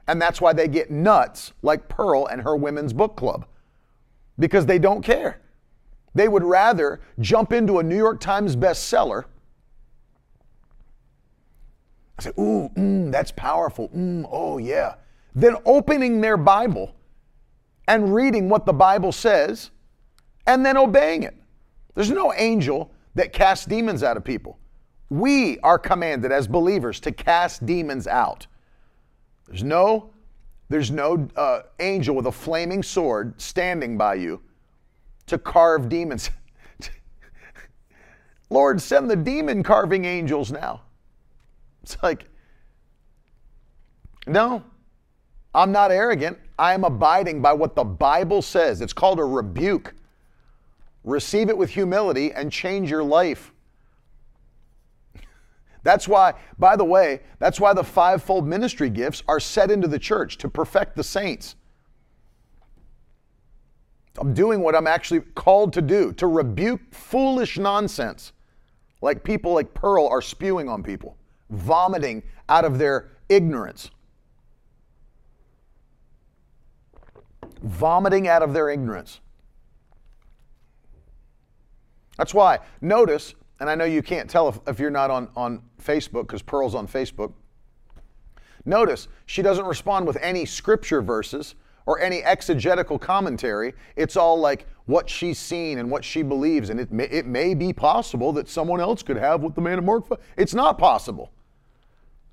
And 0.07 0.23
that's 0.23 0.41
why 0.41 0.53
they 0.53 0.69
get 0.69 0.93
nuts 0.93 1.53
like 1.63 1.89
Pearl 1.89 2.27
and 2.27 2.41
her 2.43 2.55
women's 2.55 2.93
book 2.93 3.17
club, 3.17 3.45
because 4.39 4.67
they 4.67 4.79
don't 4.79 5.03
care. 5.03 5.41
They 6.15 6.29
would 6.29 6.45
rather 6.45 7.01
jump 7.19 7.53
into 7.53 7.81
a 7.81 7.83
New 7.83 7.97
York 7.97 8.21
Times 8.21 8.55
bestseller. 8.55 9.25
I 12.21 12.23
say, 12.23 12.31
ooh, 12.39 12.71
mm, 12.77 13.11
that's 13.11 13.33
powerful. 13.33 13.89
Mm, 13.89 14.29
oh, 14.31 14.59
yeah. 14.59 14.95
Then 15.35 15.57
opening 15.65 16.21
their 16.21 16.37
Bible 16.37 16.95
and 17.89 18.15
reading 18.15 18.49
what 18.49 18.65
the 18.65 18.73
Bible 18.73 19.11
says 19.11 19.73
and 20.47 20.65
then 20.65 20.77
obeying 20.77 21.23
it. 21.23 21.37
There's 21.95 22.11
no 22.11 22.33
angel 22.35 22.93
that 23.15 23.33
casts 23.33 23.67
demons 23.67 24.03
out 24.03 24.17
of 24.17 24.25
people. 24.25 24.59
We 25.09 25.59
are 25.61 25.79
commanded 25.79 26.31
as 26.31 26.47
believers 26.47 27.01
to 27.01 27.13
cast 27.13 27.67
demons 27.67 28.07
out. 28.07 28.47
There's 29.47 29.65
no, 29.65 30.11
there's 30.69 30.91
no 30.91 31.29
uh, 31.35 31.63
angel 31.81 32.15
with 32.15 32.27
a 32.27 32.33
flaming 32.33 32.83
sword 32.83 33.41
standing 33.41 33.99
by 33.99 34.15
you 34.15 34.41
to 35.27 35.39
carve 35.39 35.89
demons. 35.89 36.31
Lord, 38.51 38.81
send 38.81 39.11
the 39.11 39.17
demon 39.17 39.63
carving 39.63 40.05
angels 40.05 40.53
now. 40.53 40.83
It's 41.83 41.97
like, 42.03 42.27
no, 44.27 44.63
I'm 45.55 45.73
not 45.73 45.91
arrogant. 45.91 46.39
I 46.59 46.75
am 46.75 46.85
abiding 46.85 47.43
by 47.43 47.53
what 47.53 47.75
the 47.75 47.85
Bible 47.85 48.43
says. 48.43 48.81
It's 48.81 48.93
called 48.93 49.19
a 49.19 49.25
rebuke. 49.25 49.95
Receive 51.05 51.49
it 51.49 51.57
with 51.57 51.71
humility 51.71 52.33
and 52.33 52.53
change 52.53 52.91
your 52.91 53.03
life. 53.03 53.53
That's 55.83 56.07
why, 56.07 56.35
by 56.59 56.77
the 56.77 56.85
way, 56.85 57.21
that's 57.39 57.59
why 57.59 57.73
the 57.73 57.85
fivefold 57.85 58.47
ministry 58.47 58.91
gifts 58.91 59.23
are 59.27 59.41
set 59.41 59.71
into 59.71 59.89
the 59.89 59.99
church 59.99 60.37
to 60.39 60.49
perfect 60.49 60.97
the 60.97 61.05
saints. 61.05 61.57
I'm 64.19 64.35
doing 64.35 64.61
what 64.61 64.75
I'm 64.75 64.87
actually 64.87 65.21
called 65.21 65.73
to 65.75 65.83
do, 65.83 66.13
to 66.15 66.27
rebuke 66.27 66.81
foolish 66.93 67.59
nonsense 67.59 68.33
like 69.03 69.25
people 69.25 69.55
like 69.55 69.73
Pearl 69.73 70.07
are 70.07 70.21
spewing 70.21 70.69
on 70.69 70.83
people, 70.83 71.17
vomiting 71.49 72.23
out 72.49 72.65
of 72.67 72.79
their 72.79 73.13
ignorance. 73.29 73.91
Vomiting 77.63 78.29
out 78.29 78.43
of 78.43 78.53
their 78.53 78.69
ignorance. 78.69 79.21
That's 82.21 82.35
why, 82.35 82.59
notice, 82.83 83.35
and 83.61 83.71
I 83.71 83.75
know 83.75 83.87
you 83.87 84.03
can't 84.03 84.29
tell 84.29 84.51
if, 84.51 84.61
if 84.67 84.79
you're 84.79 84.91
not 84.91 85.11
on, 85.11 85.31
on 85.35 85.63
Facebook, 85.83 86.27
because 86.27 86.43
Pearl's 86.43 86.75
on 86.75 86.87
Facebook. 86.87 87.33
Notice, 88.67 89.09
she 89.25 89.41
doesn't 89.41 89.65
respond 89.65 90.07
with 90.07 90.19
any 90.21 90.45
scripture 90.45 91.01
verses 91.01 91.55
or 91.87 91.99
any 91.99 92.23
exegetical 92.23 92.99
commentary. 92.99 93.73
It's 93.97 94.19
all 94.19 94.39
like 94.39 94.67
what 94.85 95.09
she's 95.09 95.39
seen 95.39 95.79
and 95.79 95.91
what 95.91 96.05
she 96.05 96.21
believes. 96.21 96.69
And 96.69 96.79
it 96.79 96.93
may, 96.93 97.05
it 97.05 97.25
may 97.25 97.55
be 97.55 97.73
possible 97.73 98.35
that 98.35 98.51
someone 98.51 98.83
else 98.83 99.03
could 99.03 99.17
have 99.17 99.41
what 99.41 99.55
the 99.55 99.63
man 99.63 99.79
of 99.79 99.85
Mark. 99.85 100.05
It's 100.37 100.53
not 100.53 100.77
possible. 100.77 101.33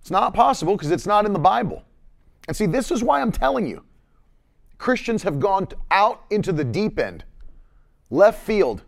It's 0.02 0.12
not 0.12 0.34
possible 0.34 0.76
because 0.76 0.92
it's 0.92 1.08
not 1.08 1.26
in 1.26 1.32
the 1.32 1.40
Bible. 1.40 1.86
And 2.50 2.58
see, 2.58 2.66
this 2.66 2.92
is 2.92 3.06
why 3.06 3.22
I'm 3.22 3.32
telling 3.32 3.66
you 3.66 3.86
Christians 4.80 5.24
have 5.24 5.40
gone 5.40 5.70
out 5.92 6.26
into 6.30 6.52
the 6.52 6.66
deep 6.66 7.00
end, 7.00 7.24
left 8.10 8.44
field, 8.44 8.84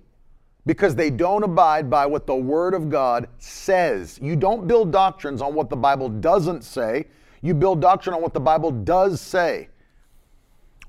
because 0.69 0.93
they 0.93 1.09
don't 1.09 1.41
abide 1.41 1.89
by 1.89 2.05
what 2.05 2.27
the 2.27 2.35
Word 2.35 2.75
of 2.75 2.91
God 2.91 3.27
says. 3.39 4.19
You 4.21 4.35
don't 4.35 4.67
build 4.67 4.91
doctrines 4.91 5.41
on 5.41 5.55
what 5.55 5.67
the 5.67 5.75
Bible 5.75 6.09
doesn't 6.09 6.63
say, 6.63 7.07
you 7.41 7.55
build 7.55 7.81
doctrine 7.81 8.13
on 8.13 8.21
what 8.21 8.35
the 8.35 8.39
Bible 8.39 8.69
does 8.69 9.19
say. 9.19 9.69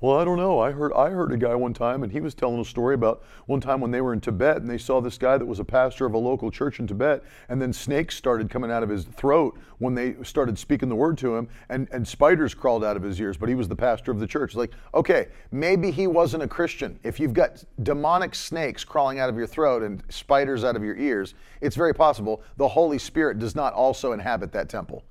Well, 0.01 0.17
I 0.17 0.25
don't 0.25 0.37
know. 0.37 0.59
I 0.59 0.71
heard 0.71 0.91
I 0.93 1.11
heard 1.11 1.31
a 1.31 1.37
guy 1.37 1.53
one 1.53 1.75
time, 1.75 2.01
and 2.01 2.11
he 2.11 2.21
was 2.21 2.33
telling 2.33 2.59
a 2.59 2.65
story 2.65 2.95
about 2.95 3.21
one 3.45 3.61
time 3.61 3.79
when 3.79 3.91
they 3.91 4.01
were 4.01 4.13
in 4.13 4.19
Tibet, 4.19 4.57
and 4.57 4.67
they 4.67 4.79
saw 4.79 4.99
this 4.99 5.15
guy 5.15 5.37
that 5.37 5.45
was 5.45 5.59
a 5.59 5.63
pastor 5.63 6.07
of 6.07 6.15
a 6.15 6.17
local 6.17 6.49
church 6.49 6.79
in 6.79 6.87
Tibet, 6.87 7.23
and 7.49 7.61
then 7.61 7.71
snakes 7.71 8.15
started 8.15 8.49
coming 8.49 8.71
out 8.71 8.81
of 8.81 8.89
his 8.89 9.05
throat 9.05 9.59
when 9.77 9.93
they 9.93 10.15
started 10.23 10.57
speaking 10.57 10.89
the 10.89 10.95
word 10.95 11.19
to 11.19 11.35
him, 11.35 11.47
and, 11.69 11.87
and 11.91 12.07
spiders 12.07 12.55
crawled 12.55 12.83
out 12.83 12.97
of 12.97 13.03
his 13.03 13.21
ears. 13.21 13.37
But 13.37 13.47
he 13.47 13.53
was 13.53 13.67
the 13.67 13.75
pastor 13.75 14.09
of 14.09 14.19
the 14.19 14.25
church. 14.25 14.51
It's 14.51 14.57
like, 14.57 14.71
okay, 14.95 15.27
maybe 15.51 15.91
he 15.91 16.07
wasn't 16.07 16.41
a 16.41 16.47
Christian. 16.47 16.99
If 17.03 17.19
you've 17.19 17.33
got 17.33 17.63
demonic 17.83 18.33
snakes 18.33 18.83
crawling 18.83 19.19
out 19.19 19.29
of 19.29 19.37
your 19.37 19.45
throat 19.45 19.83
and 19.83 20.01
spiders 20.09 20.63
out 20.63 20.75
of 20.75 20.83
your 20.83 20.97
ears, 20.97 21.35
it's 21.61 21.75
very 21.75 21.93
possible 21.93 22.41
the 22.57 22.67
Holy 22.67 22.97
Spirit 22.97 23.37
does 23.37 23.55
not 23.55 23.73
also 23.73 24.13
inhabit 24.13 24.51
that 24.53 24.67
temple. 24.67 25.03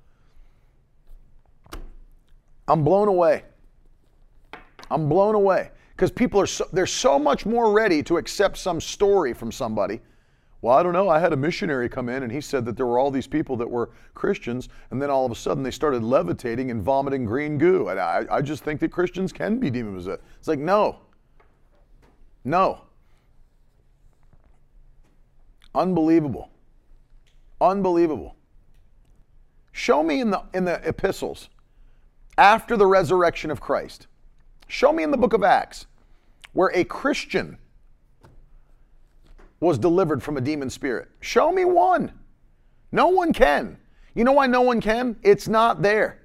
I'm 2.67 2.83
blown 2.83 3.07
away. 3.07 3.45
I'm 4.91 5.09
blown 5.09 5.35
away 5.35 5.71
because 5.95 6.11
people 6.11 6.41
are 6.41 6.47
so, 6.47 6.67
they're 6.73 6.87
so 6.87 7.19
much 7.19 7.47
more 7.47 7.73
ready 7.73 8.03
to 8.05 8.17
accept 8.17 8.57
some 8.57 8.81
story 8.81 9.33
from 9.33 9.53
somebody. 9.53 10.01
Well, 10.63 10.77
I 10.77 10.83
don't 10.83 10.93
know. 10.93 11.09
I 11.09 11.19
had 11.19 11.33
a 11.33 11.37
missionary 11.37 11.89
come 11.89 12.09
in 12.09 12.23
and 12.23 12.31
he 12.31 12.41
said 12.41 12.65
that 12.67 12.77
there 12.77 12.87
were 12.87 12.99
all 12.99 13.11
these 13.11 13.27
people 13.27 13.57
that 13.57 13.71
were 13.71 13.91
Christians, 14.15 14.69
and 14.91 15.01
then 15.01 15.09
all 15.09 15.25
of 15.25 15.33
a 15.33 15.35
sudden 15.35 15.63
they 15.63 15.71
started 15.71 16.03
levitating 16.03 16.71
and 16.71 16.83
vomiting 16.83 17.25
green 17.25 17.57
goo. 17.57 17.89
And 17.89 17.99
I, 17.99 18.27
I 18.31 18.43
just 18.43 18.63
think 18.63 18.81
that 18.81 18.91
Christians 18.91 19.33
can 19.33 19.59
be 19.59 19.71
demon 19.71 19.95
possessed. 19.95 20.23
It's 20.39 20.49
like, 20.49 20.59
no. 20.59 20.99
No. 22.45 22.83
Unbelievable. 25.75 26.51
Unbelievable. 27.61 28.37
Show 29.73 30.03
me 30.03 30.21
in 30.21 30.31
the 30.31 30.43
in 30.53 30.65
the 30.65 30.87
epistles 30.87 31.49
after 32.37 32.77
the 32.77 32.87
resurrection 32.87 33.51
of 33.51 33.61
Christ. 33.61 34.09
Show 34.71 34.93
me 34.93 35.03
in 35.03 35.11
the 35.11 35.17
book 35.17 35.33
of 35.33 35.43
Acts 35.43 35.87
where 36.53 36.71
a 36.73 36.85
Christian 36.85 37.59
was 39.59 39.79
delivered 39.79 40.23
from 40.23 40.37
a 40.37 40.41
demon 40.41 40.71
spirit. 40.71 41.09
Show 41.19 41.51
me 41.51 41.65
one. 41.65 42.13
No 42.93 43.09
one 43.09 43.33
can. 43.33 43.79
You 44.15 44.23
know 44.23 44.31
why 44.31 44.47
no 44.47 44.61
one 44.61 44.81
can? 44.81 45.17
It's 45.25 45.49
not 45.49 45.83
there. 45.83 46.23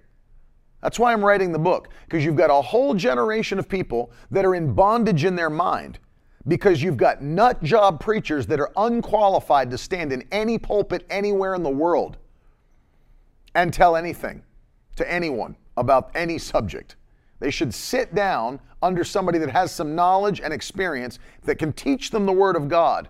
That's 0.84 1.00
why 1.00 1.12
I'm 1.12 1.26
writing 1.26 1.52
the 1.52 1.60
book, 1.60 1.89
because 2.06 2.24
you've 2.24 2.36
got 2.36 2.52
a 2.52 2.62
whole 2.62 2.93
generation 2.93 3.58
of 3.58 3.68
people 3.68 4.12
that 4.30 4.46
are 4.46 4.54
in 4.54 4.76
bondage 4.76 5.26
in 5.26 5.36
their 5.36 5.50
mind 5.50 5.98
because 6.48 6.84
you've 6.84 6.98
got 6.98 7.24
nut 7.24 7.64
job 7.64 8.00
preachers 8.00 8.46
that 8.46 8.60
are 8.60 8.72
unqualified 8.78 9.72
to 9.72 9.78
stand 9.80 10.14
in 10.14 10.24
any 10.32 10.60
pulpit 10.60 11.04
anywhere 11.10 11.56
in 11.56 11.64
the 11.64 11.70
world 11.70 12.18
and 13.56 13.74
tell 13.74 13.96
anything 13.96 14.43
to 14.98 15.12
anyone 15.12 15.56
about 15.78 16.12
any 16.14 16.38
subject. 16.38 16.96
They 17.40 17.52
should 17.52 17.74
sit 17.74 18.16
down 18.16 18.60
under 18.82 19.04
somebody 19.04 19.38
that 19.40 19.50
has 19.50 19.72
some 19.72 19.96
knowledge 19.96 20.40
and 20.40 20.54
experience 20.54 21.20
that 21.44 21.56
can 21.56 21.74
teach 21.74 22.12
them 22.12 22.26
the 22.26 22.32
Word 22.32 22.56
of 22.56 22.68
God 22.68 23.10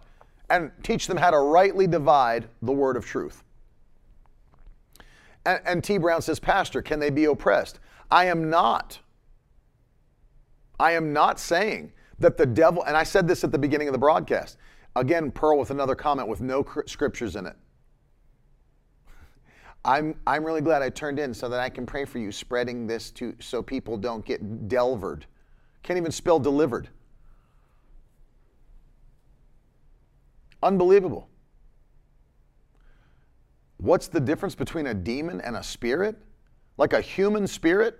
and 0.49 0.71
teach 0.83 1.07
them 1.07 1.17
how 1.17 1.31
to 1.31 1.39
rightly 1.39 1.87
divide 1.87 2.47
the 2.61 2.71
Word 2.71 2.97
of 2.97 3.05
truth. 3.05 3.43
And, 5.45 5.59
and 5.65 5.83
T. 5.83 5.97
Brown 5.97 6.21
says, 6.21 6.39
Pastor, 6.39 6.81
can 6.81 6.99
they 6.99 7.09
be 7.09 7.25
oppressed? 7.25 7.79
I 8.09 8.25
am 8.25 8.49
not. 8.49 8.99
I 10.79 10.93
am 10.93 11.13
not 11.13 11.39
saying 11.39 11.91
that 12.19 12.37
the 12.37 12.45
devil, 12.45 12.83
and 12.83 12.95
I 12.95 13.03
said 13.03 13.27
this 13.27 13.43
at 13.43 13.51
the 13.51 13.57
beginning 13.57 13.87
of 13.87 13.91
the 13.91 13.99
broadcast. 13.99 14.57
Again, 14.95 15.31
Pearl 15.31 15.59
with 15.59 15.71
another 15.71 15.95
comment 15.95 16.27
with 16.27 16.41
no 16.41 16.65
scriptures 16.85 17.35
in 17.35 17.45
it. 17.45 17.55
I'm, 19.85 20.15
I'm 20.25 20.43
really 20.43 20.61
glad 20.61 20.81
I 20.81 20.89
turned 20.89 21.19
in 21.19 21.31
so 21.31 21.47
that 21.47 21.59
I 21.59 21.69
can 21.69 21.85
pray 21.85 22.05
for 22.05 22.17
you, 22.17 22.31
spreading 22.31 22.87
this 22.87 23.11
to 23.11 23.35
so 23.39 23.61
people 23.61 23.97
don't 23.97 24.25
get 24.25 24.67
delvered. 24.67 25.27
Can't 25.83 25.97
even 25.97 26.11
spell 26.11 26.39
delivered. 26.39 26.89
Unbelievable. 30.63 31.29
What's 33.77 34.07
the 34.07 34.19
difference 34.19 34.55
between 34.55 34.87
a 34.87 34.93
demon 34.95 35.39
and 35.39 35.55
a 35.55 35.61
spirit? 35.61 36.15
Like 36.77 36.93
a 36.93 37.01
human 37.01 37.45
spirit? 37.45 37.95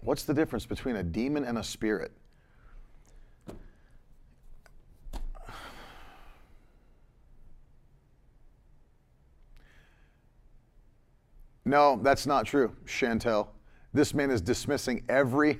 What's 0.00 0.24
the 0.24 0.32
difference 0.32 0.64
between 0.64 0.96
a 0.96 1.02
demon 1.02 1.44
and 1.44 1.58
a 1.58 1.62
spirit? 1.62 2.12
No, 11.74 11.98
that's 12.00 12.24
not 12.24 12.46
true, 12.46 12.70
Chantel. 12.86 13.48
This 13.92 14.14
man 14.14 14.30
is 14.30 14.40
dismissing 14.40 15.02
every 15.08 15.58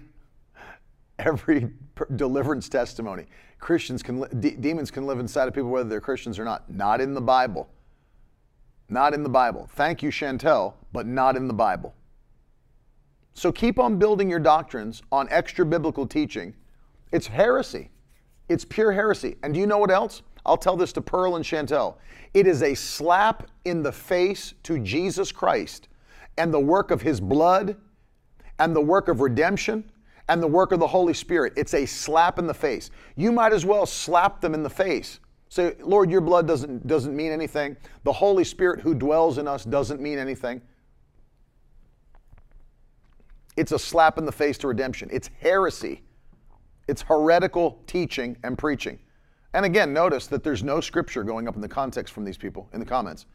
every 1.18 1.72
deliverance 2.14 2.68
testimony. 2.68 3.26
Christians 3.58 4.00
can 4.00 4.20
de- 4.38 4.54
demons 4.54 4.92
can 4.92 5.06
live 5.06 5.18
inside 5.18 5.48
of 5.48 5.54
people 5.54 5.70
whether 5.70 5.88
they're 5.88 6.00
Christians 6.00 6.38
or 6.38 6.44
not. 6.44 6.70
Not 6.70 7.00
in 7.00 7.14
the 7.14 7.20
Bible. 7.20 7.68
Not 8.88 9.12
in 9.12 9.24
the 9.24 9.28
Bible. 9.28 9.68
Thank 9.72 10.04
you, 10.04 10.10
Chantel, 10.10 10.74
but 10.92 11.04
not 11.04 11.34
in 11.34 11.48
the 11.48 11.52
Bible. 11.52 11.92
So 13.32 13.50
keep 13.50 13.80
on 13.80 13.98
building 13.98 14.30
your 14.30 14.38
doctrines 14.38 15.02
on 15.10 15.26
extra 15.30 15.66
biblical 15.66 16.06
teaching. 16.06 16.54
It's 17.10 17.26
heresy. 17.26 17.90
It's 18.48 18.64
pure 18.64 18.92
heresy. 18.92 19.34
And 19.42 19.52
do 19.52 19.58
you 19.58 19.66
know 19.66 19.78
what 19.78 19.90
else? 19.90 20.22
I'll 20.46 20.56
tell 20.56 20.76
this 20.76 20.92
to 20.92 21.00
Pearl 21.00 21.34
and 21.34 21.44
Chantel. 21.44 21.96
It 22.34 22.46
is 22.46 22.62
a 22.62 22.76
slap 22.76 23.50
in 23.64 23.82
the 23.82 23.90
face 23.90 24.54
to 24.62 24.78
Jesus 24.78 25.32
Christ 25.32 25.88
and 26.37 26.53
the 26.53 26.61
work 26.61 26.91
of 26.91 27.03
his 27.03 27.20
blood 27.20 27.76
and 28.59 28.74
the 28.74 28.80
work 28.80 29.09
of 29.09 29.20
redemption 29.20 29.91
and 30.28 30.43
the 30.43 30.49
work 30.49 30.72
of 30.72 30.80
the 30.80 30.87
Holy 30.87 31.14
Spirit. 31.14 31.53
It's 31.57 31.74
a 31.74 31.87
slap 31.87 32.39
in 32.39 32.47
the 32.47 32.55
face. 32.55 32.91
You 33.16 33.32
might 33.32 33.53
as 33.53 33.64
well 33.64 33.87
slap 33.87 34.41
them 34.41 34.55
in 34.55 34.62
the 34.62 34.70
face. 34.70 35.20
Say, 35.49 35.76
Lord, 35.80 36.11
your 36.11 36.20
blood 36.20 36.49
doesn't, 36.49 36.87
doesn't 36.87 37.14
mean 37.14 37.30
anything. 37.30 37.76
The 38.05 38.12
Holy 38.12 38.45
Spirit 38.45 38.80
who 38.80 38.95
dwells 38.95 39.39
in 39.39 39.47
us 39.47 39.64
doesn't 39.64 40.01
mean 40.01 40.18
anything. 40.18 40.62
It's 43.57 43.72
a 43.72 43.78
slap 43.78 44.18
in 44.18 44.24
the 44.24 44.32
face 44.32 44.59
to 44.59 44.68
redemption. 44.68 45.09
It's 45.12 45.30
heresy. 45.41 46.03
It's 46.89 47.03
heretical 47.03 47.78
teaching 47.87 48.37
and 48.43 48.59
preaching. 48.59 48.99
And 49.53 49.64
again, 49.64 49.93
notice 49.93 50.26
that 50.26 50.43
there's 50.43 50.64
no 50.64 50.80
scripture 50.80 51.22
going 51.22 51.47
up 51.47 51.55
in 51.55 51.61
the 51.61 51.68
context 51.68 52.12
from 52.12 52.24
these 52.24 52.37
people 52.37 52.68
in 52.72 52.80
the 52.80 52.87
comments. 52.87 53.26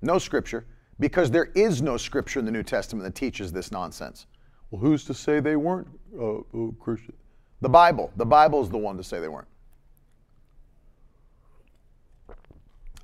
No 0.00 0.18
scripture, 0.18 0.66
because 1.00 1.30
there 1.30 1.46
is 1.54 1.80
no 1.80 1.96
scripture 1.96 2.38
in 2.38 2.44
the 2.44 2.50
New 2.50 2.62
Testament 2.62 3.04
that 3.04 3.14
teaches 3.14 3.52
this 3.52 3.70
nonsense. 3.70 4.26
Well, 4.70 4.80
who's 4.80 5.04
to 5.04 5.14
say 5.14 5.40
they 5.40 5.56
weren't 5.56 5.88
uh, 6.18 6.38
uh, 6.38 6.70
Christian? 6.78 7.14
The 7.60 7.68
Bible. 7.68 8.12
The 8.16 8.26
Bible 8.26 8.62
is 8.62 8.68
the 8.68 8.78
one 8.78 8.96
to 8.96 9.04
say 9.04 9.20
they 9.20 9.28
weren't. 9.28 9.48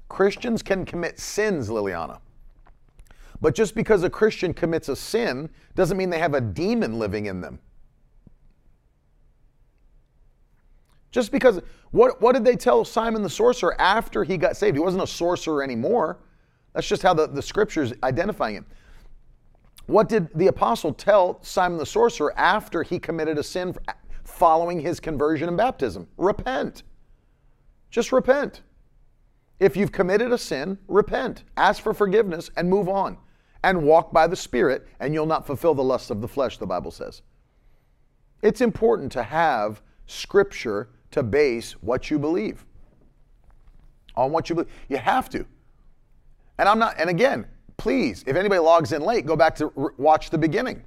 Christians 0.09 0.62
can 0.62 0.84
commit 0.84 1.18
sins, 1.18 1.68
Liliana. 1.68 2.18
But 3.40 3.55
just 3.55 3.74
because 3.74 4.05
a 4.05 4.11
Christian 4.11 4.55
commits 4.55 4.88
a 4.88 4.97
sin 4.97 5.51
doesn't 5.74 5.97
mean 5.97 6.11
they 6.11 6.18
have 6.18 6.34
a 6.34 6.40
demon 6.40 6.99
living 6.99 7.26
in 7.26 7.40
them. 7.40 7.59
Just 11.11 11.30
because, 11.30 11.61
what, 11.90 12.20
what 12.20 12.32
did 12.32 12.45
they 12.45 12.57
tell 12.57 12.84
Simon 12.84 13.22
the 13.22 13.30
sorcerer 13.30 13.80
after 13.80 14.24
he 14.24 14.36
got 14.36 14.57
saved? 14.57 14.76
He 14.76 14.80
wasn't 14.80 15.03
a 15.03 15.07
sorcerer 15.07 15.62
anymore. 15.62 16.18
That's 16.74 16.86
just 16.86 17.02
how 17.02 17.14
the, 17.14 17.26
the 17.26 17.42
scriptures 17.42 17.92
identifying 18.02 18.56
him. 18.56 18.66
What 19.86 20.08
did 20.08 20.28
the 20.34 20.48
apostle 20.48 20.92
tell 20.92 21.38
Simon 21.42 21.78
the 21.78 21.86
sorcerer 21.86 22.36
after 22.38 22.82
he 22.82 22.98
committed 22.98 23.38
a 23.38 23.42
sin 23.42 23.74
following 24.24 24.80
his 24.80 24.98
conversion 24.98 25.48
and 25.48 25.56
baptism? 25.56 26.08
Repent. 26.16 26.82
Just 27.90 28.10
repent. 28.10 28.62
If 29.60 29.76
you've 29.76 29.92
committed 29.92 30.32
a 30.32 30.38
sin, 30.38 30.78
repent, 30.88 31.44
ask 31.56 31.82
for 31.82 31.94
forgiveness, 31.94 32.50
and 32.56 32.68
move 32.68 32.88
on. 32.88 33.18
And 33.62 33.84
walk 33.84 34.12
by 34.12 34.26
the 34.26 34.36
Spirit, 34.36 34.86
and 35.00 35.14
you'll 35.14 35.26
not 35.26 35.46
fulfill 35.46 35.74
the 35.74 35.84
lusts 35.84 36.10
of 36.10 36.20
the 36.20 36.28
flesh, 36.28 36.58
the 36.58 36.66
Bible 36.66 36.90
says. 36.90 37.22
It's 38.42 38.60
important 38.60 39.12
to 39.12 39.22
have 39.22 39.80
scripture 40.06 40.90
to 41.12 41.22
base 41.22 41.72
what 41.80 42.10
you 42.10 42.18
believe. 42.18 42.66
On 44.16 44.32
what 44.32 44.50
you 44.50 44.56
believe. 44.56 44.70
You 44.88 44.98
have 44.98 45.30
to. 45.30 45.46
And 46.59 46.68
I'm 46.68 46.78
not, 46.78 46.94
and 46.98 47.11
again, 47.11 47.46
please, 47.76 48.24
if 48.26 48.36
anybody 48.36 48.61
logs 48.61 48.92
in 48.92 49.02
late, 49.02 49.26
go 49.26 49.36
back 49.36 49.57
to 49.57 49.72
r- 49.76 49.94
watch 49.96 50.30
the 50.30 50.38
beginning. 50.38 50.84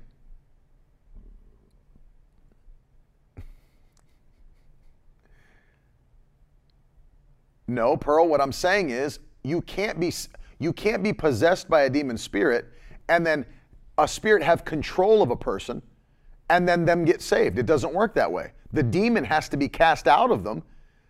No, 7.68 7.98
Pearl, 7.98 8.28
what 8.28 8.40
I'm 8.40 8.54
saying 8.54 8.92
is 8.92 9.20
you 9.44 9.62
can't 9.62 10.00
be 10.00 10.14
you 10.60 10.74
can't 10.74 11.04
be 11.04 11.14
possessed 11.14 11.70
by 11.70 11.84
a 11.84 11.90
demon 11.90 12.18
spirit 12.18 12.66
and 13.10 13.26
then 13.26 13.46
a 13.98 14.08
spirit 14.08 14.42
have 14.42 14.66
control 14.66 15.22
of 15.22 15.30
a 15.30 15.36
person 15.36 15.82
and 16.50 16.68
then 16.68 16.86
them 16.86 17.06
get 17.06 17.22
saved. 17.22 17.60
It 17.60 17.66
doesn't 17.66 17.94
work 17.94 18.16
that 18.16 18.32
way. 18.32 18.54
The 18.72 18.84
demon 18.84 19.24
has 19.26 19.50
to 19.50 19.58
be 19.58 19.68
cast 19.68 20.08
out 20.08 20.32
of 20.32 20.44
them 20.44 20.64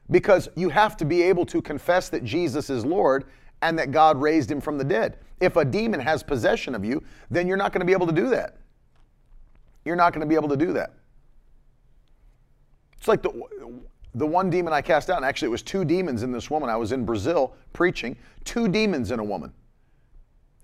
because 0.09 0.49
you 0.55 0.69
have 0.69 0.97
to 0.97 1.05
be 1.05 1.21
able 1.21 1.45
to 1.45 1.61
confess 1.61 2.09
that 2.09 2.23
Jesus 2.23 2.69
is 2.69 2.85
Lord 2.85 3.25
and 3.61 3.77
that 3.79 3.91
God 3.91 4.21
raised 4.21 4.51
him 4.51 4.61
from 4.61 4.77
the 4.77 4.83
dead. 4.83 5.17
If 5.39 5.55
a 5.55 5.65
demon 5.65 5.99
has 5.99 6.23
possession 6.23 6.75
of 6.75 6.83
you, 6.83 7.03
then 7.29 7.47
you're 7.47 7.57
not 7.57 7.71
going 7.71 7.81
to 7.81 7.85
be 7.85 7.93
able 7.93 8.07
to 8.07 8.13
do 8.13 8.29
that. 8.29 8.57
You're 9.85 9.95
not 9.95 10.13
going 10.13 10.21
to 10.21 10.27
be 10.27 10.35
able 10.35 10.49
to 10.49 10.57
do 10.57 10.73
that. 10.73 10.93
It's 12.97 13.07
like 13.07 13.21
the, 13.21 13.47
the 14.15 14.25
one 14.25 14.49
demon 14.49 14.73
I 14.73 14.81
cast 14.81 15.09
out, 15.09 15.17
and 15.17 15.25
actually 15.25 15.47
it 15.47 15.51
was 15.51 15.63
two 15.63 15.85
demons 15.85 16.23
in 16.23 16.31
this 16.31 16.49
woman. 16.49 16.69
I 16.69 16.75
was 16.75 16.91
in 16.91 17.05
Brazil 17.05 17.55
preaching, 17.73 18.17
two 18.43 18.67
demons 18.67 19.11
in 19.11 19.19
a 19.19 19.23
woman. 19.23 19.53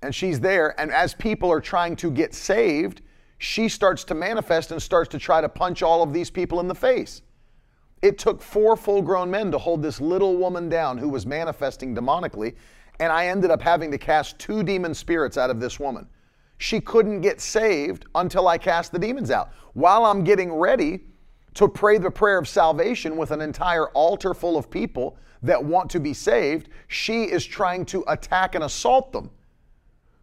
And 0.02 0.14
she's 0.14 0.40
there, 0.40 0.80
and 0.80 0.92
as 0.92 1.14
people 1.14 1.50
are 1.52 1.62
trying 1.62 1.96
to 1.98 2.12
get 2.12 2.34
saved, 2.34 3.02
she 3.38 3.70
starts 3.70 4.04
to 4.06 4.16
manifest 4.16 4.72
and 4.72 4.82
starts 4.82 5.10
to 5.12 5.20
try 5.20 5.42
to 5.42 5.50
punch 5.50 5.84
all 5.84 6.04
of 6.04 6.14
these 6.14 6.30
people 6.30 6.60
in 6.60 6.68
the 6.68 6.76
face. 6.76 7.22
It 8.02 8.18
took 8.18 8.42
four 8.42 8.76
full 8.76 9.02
grown 9.02 9.32
men 9.32 9.52
to 9.52 9.58
hold 9.58 9.82
this 9.82 10.02
little 10.02 10.36
woman 10.36 10.68
down 10.68 10.98
who 10.98 11.08
was 11.08 11.26
manifesting 11.26 11.96
demonically 11.96 12.56
and 13.00 13.12
I 13.12 13.28
ended 13.28 13.52
up 13.52 13.62
having 13.62 13.92
to 13.92 13.98
cast 13.98 14.40
two 14.40 14.64
demon 14.64 14.94
spirits 14.94 15.38
out 15.38 15.50
of 15.50 15.60
this 15.60 15.80
woman. 15.80 16.08
She 16.58 16.80
couldn't 16.80 17.22
get 17.22 17.42
saved 17.42 18.06
until 18.16 18.48
I 18.48 18.58
cast 18.58 18.92
the 18.92 19.00
demons 19.00 19.32
out. 19.32 19.52
While 19.74 20.06
I'm 20.06 20.24
getting 20.24 20.54
ready 20.54 21.02
to 21.56 21.68
pray 21.68 21.98
the 21.98 22.12
prayer 22.12 22.38
of 22.38 22.48
salvation 22.48 23.18
with 23.18 23.32
an 23.32 23.42
entire 23.42 23.90
altar 23.90 24.34
full 24.34 24.58
of 24.58 24.70
people 24.70 25.18
that 25.42 25.64
want 25.64 25.90
to 25.92 26.00
be 26.00 26.14
saved, 26.14 26.70
she 26.88 27.24
is 27.26 27.46
trying 27.46 27.86
to 27.86 28.04
attack 28.08 28.56
and 28.56 28.64
assault 28.64 29.12
them. 29.12 29.30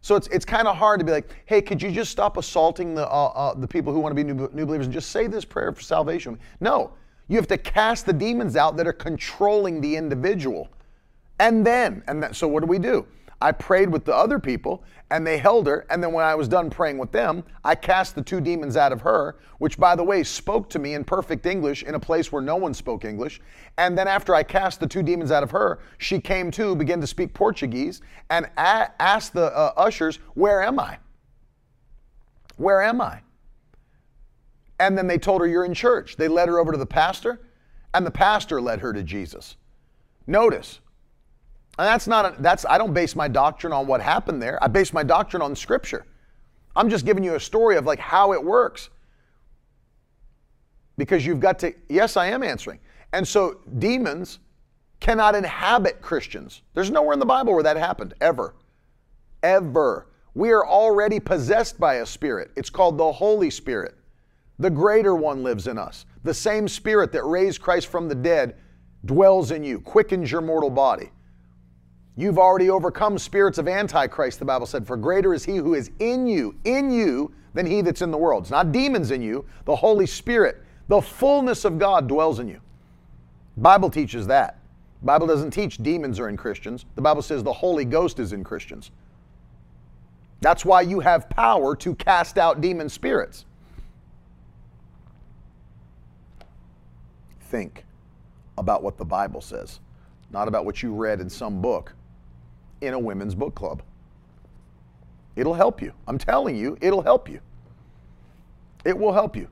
So 0.01 0.15
it's, 0.15 0.27
it's 0.27 0.45
kind 0.45 0.67
of 0.67 0.75
hard 0.75 0.99
to 0.99 1.05
be 1.05 1.11
like, 1.11 1.29
hey, 1.45 1.61
could 1.61 1.79
you 1.81 1.91
just 1.91 2.11
stop 2.11 2.37
assaulting 2.37 2.95
the, 2.95 3.07
uh, 3.07 3.25
uh, 3.27 3.53
the 3.53 3.67
people 3.67 3.93
who 3.93 3.99
want 3.99 4.11
to 4.11 4.15
be 4.15 4.23
new, 4.23 4.49
new 4.51 4.65
believers 4.65 4.87
and 4.87 4.93
just 4.93 5.11
say 5.11 5.27
this 5.27 5.45
prayer 5.45 5.71
for 5.71 5.81
salvation? 5.81 6.39
No, 6.59 6.93
you 7.27 7.37
have 7.37 7.47
to 7.47 7.57
cast 7.57 8.07
the 8.07 8.13
demons 8.13 8.55
out 8.55 8.75
that 8.77 8.87
are 8.87 8.93
controlling 8.93 9.79
the 9.79 9.95
individual 9.95 10.69
And 11.41 11.65
then, 11.65 12.03
and 12.07 12.21
that, 12.21 12.35
so 12.35 12.47
what 12.47 12.59
do 12.59 12.67
we 12.67 12.77
do? 12.77 13.07
I 13.41 13.51
prayed 13.51 13.89
with 13.89 14.05
the 14.05 14.15
other 14.15 14.37
people 14.37 14.83
and 15.09 15.25
they 15.25 15.39
held 15.39 15.65
her. 15.65 15.87
And 15.89 16.01
then 16.01 16.13
when 16.13 16.23
I 16.23 16.35
was 16.35 16.47
done 16.47 16.69
praying 16.69 16.99
with 16.99 17.11
them, 17.11 17.43
I 17.65 17.73
cast 17.73 18.13
the 18.13 18.21
two 18.21 18.39
demons 18.39 18.77
out 18.77 18.91
of 18.91 19.01
her, 19.01 19.37
which, 19.57 19.79
by 19.79 19.95
the 19.95 20.03
way, 20.03 20.23
spoke 20.23 20.69
to 20.69 20.77
me 20.77 20.93
in 20.93 21.03
perfect 21.03 21.47
English 21.47 21.81
in 21.81 21.95
a 21.95 21.99
place 21.99 22.31
where 22.31 22.43
no 22.43 22.57
one 22.57 22.75
spoke 22.75 23.05
English. 23.05 23.41
And 23.79 23.97
then 23.97 24.07
after 24.07 24.35
I 24.35 24.43
cast 24.43 24.79
the 24.79 24.85
two 24.85 25.01
demons 25.01 25.31
out 25.31 25.41
of 25.41 25.49
her, 25.49 25.79
she 25.97 26.19
came 26.19 26.51
to, 26.51 26.75
began 26.75 27.01
to 27.01 27.07
speak 27.07 27.33
Portuguese, 27.33 28.01
and 28.29 28.45
a- 28.57 29.01
asked 29.01 29.33
the 29.33 29.45
uh, 29.57 29.73
ushers, 29.75 30.17
Where 30.35 30.61
am 30.61 30.79
I? 30.79 30.99
Where 32.57 32.83
am 32.83 33.01
I? 33.01 33.21
And 34.79 34.95
then 34.95 35.07
they 35.07 35.17
told 35.17 35.41
her, 35.41 35.47
You're 35.47 35.65
in 35.65 35.73
church. 35.73 36.17
They 36.17 36.27
led 36.27 36.47
her 36.47 36.59
over 36.59 36.71
to 36.71 36.77
the 36.77 36.85
pastor, 36.85 37.41
and 37.95 38.05
the 38.05 38.11
pastor 38.11 38.61
led 38.61 38.79
her 38.81 38.93
to 38.93 39.01
Jesus. 39.01 39.57
Notice, 40.27 40.79
and 41.77 41.87
that's 41.87 42.07
not, 42.07 42.25
a, 42.25 42.41
that's, 42.41 42.65
I 42.65 42.77
don't 42.77 42.93
base 42.93 43.15
my 43.15 43.27
doctrine 43.27 43.73
on 43.73 43.87
what 43.87 44.01
happened 44.01 44.41
there. 44.41 44.61
I 44.63 44.67
base 44.67 44.93
my 44.93 45.03
doctrine 45.03 45.41
on 45.41 45.55
scripture. 45.55 46.05
I'm 46.75 46.89
just 46.89 47.05
giving 47.05 47.23
you 47.23 47.35
a 47.35 47.39
story 47.39 47.77
of 47.77 47.85
like 47.85 47.99
how 47.99 48.33
it 48.33 48.43
works. 48.43 48.89
Because 50.97 51.25
you've 51.25 51.39
got 51.39 51.59
to, 51.59 51.73
yes, 51.89 52.17
I 52.17 52.27
am 52.27 52.43
answering. 52.43 52.79
And 53.13 53.27
so 53.27 53.59
demons 53.79 54.39
cannot 54.99 55.35
inhabit 55.35 56.01
Christians. 56.01 56.61
There's 56.73 56.91
nowhere 56.91 57.13
in 57.13 57.19
the 57.19 57.25
Bible 57.25 57.53
where 57.53 57.63
that 57.63 57.77
happened, 57.77 58.13
ever. 58.21 58.55
Ever. 59.41 60.07
We 60.33 60.51
are 60.51 60.65
already 60.65 61.19
possessed 61.19 61.79
by 61.79 61.95
a 61.95 62.05
spirit. 62.05 62.51
It's 62.55 62.69
called 62.69 62.97
the 62.97 63.11
Holy 63.11 63.49
Spirit. 63.49 63.95
The 64.59 64.69
greater 64.69 65.15
one 65.15 65.43
lives 65.43 65.67
in 65.67 65.77
us. 65.77 66.05
The 66.23 66.33
same 66.33 66.67
spirit 66.67 67.11
that 67.13 67.23
raised 67.23 67.61
Christ 67.61 67.87
from 67.87 68.07
the 68.07 68.15
dead 68.15 68.55
dwells 69.05 69.51
in 69.51 69.63
you, 69.63 69.79
quickens 69.79 70.31
your 70.31 70.41
mortal 70.41 70.69
body. 70.69 71.09
You've 72.17 72.37
already 72.37 72.69
overcome 72.69 73.17
spirits 73.17 73.57
of 73.57 73.67
Antichrist, 73.67 74.39
the 74.39 74.45
Bible 74.45 74.65
said, 74.65 74.85
for 74.85 74.97
greater 74.97 75.33
is 75.33 75.45
he 75.45 75.55
who 75.55 75.73
is 75.73 75.91
in 75.99 76.27
you, 76.27 76.55
in 76.65 76.91
you, 76.91 77.33
than 77.53 77.65
he 77.65 77.81
that's 77.81 78.01
in 78.01 78.11
the 78.11 78.17
world. 78.17 78.43
It's 78.43 78.51
not 78.51 78.71
demons 78.71 79.11
in 79.11 79.21
you, 79.21 79.45
the 79.65 79.75
Holy 79.75 80.05
Spirit. 80.05 80.63
The 80.87 81.01
fullness 81.01 81.63
of 81.63 81.79
God 81.79 82.07
dwells 82.07 82.39
in 82.39 82.47
you. 82.47 82.59
Bible 83.57 83.89
teaches 83.89 84.27
that. 84.27 84.59
Bible 85.03 85.25
doesn't 85.25 85.51
teach 85.51 85.77
demons 85.77 86.19
are 86.19 86.29
in 86.29 86.37
Christians. 86.37 86.85
The 86.95 87.01
Bible 87.01 87.21
says 87.21 87.43
the 87.43 87.53
Holy 87.53 87.85
Ghost 87.85 88.19
is 88.19 88.33
in 88.33 88.43
Christians. 88.43 88.91
That's 90.41 90.65
why 90.65 90.81
you 90.81 90.99
have 90.99 91.29
power 91.29 91.75
to 91.77 91.95
cast 91.95 92.37
out 92.37 92.61
demon 92.61 92.89
spirits. 92.89 93.45
Think 97.41 97.85
about 98.57 98.83
what 98.83 98.97
the 98.97 99.05
Bible 99.05 99.41
says, 99.41 99.79
not 100.31 100.47
about 100.47 100.65
what 100.65 100.83
you 100.83 100.93
read 100.93 101.19
in 101.19 101.29
some 101.29 101.61
book 101.61 101.93
in 102.81 102.93
a 102.93 102.99
women's 102.99 103.35
book 103.35 103.55
club. 103.55 103.81
It'll 105.35 105.53
help 105.53 105.81
you. 105.81 105.93
I'm 106.07 106.17
telling 106.17 106.55
you, 106.55 106.77
it'll 106.81 107.01
help 107.01 107.29
you. 107.29 107.39
It 108.83 108.97
will 108.97 109.13
help 109.13 109.35
you. 109.35 109.47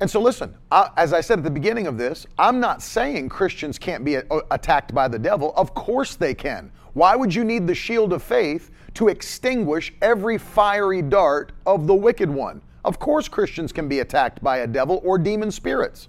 And 0.00 0.10
so, 0.10 0.20
listen, 0.20 0.54
I, 0.70 0.90
as 0.96 1.12
I 1.12 1.20
said 1.20 1.38
at 1.38 1.44
the 1.44 1.50
beginning 1.50 1.86
of 1.86 1.96
this, 1.96 2.26
I'm 2.38 2.60
not 2.60 2.82
saying 2.82 3.30
Christians 3.30 3.78
can't 3.78 4.04
be 4.04 4.16
a, 4.16 4.24
attacked 4.50 4.94
by 4.94 5.08
the 5.08 5.18
devil. 5.18 5.54
Of 5.56 5.74
course 5.74 6.16
they 6.16 6.34
can. 6.34 6.70
Why 6.92 7.16
would 7.16 7.34
you 7.34 7.44
need 7.44 7.66
the 7.66 7.74
shield 7.74 8.12
of 8.12 8.22
faith 8.22 8.70
to 8.94 9.08
extinguish 9.08 9.94
every 10.02 10.38
fiery 10.38 11.02
dart 11.02 11.52
of 11.66 11.86
the 11.86 11.94
wicked 11.94 12.28
one? 12.28 12.60
Of 12.84 12.98
course, 12.98 13.26
Christians 13.26 13.72
can 13.72 13.88
be 13.88 14.00
attacked 14.00 14.42
by 14.42 14.58
a 14.58 14.66
devil 14.66 15.00
or 15.02 15.18
demon 15.18 15.50
spirits. 15.50 16.08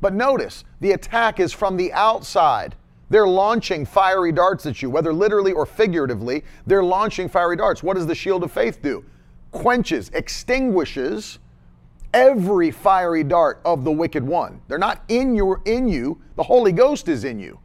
But 0.00 0.14
notice, 0.14 0.64
the 0.80 0.92
attack 0.92 1.40
is 1.40 1.52
from 1.52 1.76
the 1.76 1.92
outside. 1.92 2.74
They're 3.10 3.26
launching 3.26 3.84
fiery 3.84 4.32
darts 4.32 4.66
at 4.66 4.82
you, 4.82 4.90
whether 4.90 5.12
literally 5.12 5.52
or 5.52 5.66
figuratively. 5.66 6.44
They're 6.66 6.82
launching 6.82 7.28
fiery 7.28 7.56
darts. 7.56 7.82
What 7.82 7.96
does 7.96 8.06
the 8.06 8.14
shield 8.14 8.42
of 8.42 8.52
faith 8.52 8.82
do? 8.82 9.04
Quenches, 9.50 10.08
extinguishes 10.10 11.38
every 12.12 12.70
fiery 12.70 13.24
dart 13.24 13.60
of 13.64 13.84
the 13.84 13.90
wicked 13.92 14.24
one. 14.24 14.60
They're 14.68 14.78
not 14.78 15.02
in 15.08 15.34
your 15.34 15.60
in 15.64 15.88
you. 15.88 16.20
The 16.36 16.42
Holy 16.42 16.72
Ghost 16.72 17.08
is 17.08 17.24
in 17.24 17.38
you. 17.38 17.58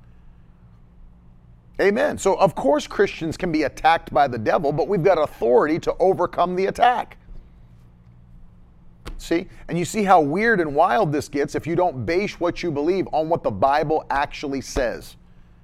Amen. 1.80 2.18
So 2.18 2.36
of 2.36 2.56
course 2.56 2.88
Christians 2.88 3.38
can 3.38 3.52
be 3.52 3.64
attacked 3.64 4.14
by 4.14 4.28
the 4.28 4.38
devil, 4.38 4.74
but 4.74 4.88
we've 4.88 5.04
got 5.04 5.18
authority 5.18 5.80
to 5.80 5.96
overcome 6.00 6.56
the 6.56 6.66
attack. 6.66 7.18
See? 9.18 9.48
And 9.68 9.78
you 9.78 9.86
see 9.86 10.04
how 10.04 10.20
weird 10.20 10.60
and 10.60 10.76
wild 10.76 11.12
this 11.12 11.30
gets 11.30 11.56
if 11.56 11.66
you 11.66 11.76
don't 11.76 12.06
base 12.06 12.40
what 12.40 12.64
you 12.64 12.72
believe 12.72 13.08
on 13.14 13.30
what 13.30 13.44
the 13.44 13.52
Bible 13.52 14.06
actually 14.10 14.62
says. 14.62 15.16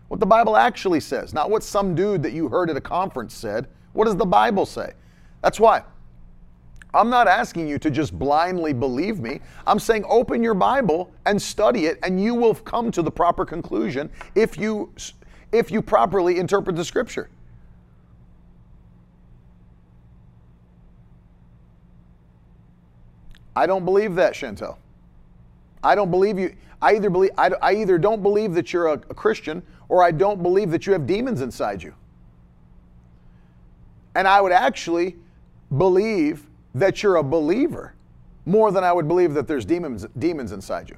What 0.07 0.19
the 0.19 0.25
Bible 0.25 0.55
actually 0.55 0.99
says, 0.99 1.33
not 1.33 1.49
what 1.49 1.63
some 1.63 1.95
dude 1.95 2.21
that 2.23 2.33
you 2.33 2.47
heard 2.47 2.69
at 2.69 2.77
a 2.77 2.81
conference 2.81 3.33
said. 3.33 3.67
What 3.93 4.05
does 4.05 4.15
the 4.15 4.25
Bible 4.25 4.65
say? 4.65 4.93
That's 5.41 5.59
why 5.59 5.83
I'm 6.95 7.09
not 7.09 7.27
asking 7.27 7.67
you 7.67 7.77
to 7.79 7.91
just 7.91 8.17
blindly 8.17 8.71
believe 8.71 9.19
me. 9.19 9.41
I'm 9.67 9.79
saying 9.79 10.05
open 10.07 10.41
your 10.41 10.53
Bible 10.53 11.11
and 11.25 11.41
study 11.41 11.87
it, 11.87 11.99
and 12.03 12.21
you 12.21 12.33
will 12.33 12.55
come 12.55 12.89
to 12.91 13.01
the 13.01 13.11
proper 13.11 13.45
conclusion 13.45 14.09
if 14.33 14.57
you, 14.57 14.93
if 15.51 15.71
you 15.71 15.81
properly 15.81 16.39
interpret 16.39 16.75
the 16.75 16.85
scripture. 16.85 17.29
I 23.57 23.65
don't 23.65 23.85
believe 23.85 24.15
that, 24.15 24.33
Chantel. 24.33 24.77
I 25.85 25.93
don't 25.93 26.09
believe 26.09 26.39
you. 26.39 26.55
I 26.81 26.95
either 26.95 27.09
believe 27.09 27.31
I, 27.37 27.51
I 27.61 27.75
either 27.75 27.97
don't 27.97 28.23
believe 28.23 28.53
that 28.55 28.73
you're 28.73 28.87
a, 28.87 28.93
a 28.93 29.13
Christian 29.13 29.61
or 29.87 30.03
I 30.03 30.11
don't 30.11 30.41
believe 30.41 30.71
that 30.71 30.87
you 30.87 30.93
have 30.93 31.05
demons 31.05 31.41
inside 31.41 31.83
you. 31.83 31.93
And 34.15 34.27
I 34.27 34.41
would 34.41 34.51
actually 34.51 35.17
believe 35.77 36.47
that 36.73 37.03
you're 37.03 37.17
a 37.17 37.23
believer 37.23 37.93
more 38.45 38.71
than 38.71 38.83
I 38.83 38.91
would 38.91 39.07
believe 39.07 39.33
that 39.35 39.47
there's 39.47 39.65
demons, 39.65 40.05
demons 40.17 40.51
inside 40.51 40.89
you. 40.89 40.97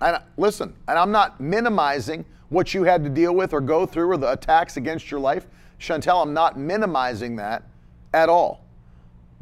And 0.00 0.18
listen, 0.36 0.74
and 0.88 0.98
I'm 0.98 1.12
not 1.12 1.40
minimizing 1.40 2.24
what 2.48 2.74
you 2.74 2.84
had 2.84 3.02
to 3.04 3.10
deal 3.10 3.34
with 3.34 3.52
or 3.52 3.60
go 3.60 3.86
through 3.86 4.10
or 4.10 4.16
the 4.16 4.32
attacks 4.32 4.76
against 4.76 5.10
your 5.10 5.20
life. 5.20 5.46
Chantel, 5.80 6.22
I'm 6.22 6.34
not 6.34 6.58
minimizing 6.58 7.36
that 7.36 7.64
at 8.12 8.28
all. 8.28 8.64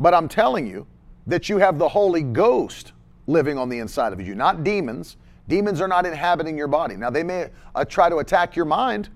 But 0.01 0.15
I'm 0.15 0.29
telling 0.29 0.67
you 0.67 0.87
that 1.27 1.49
you 1.49 1.59
have 1.59 1.79
the 1.79 1.89
Holy 1.89 2.23
Ghost 2.23 2.93
living 3.27 3.59
on 3.59 3.69
the 3.69 3.79
inside 3.79 4.13
of 4.13 4.21
you, 4.21 4.35
not 4.35 4.65
demons. 4.65 5.19
Demons 5.47 5.81
are 5.81 5.89
not 5.89 6.07
inhabiting 6.07 6.57
your 6.57 6.69
body. 6.69 6.97
Now, 6.97 7.11
they 7.11 7.23
may 7.23 7.51
uh, 7.75 7.85
try 7.85 8.09
to 8.09 8.17
attack 8.17 8.57
your 8.57 8.65
mind. 8.65 9.11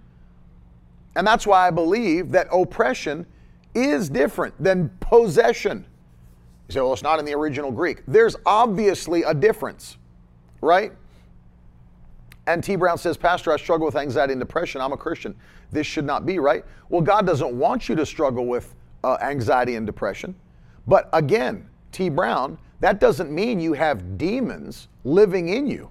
And 1.16 1.26
that's 1.26 1.46
why 1.46 1.66
I 1.66 1.70
believe 1.70 2.30
that 2.32 2.48
oppression 2.52 3.26
is 3.74 4.10
different 4.10 4.54
than 4.62 4.90
possession. 5.00 5.86
You 6.68 6.74
say, 6.74 6.80
well, 6.80 6.92
it's 6.92 7.02
not 7.02 7.18
in 7.18 7.24
the 7.24 7.34
original 7.34 7.70
Greek. 7.70 8.02
There's 8.06 8.36
obviously 8.44 9.22
a 9.22 9.32
difference, 9.32 9.96
right? 10.60 10.92
And 12.46 12.62
T. 12.62 12.76
Brown 12.76 12.98
says, 12.98 13.16
Pastor, 13.16 13.52
I 13.52 13.56
struggle 13.56 13.86
with 13.86 13.96
anxiety 13.96 14.32
and 14.32 14.40
depression. 14.40 14.80
I'm 14.80 14.92
a 14.92 14.96
Christian. 14.98 15.34
This 15.72 15.86
should 15.86 16.04
not 16.04 16.26
be, 16.26 16.38
right? 16.38 16.64
Well, 16.90 17.00
God 17.00 17.26
doesn't 17.26 17.56
want 17.58 17.88
you 17.88 17.94
to 17.96 18.04
struggle 18.04 18.44
with 18.46 18.74
uh, 19.02 19.16
anxiety 19.22 19.76
and 19.76 19.86
depression. 19.86 20.34
But 20.86 21.08
again, 21.12 21.68
T. 21.92 22.08
Brown, 22.08 22.58
that 22.80 23.00
doesn't 23.00 23.30
mean 23.30 23.60
you 23.60 23.72
have 23.72 24.18
demons 24.18 24.88
living 25.04 25.48
in 25.48 25.66
you. 25.66 25.90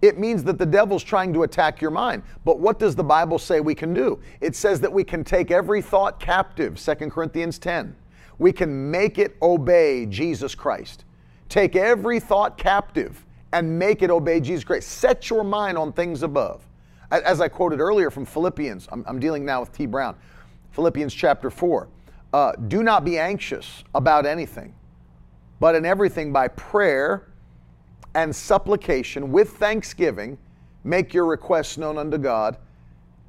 It 0.00 0.18
means 0.18 0.42
that 0.44 0.58
the 0.58 0.66
devil's 0.66 1.04
trying 1.04 1.32
to 1.32 1.44
attack 1.44 1.80
your 1.80 1.92
mind. 1.92 2.24
But 2.44 2.58
what 2.58 2.78
does 2.78 2.96
the 2.96 3.04
Bible 3.04 3.38
say 3.38 3.60
we 3.60 3.74
can 3.74 3.94
do? 3.94 4.18
It 4.40 4.56
says 4.56 4.80
that 4.80 4.92
we 4.92 5.04
can 5.04 5.22
take 5.22 5.52
every 5.52 5.80
thought 5.80 6.18
captive, 6.18 6.76
2 6.76 6.94
Corinthians 7.10 7.58
10. 7.58 7.94
We 8.38 8.52
can 8.52 8.90
make 8.90 9.18
it 9.18 9.36
obey 9.40 10.06
Jesus 10.06 10.54
Christ. 10.56 11.04
Take 11.48 11.76
every 11.76 12.18
thought 12.18 12.58
captive 12.58 13.24
and 13.52 13.78
make 13.78 14.02
it 14.02 14.10
obey 14.10 14.40
Jesus 14.40 14.64
Christ. 14.64 14.88
Set 14.88 15.30
your 15.30 15.44
mind 15.44 15.78
on 15.78 15.92
things 15.92 16.22
above. 16.22 16.66
As 17.12 17.40
I 17.40 17.48
quoted 17.48 17.78
earlier 17.78 18.10
from 18.10 18.24
Philippians, 18.24 18.88
I'm, 18.90 19.04
I'm 19.06 19.20
dealing 19.20 19.44
now 19.44 19.60
with 19.60 19.70
T. 19.72 19.86
Brown, 19.86 20.16
Philippians 20.70 21.12
chapter 21.12 21.50
4. 21.50 21.86
Uh, 22.32 22.52
do 22.68 22.82
not 22.82 23.04
be 23.04 23.18
anxious 23.18 23.84
about 23.94 24.24
anything, 24.24 24.74
but 25.60 25.74
in 25.74 25.84
everything 25.84 26.32
by 26.32 26.48
prayer 26.48 27.28
and 28.14 28.34
supplication 28.34 29.30
with 29.30 29.50
thanksgiving, 29.50 30.38
make 30.84 31.12
your 31.12 31.26
requests 31.26 31.76
known 31.76 31.98
unto 31.98 32.18
God. 32.18 32.56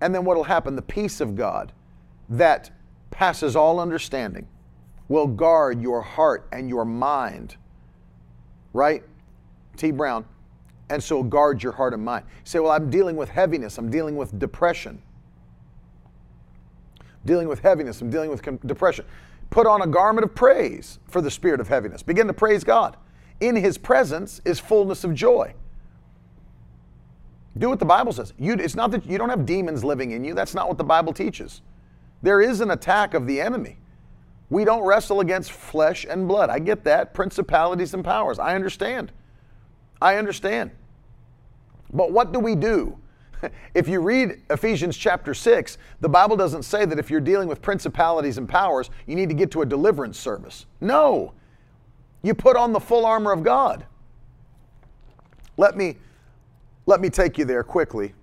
And 0.01 0.13
then 0.13 0.23
what 0.25 0.37
will 0.37 0.43
happen? 0.43 0.75
The 0.75 0.81
peace 0.81 1.21
of 1.21 1.35
God 1.35 1.71
that 2.29 2.71
passes 3.11 3.55
all 3.55 3.79
understanding 3.79 4.47
will 5.09 5.27
guard 5.27 5.81
your 5.81 6.01
heart 6.01 6.47
and 6.51 6.69
your 6.69 6.85
mind. 6.85 7.57
Right? 8.71 9.03
T. 9.77 9.91
Brown. 9.91 10.25
And 10.89 11.01
so 11.03 11.23
guard 11.23 11.61
your 11.61 11.71
heart 11.73 11.93
and 11.93 12.03
mind. 12.03 12.25
You 12.29 12.41
say, 12.45 12.59
well, 12.59 12.71
I'm 12.71 12.89
dealing 12.89 13.15
with 13.15 13.29
heaviness, 13.29 13.77
I'm 13.77 13.89
dealing 13.89 14.15
with 14.15 14.37
depression 14.39 15.01
dealing 17.25 17.47
with 17.47 17.59
heaviness, 17.59 18.01
I'm 18.01 18.09
dealing 18.09 18.29
with 18.29 18.41
depression. 18.65 19.05
Put 19.49 19.67
on 19.67 19.81
a 19.81 19.87
garment 19.87 20.25
of 20.25 20.33
praise 20.33 20.99
for 21.07 21.21
the 21.21 21.31
spirit 21.31 21.59
of 21.59 21.67
heaviness. 21.67 22.01
Begin 22.03 22.27
to 22.27 22.33
praise 22.33 22.63
God. 22.63 22.97
in 23.39 23.55
his 23.55 23.77
presence 23.77 24.41
is 24.45 24.59
fullness 24.59 25.03
of 25.03 25.13
joy. 25.13 25.53
Do 27.57 27.69
what 27.69 27.79
the 27.79 27.85
Bible 27.85 28.13
says. 28.13 28.33
You, 28.39 28.53
it's 28.53 28.75
not 28.75 28.91
that 28.91 29.05
you 29.05 29.17
don't 29.17 29.29
have 29.29 29.45
demons 29.45 29.83
living 29.83 30.11
in 30.11 30.23
you. 30.23 30.33
That's 30.33 30.55
not 30.55 30.67
what 30.67 30.77
the 30.77 30.83
Bible 30.83 31.13
teaches. 31.13 31.61
There 32.21 32.41
is 32.41 32.61
an 32.61 32.71
attack 32.71 33.13
of 33.13 33.27
the 33.27 33.39
enemy. 33.41 33.77
We 34.49 34.65
don't 34.65 34.83
wrestle 34.83 35.19
against 35.19 35.51
flesh 35.51 36.05
and 36.09 36.27
blood. 36.27 36.49
I 36.49 36.59
get 36.59 36.83
that. 36.85 37.13
Principalities 37.13 37.93
and 37.93 38.03
powers. 38.03 38.39
I 38.39 38.55
understand. 38.55 39.11
I 40.01 40.15
understand. 40.15 40.71
But 41.91 42.11
what 42.11 42.31
do 42.31 42.39
we 42.39 42.55
do? 42.55 42.97
If 43.73 43.87
you 43.87 43.99
read 43.99 44.41
Ephesians 44.49 44.95
chapter 44.95 45.33
6, 45.33 45.77
the 45.99 46.09
Bible 46.09 46.37
doesn't 46.37 46.63
say 46.63 46.85
that 46.85 46.99
if 46.99 47.09
you're 47.09 47.19
dealing 47.19 47.47
with 47.47 47.61
principalities 47.61 48.37
and 48.37 48.47
powers, 48.47 48.89
you 49.07 49.15
need 49.15 49.29
to 49.29 49.35
get 49.35 49.51
to 49.51 49.61
a 49.63 49.65
deliverance 49.65 50.17
service. 50.17 50.65
No. 50.79 51.33
You 52.21 52.33
put 52.33 52.55
on 52.55 52.71
the 52.71 52.79
full 52.79 53.05
armor 53.05 53.31
of 53.31 53.43
God. 53.43 53.85
Let 55.57 55.75
me 55.75 55.97
let 56.85 56.99
me 56.99 57.09
take 57.09 57.37
you 57.37 57.45
there 57.45 57.63
quickly. 57.63 58.13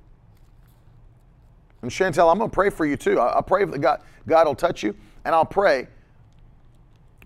And 1.82 1.90
Chantel, 1.90 2.30
I'm 2.30 2.38
going 2.38 2.50
to 2.50 2.54
pray 2.54 2.70
for 2.70 2.84
you 2.84 2.96
too. 2.96 3.18
I'll 3.18 3.42
pray 3.42 3.64
that 3.64 3.78
God, 3.78 4.02
God 4.26 4.46
will 4.46 4.54
touch 4.54 4.82
you, 4.82 4.94
and 5.24 5.34
I'll 5.34 5.46
pray. 5.46 5.88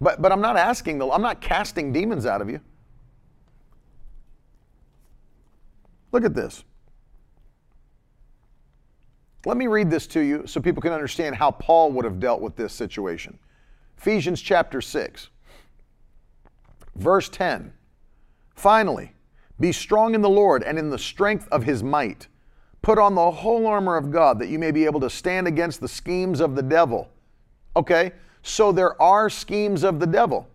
But, 0.01 0.23
but 0.23 0.31
I'm 0.31 0.41
not 0.41 0.57
asking, 0.57 0.99
the, 0.99 1.11
I'm 1.11 1.23
not 1.23 1.41
casting 1.41 1.93
demons 1.93 2.25
out 2.25 2.41
of 2.41 2.49
you. 2.49 2.61
Look 6.13 6.25
at 6.25 6.35
this. 6.35 6.63
Let 9.47 9.57
me 9.57 9.67
read 9.67 9.91
this 9.91 10.07
to 10.09 10.21
you 10.21 10.47
so 10.47 10.61
people 10.61 10.81
can 10.81 10.93
understand 10.93 11.37
how 11.37 11.51
Paul 11.51 11.93
would 11.93 12.05
have 12.05 12.19
dealt 12.19 12.41
with 12.41 12.57
this 12.57 12.73
situation. 12.73 13.39
Ephesians 13.99 14.41
chapter 14.41 14.81
6, 14.81 15.29
verse 16.97 17.29
10. 17.29 17.73
Finally, 18.55 19.13
be 19.61 19.73
strong 19.73 20.15
in 20.15 20.23
the 20.23 20.29
Lord 20.29 20.63
and 20.63 20.79
in 20.79 20.91
the 20.91 20.99
strength 20.99 21.49
of 21.51 21.63
his 21.65 21.83
might. 21.83 22.29
Put 22.83 22.99
on 22.99 23.15
the 23.15 23.31
whole 23.31 23.67
armor 23.67 23.97
of 23.97 24.11
God 24.11 24.39
that 24.39 24.49
you 24.49 24.59
may 24.59 24.71
be 24.71 24.85
able 24.85 25.01
to 25.01 25.11
stand 25.11 25.47
against 25.47 25.81
the 25.81 25.89
schemes 25.89 26.41
of 26.41 26.55
the 26.55 26.63
devil. 26.63 27.09
Okay? 27.77 28.13
So 28.43 28.73
there 28.73 29.01
are 29.01 29.31
schemes 29.31 29.85
of 29.85 30.01
the 30.01 30.07
devil. 30.07 30.49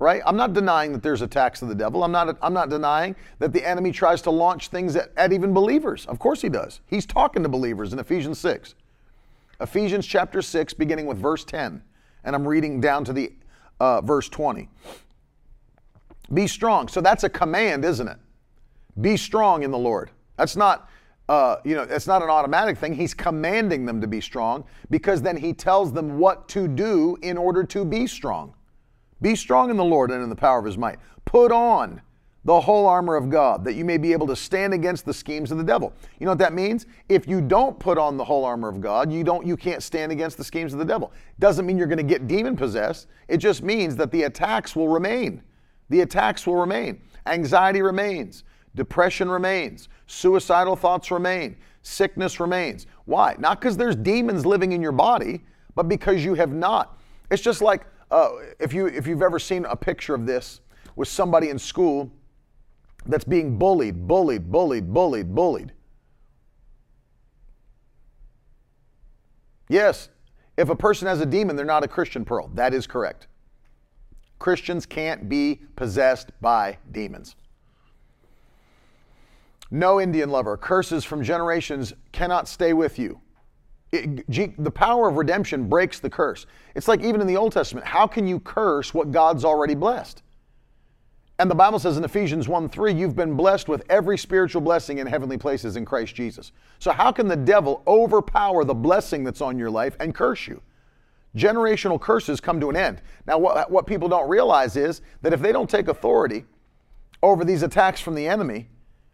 Right? 0.00 0.22
I'm 0.24 0.36
not 0.36 0.52
denying 0.52 0.92
that 0.92 1.02
there's 1.02 1.22
attacks 1.22 1.60
of 1.60 1.68
the 1.68 1.74
devil. 1.74 2.04
I'm 2.04 2.12
not, 2.12 2.38
I'm 2.40 2.52
not 2.52 2.70
denying 2.70 3.16
that 3.40 3.52
the 3.52 3.66
enemy 3.66 3.90
tries 3.90 4.22
to 4.22 4.30
launch 4.30 4.68
things 4.68 4.94
at, 4.94 5.10
at 5.16 5.32
even 5.32 5.52
believers. 5.52 6.06
Of 6.06 6.20
course 6.20 6.40
he 6.40 6.48
does. 6.48 6.80
He's 6.86 7.04
talking 7.04 7.42
to 7.42 7.48
believers 7.48 7.92
in 7.92 7.98
Ephesians 7.98 8.38
6. 8.38 8.76
Ephesians 9.60 10.06
chapter 10.06 10.40
6, 10.40 10.74
beginning 10.74 11.06
with 11.06 11.18
verse 11.18 11.44
10. 11.44 11.82
And 12.22 12.36
I'm 12.36 12.46
reading 12.46 12.80
down 12.80 13.04
to 13.06 13.12
the 13.12 13.32
uh, 13.80 14.00
verse 14.00 14.28
20. 14.28 14.68
Be 16.32 16.46
strong. 16.46 16.88
So 16.88 17.00
that's 17.00 17.24
a 17.24 17.28
command, 17.28 17.84
isn't 17.84 18.06
it? 18.06 18.18
Be 19.00 19.16
strong 19.16 19.62
in 19.62 19.70
the 19.70 19.78
Lord. 19.78 20.10
That's 20.36 20.56
not, 20.56 20.88
uh, 21.28 21.56
you 21.64 21.74
know, 21.74 21.82
it's 21.82 22.06
not 22.06 22.22
an 22.22 22.28
automatic 22.28 22.78
thing. 22.78 22.94
He's 22.94 23.14
commanding 23.14 23.86
them 23.86 24.00
to 24.00 24.06
be 24.06 24.20
strong 24.20 24.64
because 24.90 25.22
then 25.22 25.36
he 25.36 25.52
tells 25.52 25.92
them 25.92 26.18
what 26.18 26.48
to 26.50 26.68
do 26.68 27.16
in 27.22 27.36
order 27.36 27.64
to 27.64 27.84
be 27.84 28.06
strong. 28.06 28.54
Be 29.20 29.34
strong 29.34 29.70
in 29.70 29.76
the 29.76 29.84
Lord 29.84 30.10
and 30.10 30.22
in 30.22 30.28
the 30.28 30.36
power 30.36 30.58
of 30.58 30.64
his 30.64 30.78
might. 30.78 30.98
Put 31.24 31.52
on 31.52 32.00
the 32.44 32.60
whole 32.60 32.86
armor 32.86 33.16
of 33.16 33.28
God 33.28 33.64
that 33.64 33.74
you 33.74 33.84
may 33.84 33.98
be 33.98 34.12
able 34.12 34.26
to 34.28 34.36
stand 34.36 34.72
against 34.72 35.04
the 35.04 35.12
schemes 35.12 35.50
of 35.50 35.58
the 35.58 35.64
devil. 35.64 35.92
You 36.18 36.24
know 36.24 36.32
what 36.32 36.38
that 36.38 36.54
means? 36.54 36.86
If 37.08 37.28
you 37.28 37.40
don't 37.40 37.78
put 37.78 37.98
on 37.98 38.16
the 38.16 38.24
whole 38.24 38.44
armor 38.44 38.68
of 38.68 38.80
God, 38.80 39.12
you 39.12 39.24
don't 39.24 39.46
you 39.46 39.56
can't 39.56 39.82
stand 39.82 40.12
against 40.12 40.38
the 40.38 40.44
schemes 40.44 40.72
of 40.72 40.78
the 40.78 40.84
devil. 40.84 41.12
Doesn't 41.40 41.66
mean 41.66 41.76
you're 41.76 41.88
going 41.88 41.98
to 41.98 42.02
get 42.02 42.26
demon 42.26 42.56
possessed. 42.56 43.08
It 43.26 43.38
just 43.38 43.62
means 43.62 43.96
that 43.96 44.12
the 44.12 44.22
attacks 44.22 44.74
will 44.74 44.88
remain. 44.88 45.42
The 45.90 46.00
attacks 46.00 46.46
will 46.46 46.56
remain. 46.56 47.02
Anxiety 47.26 47.82
remains. 47.82 48.44
Depression 48.74 49.28
remains. 49.28 49.88
Suicidal 50.06 50.76
thoughts 50.76 51.10
remain. 51.10 51.56
Sickness 51.82 52.40
remains. 52.40 52.86
Why? 53.06 53.34
Not 53.38 53.60
because 53.60 53.76
there's 53.76 53.96
demons 53.96 54.46
living 54.46 54.72
in 54.72 54.80
your 54.80 54.92
body, 54.92 55.44
but 55.74 55.88
because 55.88 56.24
you 56.24 56.34
have 56.34 56.52
not. 56.52 56.98
It's 57.30 57.42
just 57.42 57.60
like 57.60 57.86
uh, 58.10 58.30
if 58.58 58.72
you 58.72 58.86
if 58.86 59.06
you've 59.06 59.22
ever 59.22 59.38
seen 59.38 59.64
a 59.64 59.76
picture 59.76 60.14
of 60.14 60.26
this 60.26 60.60
with 60.96 61.08
somebody 61.08 61.50
in 61.50 61.58
school 61.58 62.10
that's 63.06 63.24
being 63.24 63.58
bullied, 63.58 64.06
bullied, 64.06 64.50
bullied, 64.50 64.92
bullied, 64.92 65.34
bullied. 65.34 65.72
Yes, 69.68 70.08
if 70.56 70.68
a 70.70 70.76
person 70.76 71.06
has 71.06 71.20
a 71.20 71.26
demon, 71.26 71.56
they're 71.56 71.64
not 71.64 71.84
a 71.84 71.88
Christian 71.88 72.24
pearl. 72.24 72.50
That 72.54 72.74
is 72.74 72.86
correct. 72.86 73.28
Christians 74.38 74.86
can't 74.86 75.28
be 75.28 75.60
possessed 75.76 76.30
by 76.40 76.78
demons. 76.92 77.36
No 79.70 80.00
Indian 80.00 80.30
lover, 80.30 80.56
curses 80.56 81.04
from 81.04 81.22
generations 81.22 81.92
cannot 82.12 82.48
stay 82.48 82.72
with 82.72 82.98
you. 82.98 83.20
It, 83.90 84.62
the 84.62 84.70
power 84.70 85.08
of 85.08 85.16
redemption 85.16 85.68
breaks 85.68 85.98
the 85.98 86.10
curse. 86.10 86.46
It's 86.74 86.88
like 86.88 87.00
even 87.02 87.20
in 87.20 87.26
the 87.26 87.36
Old 87.36 87.52
Testament, 87.52 87.86
how 87.86 88.06
can 88.06 88.26
you 88.26 88.38
curse 88.40 88.92
what 88.92 89.12
God's 89.12 89.44
already 89.44 89.74
blessed? 89.74 90.22
And 91.38 91.50
the 91.50 91.54
Bible 91.54 91.78
says 91.78 91.96
in 91.96 92.04
Ephesians 92.04 92.48
1 92.48 92.68
3, 92.68 92.92
you've 92.92 93.16
been 93.16 93.34
blessed 93.34 93.68
with 93.68 93.84
every 93.88 94.18
spiritual 94.18 94.60
blessing 94.60 94.98
in 94.98 95.06
heavenly 95.06 95.38
places 95.38 95.76
in 95.76 95.84
Christ 95.84 96.14
Jesus. 96.14 96.52
So, 96.80 96.90
how 96.90 97.12
can 97.12 97.28
the 97.28 97.36
devil 97.36 97.82
overpower 97.86 98.64
the 98.64 98.74
blessing 98.74 99.24
that's 99.24 99.40
on 99.40 99.58
your 99.58 99.70
life 99.70 99.96
and 100.00 100.14
curse 100.14 100.46
you? 100.46 100.60
generational 101.36 102.00
curses 102.00 102.40
come 102.40 102.60
to 102.60 102.70
an 102.70 102.76
end. 102.76 103.00
Now, 103.26 103.38
what, 103.38 103.70
what 103.70 103.86
people 103.86 104.08
don't 104.08 104.28
realize 104.28 104.76
is 104.76 105.00
that 105.22 105.32
if 105.32 105.40
they 105.40 105.52
don't 105.52 105.68
take 105.68 105.88
authority 105.88 106.44
over 107.22 107.44
these 107.44 107.62
attacks 107.62 108.00
from 108.00 108.14
the 108.14 108.26
enemy, 108.26 108.68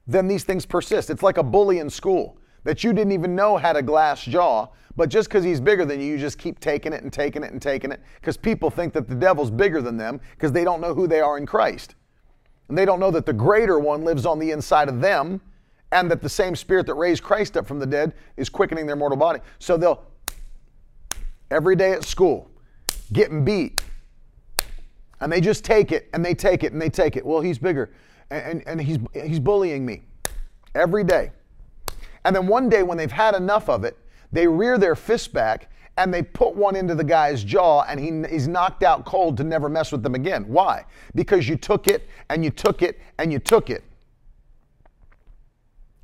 then 0.07 0.27
these 0.27 0.45
things 0.45 0.66
persist. 0.66 1.11
It's 1.11 1.22
like 1.22 1.39
a 1.39 1.43
bully 1.43 1.79
in 1.79 1.89
school 1.89 2.39
that 2.65 2.83
you 2.83 2.93
didn't 2.93 3.12
even 3.12 3.35
know 3.37 3.57
had 3.57 3.77
a 3.77 3.83
glass 3.83 4.25
jaw, 4.25 4.69
but 4.97 5.09
just 5.09 5.29
because 5.29 5.45
he's 5.45 5.61
bigger 5.61 5.85
than 5.85 6.01
you, 6.01 6.07
you 6.07 6.19
just 6.19 6.39
keep 6.39 6.61
taking 6.61 6.93
it 6.93 7.03
and 7.03 7.12
taking 7.12 7.43
it 7.43 7.53
and 7.53 7.61
taking 7.61 7.93
it 7.93 8.01
because 8.21 8.37
people 8.37 8.71
think 8.71 8.93
that 8.95 9.09
the 9.09 9.15
devil's 9.15 9.51
bigger 9.51 9.81
than 9.81 9.97
them 9.97 10.21
because 10.33 10.53
they 10.53 10.65
don't 10.65 10.81
know 10.81 10.95
who 10.95 11.07
they 11.07 11.21
are 11.21 11.37
in 11.37 11.47
Christ. 11.47 11.95
And 12.69 12.79
they 12.79 12.85
don't 12.85 13.01
know 13.01 13.11
that 13.11 13.27
the 13.27 13.33
greater 13.33 13.79
one 13.79 14.05
lives 14.05 14.25
on 14.25 14.39
the 14.39 14.51
inside 14.51 14.89
of 14.89 15.01
them 15.01 15.41
and 15.93 16.11
that 16.11 16.23
the 16.23 16.29
same 16.29 16.57
spirit 16.57 16.87
that 16.87 16.95
raised 16.95 17.23
Christ 17.23 17.57
up 17.57 17.67
from 17.67 17.79
the 17.79 17.87
dead 17.87 18.15
is 18.37 18.49
quickening 18.49 18.87
their 18.87 18.97
mortal 18.97 19.19
body. 19.19 19.41
So 19.59 19.77
they'll 19.77 20.03
every 21.51 21.77
day 21.77 21.93
at 21.93 22.05
school, 22.05 22.51
getting 23.12 23.45
beat. 23.45 23.83
And 25.21 25.33
they 25.33 25.41
just 25.41 25.65
take 25.65 25.93
it 25.93 26.09
and 26.12 26.25
they 26.25 26.35
take 26.35 26.65
it 26.65 26.73
and 26.73 26.81
they 26.81 26.91
take 26.91 27.17
it. 27.17 27.25
Well, 27.25 27.41
he's 27.41 27.59
bigger 27.59 27.93
and, 28.31 28.45
and, 28.45 28.62
and 28.67 28.81
he's, 28.81 28.99
he's 29.12 29.41
bullying 29.41 29.85
me 29.85 30.03
every 30.75 31.05
day. 31.05 31.31
And 32.25 32.35
then 32.35 32.47
one 32.47 32.68
day, 32.68 32.83
when 32.83 32.99
they've 32.99 33.11
had 33.11 33.35
enough 33.35 33.68
of 33.68 33.85
it, 33.85 33.97
they 34.33 34.47
rear 34.47 34.79
their 34.79 34.97
fist 34.97 35.33
back 35.33 35.70
and 35.97 36.12
they 36.12 36.22
put 36.22 36.57
one 36.57 36.75
into 36.75 36.95
the 36.95 37.05
guy's 37.05 37.45
jaw 37.45 37.83
and 37.83 38.01
he, 38.01 38.29
he's 38.33 38.49
knocked 38.49 38.83
out 38.83 39.05
cold 39.05 39.37
to 39.37 39.45
never 39.45 39.68
mess 39.68 39.93
with 39.93 40.03
them 40.03 40.14
again. 40.14 40.45
Why? 40.49 40.85
Because 41.14 41.49
you 41.49 41.57
took 41.57 41.87
it 41.87 42.09
and 42.31 42.45
you 42.45 42.51
took 42.51 42.83
it 42.83 43.01
and 43.18 43.33
you 43.33 43.39
took 43.39 43.70
it. 43.70 43.85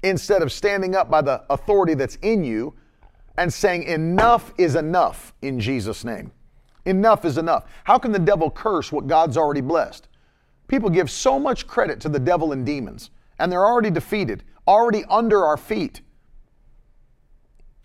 Instead 0.03 0.43
of 0.43 0.53
standing 0.53 0.95
up 0.95 1.11
by 1.11 1.21
the 1.21 1.43
authority 1.51 1.95
that's 1.95 2.17
in 2.17 2.45
you 2.45 2.75
and 3.37 3.53
saying, 3.53 3.83
Enough 3.83 4.55
is 4.59 4.77
enough 4.77 5.35
in 5.43 5.59
Jesus' 5.59 6.05
name. 6.05 6.31
Enough 6.87 7.25
is 7.25 7.37
enough. 7.37 7.65
How 7.85 7.99
can 7.99 8.13
the 8.13 8.19
devil 8.19 8.51
curse 8.51 8.91
what 8.91 9.07
God's 9.07 9.37
already 9.37 9.61
blessed? 9.61 10.09
People 10.69 10.89
give 10.89 11.11
so 11.11 11.39
much 11.39 11.67
credit 11.67 12.01
to 12.01 12.09
the 12.09 12.19
devil 12.19 12.53
and 12.53 12.65
demons, 12.65 13.11
and 13.39 13.51
they're 13.51 13.67
already 13.67 13.91
defeated, 13.91 14.45
already 14.67 15.05
under 15.11 15.45
our 15.45 15.57
feet. 15.57 16.01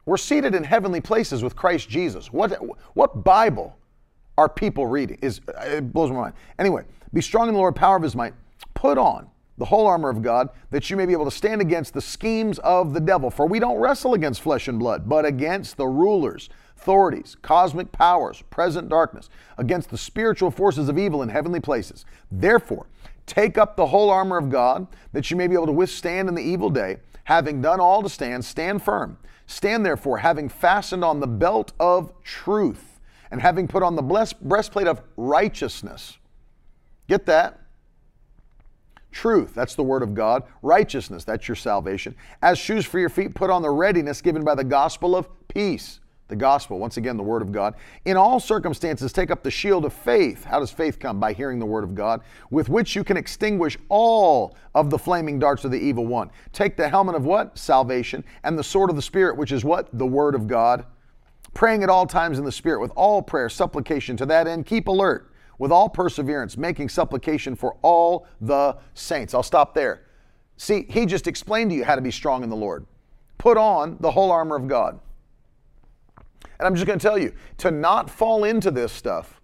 We're 0.05 0.17
seated 0.17 0.53
in 0.53 0.63
heavenly 0.63 1.01
places 1.01 1.43
with 1.43 1.55
Christ 1.55 1.89
Jesus. 1.89 2.31
What, 2.31 2.59
what 2.95 3.23
Bible 3.23 3.75
are 4.37 4.47
people 4.47 4.85
reading? 4.85 5.17
Is, 5.21 5.41
it 5.61 5.91
blows 5.91 6.11
my 6.11 6.17
mind. 6.17 6.33
Anyway, 6.59 6.83
be 7.13 7.21
strong 7.21 7.47
in 7.47 7.53
the 7.53 7.59
Lord, 7.59 7.75
power 7.75 7.95
of 7.95 8.03
his 8.03 8.15
might. 8.15 8.33
Put 8.73 8.97
on 8.97 9.29
the 9.57 9.65
whole 9.65 9.87
armor 9.87 10.09
of 10.09 10.21
God, 10.21 10.49
that 10.69 10.89
you 10.89 10.97
may 10.97 11.05
be 11.05 11.13
able 11.13 11.25
to 11.25 11.31
stand 11.31 11.61
against 11.61 11.93
the 11.93 12.01
schemes 12.01 12.59
of 12.59 12.93
the 12.93 12.99
devil. 12.99 13.29
For 13.29 13.47
we 13.47 13.59
don't 13.59 13.77
wrestle 13.77 14.13
against 14.13 14.41
flesh 14.41 14.67
and 14.67 14.77
blood, 14.77 15.07
but 15.07 15.25
against 15.25 15.77
the 15.77 15.87
rulers, 15.87 16.49
authorities, 16.75 17.37
cosmic 17.41 17.91
powers, 17.91 18.43
present 18.49 18.89
darkness, 18.89 19.29
against 19.57 19.89
the 19.89 19.97
spiritual 19.97 20.51
forces 20.51 20.89
of 20.89 20.97
evil 20.97 21.23
in 21.23 21.29
heavenly 21.29 21.61
places. 21.61 22.05
Therefore, 22.29 22.87
take 23.25 23.57
up 23.57 23.77
the 23.77 23.87
whole 23.87 24.09
armor 24.09 24.37
of 24.37 24.49
God, 24.49 24.87
that 25.13 25.31
you 25.31 25.37
may 25.37 25.47
be 25.47 25.55
able 25.55 25.67
to 25.67 25.71
withstand 25.71 26.27
in 26.27 26.35
the 26.35 26.43
evil 26.43 26.69
day. 26.69 26.97
Having 27.23 27.61
done 27.61 27.79
all 27.79 28.03
to 28.03 28.09
stand, 28.09 28.43
stand 28.43 28.83
firm. 28.83 29.17
Stand 29.47 29.85
therefore, 29.85 30.17
having 30.17 30.49
fastened 30.49 31.03
on 31.03 31.19
the 31.19 31.27
belt 31.27 31.73
of 31.79 32.13
truth, 32.23 32.99
and 33.31 33.41
having 33.41 33.67
put 33.67 33.83
on 33.83 33.95
the 33.95 34.35
breastplate 34.41 34.87
of 34.87 35.01
righteousness. 35.17 36.17
Get 37.07 37.25
that? 37.25 37.59
Truth, 39.11 39.53
that's 39.53 39.75
the 39.75 39.83
word 39.83 40.03
of 40.03 40.13
God. 40.13 40.43
Righteousness, 40.61 41.23
that's 41.23 41.47
your 41.47 41.55
salvation. 41.55 42.15
As 42.41 42.57
shoes 42.57 42.85
for 42.85 42.99
your 42.99 43.09
feet, 43.09 43.33
put 43.33 43.49
on 43.49 43.61
the 43.61 43.69
readiness 43.69 44.21
given 44.21 44.43
by 44.43 44.55
the 44.55 44.63
gospel 44.63 45.15
of 45.15 45.27
peace. 45.47 45.99
The 46.27 46.35
gospel, 46.35 46.79
once 46.79 46.97
again, 46.97 47.17
the 47.17 47.23
word 47.23 47.41
of 47.41 47.51
God. 47.51 47.75
In 48.05 48.17
all 48.17 48.39
circumstances, 48.39 49.13
take 49.13 49.29
up 49.29 49.43
the 49.43 49.51
shield 49.51 49.85
of 49.85 49.93
faith. 49.93 50.43
How 50.43 50.59
does 50.59 50.71
faith 50.71 50.99
come? 50.99 51.19
By 51.19 51.33
hearing 51.33 51.59
the 51.59 51.65
word 51.65 51.83
of 51.83 51.93
God, 51.93 52.21
with 52.49 52.67
which 52.67 52.95
you 52.95 53.03
can 53.03 53.15
extinguish 53.15 53.77
all 53.89 54.55
of 54.73 54.89
the 54.89 54.97
flaming 54.97 55.37
darts 55.37 55.65
of 55.65 55.71
the 55.71 55.79
evil 55.79 56.05
one. 56.05 56.31
Take 56.51 56.77
the 56.77 56.89
helmet 56.89 57.15
of 57.15 57.25
what? 57.25 57.57
Salvation. 57.57 58.23
And 58.43 58.57
the 58.57 58.63
sword 58.63 58.89
of 58.89 58.95
the 58.95 59.01
Spirit, 59.01 59.37
which 59.37 59.51
is 59.51 59.63
what? 59.63 59.87
The 59.93 60.05
word 60.05 60.33
of 60.33 60.47
God. 60.47 60.85
Praying 61.53 61.83
at 61.83 61.89
all 61.89 62.07
times 62.07 62.39
in 62.39 62.45
the 62.45 62.51
Spirit 62.51 62.81
with 62.81 62.91
all 62.95 63.21
prayer, 63.21 63.47
supplication. 63.47 64.17
To 64.17 64.25
that 64.25 64.47
end, 64.47 64.65
keep 64.65 64.87
alert 64.87 65.31
with 65.59 65.71
all 65.71 65.87
perseverance, 65.87 66.57
making 66.57 66.89
supplication 66.89 67.55
for 67.55 67.77
all 67.81 68.27
the 68.41 68.77
saints. 68.93 69.33
I'll 69.33 69.43
stop 69.43 69.73
there. 69.73 70.01
See, 70.57 70.85
he 70.89 71.05
just 71.05 71.27
explained 71.27 71.69
to 71.69 71.75
you 71.75 71.83
how 71.83 71.95
to 71.95 72.01
be 72.01 72.11
strong 72.11 72.43
in 72.43 72.49
the 72.49 72.55
Lord. 72.55 72.85
Put 73.37 73.57
on 73.57 73.97
the 73.99 74.11
whole 74.11 74.31
armor 74.31 74.55
of 74.55 74.67
God. 74.67 74.99
And 76.59 76.67
I'm 76.67 76.75
just 76.75 76.87
going 76.87 76.99
to 76.99 77.03
tell 77.03 77.17
you 77.17 77.33
to 77.57 77.71
not 77.71 78.09
fall 78.09 78.43
into 78.43 78.71
this 78.71 78.91
stuff, 78.91 79.41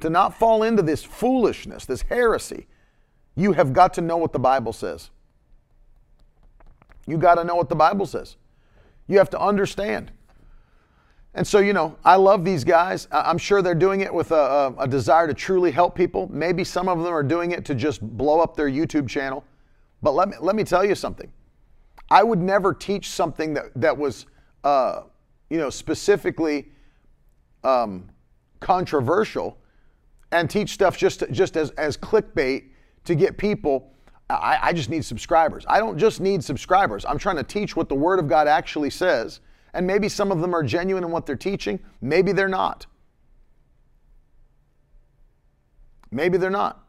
to 0.00 0.10
not 0.10 0.36
fall 0.36 0.62
into 0.62 0.82
this 0.82 1.04
foolishness, 1.04 1.84
this 1.84 2.02
heresy, 2.02 2.66
you 3.34 3.52
have 3.52 3.72
got 3.72 3.94
to 3.94 4.00
know 4.00 4.16
what 4.16 4.32
the 4.32 4.38
Bible 4.38 4.72
says. 4.72 5.10
You 7.06 7.16
got 7.16 7.36
to 7.36 7.44
know 7.44 7.56
what 7.56 7.68
the 7.68 7.76
Bible 7.76 8.06
says. 8.06 8.36
You 9.08 9.18
have 9.18 9.30
to 9.30 9.40
understand. 9.40 10.12
And 11.34 11.46
so, 11.46 11.60
you 11.60 11.72
know, 11.72 11.96
I 12.04 12.16
love 12.16 12.44
these 12.44 12.62
guys. 12.62 13.08
I'm 13.10 13.38
sure 13.38 13.62
they're 13.62 13.74
doing 13.74 14.02
it 14.02 14.12
with 14.12 14.32
a, 14.32 14.74
a, 14.78 14.86
desire 14.86 15.26
to 15.26 15.32
truly 15.32 15.70
help 15.70 15.94
people. 15.94 16.28
Maybe 16.30 16.62
some 16.62 16.88
of 16.88 17.02
them 17.02 17.12
are 17.12 17.22
doing 17.22 17.52
it 17.52 17.64
to 17.66 17.74
just 17.74 18.02
blow 18.02 18.40
up 18.40 18.54
their 18.54 18.68
YouTube 18.68 19.08
channel. 19.08 19.42
But 20.02 20.12
let 20.12 20.28
me, 20.28 20.36
let 20.40 20.54
me 20.54 20.62
tell 20.62 20.84
you 20.84 20.94
something. 20.94 21.32
I 22.10 22.22
would 22.22 22.40
never 22.40 22.74
teach 22.74 23.08
something 23.08 23.54
that, 23.54 23.66
that 23.76 23.96
was 23.96 24.26
uh, 24.62 25.04
you 25.52 25.58
know, 25.58 25.68
specifically 25.68 26.72
um, 27.62 28.08
controversial 28.60 29.58
and 30.30 30.48
teach 30.48 30.70
stuff 30.70 30.96
just 30.96 31.24
just 31.30 31.58
as 31.58 31.72
as 31.72 31.94
clickbait 31.94 32.70
to 33.04 33.14
get 33.14 33.36
people. 33.36 33.92
I, 34.30 34.58
I 34.62 34.72
just 34.72 34.88
need 34.88 35.04
subscribers. 35.04 35.66
I 35.68 35.78
don't 35.78 35.98
just 35.98 36.22
need 36.22 36.42
subscribers. 36.42 37.04
I'm 37.04 37.18
trying 37.18 37.36
to 37.36 37.42
teach 37.42 37.76
what 37.76 37.90
the 37.90 37.94
Word 37.94 38.18
of 38.18 38.28
God 38.28 38.48
actually 38.48 38.88
says. 38.88 39.40
And 39.74 39.86
maybe 39.86 40.08
some 40.08 40.32
of 40.32 40.40
them 40.40 40.54
are 40.54 40.62
genuine 40.62 41.04
in 41.04 41.10
what 41.10 41.26
they're 41.26 41.36
teaching. 41.36 41.78
Maybe 42.00 42.32
they're 42.32 42.48
not. 42.48 42.86
Maybe 46.10 46.38
they're 46.38 46.48
not. 46.48 46.82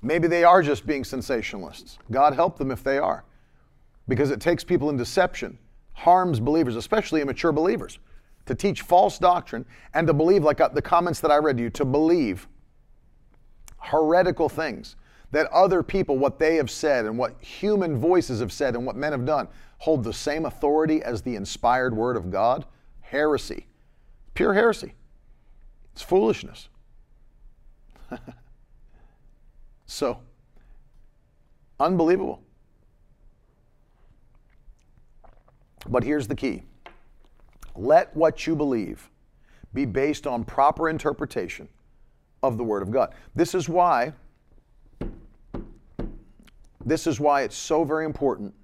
Maybe 0.00 0.26
they 0.26 0.42
are 0.42 0.62
just 0.62 0.86
being 0.86 1.02
sensationalists. 1.02 1.98
God 2.10 2.32
help 2.32 2.56
them 2.56 2.70
if 2.70 2.82
they 2.82 2.96
are. 2.96 3.24
Because 4.08 4.30
it 4.30 4.40
takes 4.40 4.64
people 4.64 4.88
in 4.88 4.96
deception 4.96 5.58
harms 5.96 6.38
believers, 6.38 6.76
especially 6.76 7.22
immature 7.22 7.52
believers, 7.52 7.98
to 8.44 8.54
teach 8.54 8.82
false 8.82 9.18
doctrine 9.18 9.64
and 9.94 10.06
to 10.06 10.12
believe, 10.12 10.44
like 10.44 10.60
uh, 10.60 10.68
the 10.68 10.82
comments 10.82 11.20
that 11.20 11.30
I 11.30 11.36
read 11.36 11.56
to 11.56 11.64
you, 11.64 11.70
to 11.70 11.84
believe 11.84 12.46
heretical 13.78 14.48
things 14.48 14.96
that 15.32 15.50
other 15.50 15.82
people, 15.82 16.18
what 16.18 16.38
they 16.38 16.56
have 16.56 16.70
said 16.70 17.06
and 17.06 17.18
what 17.18 17.42
human 17.42 17.96
voices 17.96 18.40
have 18.40 18.52
said 18.52 18.74
and 18.74 18.86
what 18.86 18.94
men 18.94 19.12
have 19.12 19.24
done, 19.24 19.48
hold 19.78 20.04
the 20.04 20.12
same 20.12 20.44
authority 20.44 21.02
as 21.02 21.22
the 21.22 21.34
inspired 21.34 21.96
word 21.96 22.16
of 22.16 22.30
God. 22.30 22.66
Heresy. 23.00 23.66
Pure 24.34 24.54
heresy. 24.54 24.94
It's 25.92 26.02
foolishness. 26.02 26.68
so, 29.86 30.20
unbelievable. 31.80 32.42
But 35.88 36.04
here's 36.04 36.26
the 36.26 36.34
key 36.34 36.62
let 37.74 38.14
what 38.16 38.46
you 38.46 38.56
believe 38.56 39.10
be 39.74 39.84
based 39.84 40.26
on 40.26 40.44
proper 40.44 40.88
interpretation 40.88 41.68
of 42.42 42.56
the 42.56 42.64
Word 42.64 42.82
of 42.82 42.90
God. 42.90 43.14
This 43.34 43.54
is 43.54 43.68
why. 43.68 44.12
This 46.84 47.06
is 47.08 47.18
why 47.18 47.42
it's 47.42 47.56
so 47.56 47.82
very 47.82 48.04
important 48.04 48.54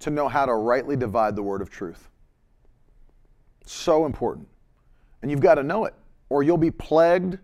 to 0.00 0.10
know 0.10 0.28
how 0.28 0.46
to 0.46 0.54
rightly 0.54 0.96
divide 0.96 1.34
the 1.34 1.42
word 1.42 1.62
of 1.62 1.70
truth. 1.70 2.10
So 3.64 4.04
important. 4.04 4.48
And 5.22 5.30
you've 5.30 5.40
got 5.40 5.54
to 5.54 5.62
know 5.62 5.84
it, 5.86 5.94
or 6.28 6.42
you'll 6.42 6.58
be 6.58 6.70
plagued 6.70 7.38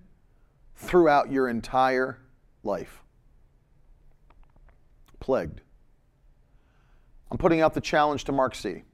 throughout 0.74 1.31
your 1.31 1.49
entire 1.49 2.18
life. 2.64 3.03
Plagued. 5.20 5.62
I'm 7.31 7.39
putting 7.39 7.61
out 7.61 7.74
the 7.74 7.81
challenge 7.81 8.24
to 8.24 8.33
Mark 8.33 8.55
C. 8.55 8.85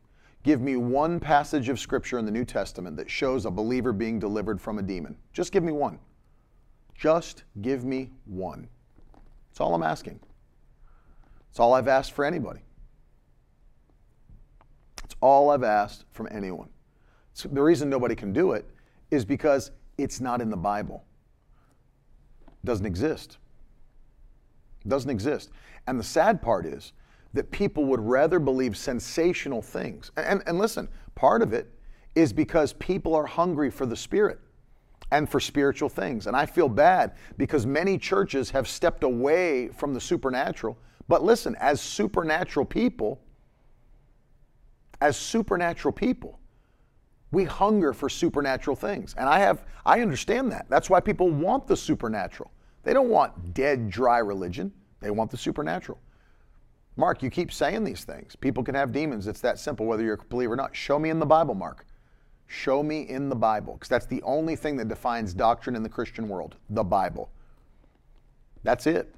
Give 0.42 0.60
me 0.60 0.76
one 0.76 1.20
passage 1.20 1.68
of 1.68 1.78
scripture 1.78 2.18
in 2.18 2.24
the 2.24 2.30
New 2.32 2.44
Testament 2.44 2.96
that 2.96 3.10
shows 3.10 3.46
a 3.46 3.50
believer 3.50 3.92
being 3.92 4.18
delivered 4.18 4.60
from 4.60 4.78
a 4.78 4.82
demon. 4.82 5.16
Just 5.32 5.52
give 5.52 5.62
me 5.62 5.72
one. 5.72 5.98
Just 6.94 7.44
give 7.60 7.84
me 7.84 8.10
one. 8.24 8.68
That's 9.50 9.60
all 9.60 9.74
I'm 9.74 9.82
asking. 9.82 10.18
That's 11.48 11.60
all 11.60 11.74
I've 11.74 11.88
asked 11.88 12.12
for 12.12 12.24
anybody. 12.24 12.60
It's 15.04 15.14
all 15.20 15.50
I've 15.50 15.62
asked 15.62 16.06
from 16.12 16.28
anyone. 16.30 16.70
So 17.34 17.48
the 17.48 17.62
reason 17.62 17.88
nobody 17.88 18.14
can 18.14 18.32
do 18.32 18.52
it 18.52 18.68
is 19.10 19.24
because 19.24 19.70
it's 19.98 20.20
not 20.20 20.40
in 20.40 20.50
the 20.50 20.56
Bible. 20.56 21.04
It 22.46 22.66
doesn't 22.66 22.86
exist. 22.86 23.38
It 24.84 24.88
doesn't 24.88 25.10
exist. 25.10 25.50
And 25.86 26.00
the 26.00 26.04
sad 26.04 26.42
part 26.42 26.66
is 26.66 26.92
that 27.34 27.50
people 27.50 27.84
would 27.86 28.00
rather 28.00 28.38
believe 28.38 28.76
sensational 28.76 29.62
things. 29.62 30.10
And, 30.16 30.42
and 30.46 30.58
listen, 30.58 30.88
part 31.14 31.42
of 31.42 31.52
it 31.52 31.70
is 32.14 32.32
because 32.32 32.74
people 32.74 33.14
are 33.14 33.26
hungry 33.26 33.70
for 33.70 33.86
the 33.86 33.96
Spirit 33.96 34.38
and 35.10 35.28
for 35.28 35.40
spiritual 35.40 35.88
things. 35.88 36.26
And 36.26 36.36
I 36.36 36.46
feel 36.46 36.68
bad 36.68 37.12
because 37.36 37.66
many 37.66 37.98
churches 37.98 38.50
have 38.50 38.68
stepped 38.68 39.04
away 39.04 39.68
from 39.68 39.94
the 39.94 40.00
supernatural. 40.00 40.76
But 41.08 41.22
listen, 41.22 41.56
as 41.60 41.80
supernatural 41.80 42.66
people, 42.66 43.20
as 45.00 45.16
supernatural 45.16 45.92
people, 45.92 46.38
we 47.30 47.44
hunger 47.44 47.92
for 47.92 48.08
supernatural 48.08 48.76
things. 48.76 49.14
And 49.18 49.28
I 49.28 49.38
have 49.38 49.64
I 49.84 50.00
understand 50.00 50.52
that. 50.52 50.66
That's 50.68 50.88
why 50.88 51.00
people 51.00 51.30
want 51.30 51.66
the 51.66 51.76
supernatural. 51.76 52.50
They 52.82 52.92
don't 52.92 53.08
want 53.08 53.54
dead 53.54 53.90
dry 53.90 54.18
religion. 54.18 54.72
They 55.00 55.10
want 55.10 55.30
the 55.30 55.36
supernatural. 55.36 55.98
Mark, 56.96 57.22
you 57.22 57.30
keep 57.30 57.52
saying 57.52 57.84
these 57.84 58.04
things. 58.04 58.36
People 58.36 58.62
can 58.62 58.74
have 58.74 58.92
demons. 58.92 59.26
It's 59.26 59.40
that 59.40 59.58
simple, 59.58 59.86
whether 59.86 60.02
you're 60.02 60.14
a 60.14 60.24
believer 60.28 60.52
or 60.52 60.56
not. 60.56 60.76
Show 60.76 60.98
me 60.98 61.10
in 61.10 61.18
the 61.18 61.26
Bible, 61.26 61.54
Mark. 61.54 61.86
Show 62.46 62.82
me 62.82 63.08
in 63.08 63.30
the 63.30 63.36
Bible, 63.36 63.74
because 63.74 63.88
that's 63.88 64.06
the 64.06 64.22
only 64.22 64.56
thing 64.56 64.76
that 64.76 64.88
defines 64.88 65.32
doctrine 65.32 65.74
in 65.74 65.82
the 65.82 65.88
Christian 65.88 66.28
world 66.28 66.56
the 66.68 66.84
Bible. 66.84 67.30
That's 68.62 68.86
it. 68.86 69.14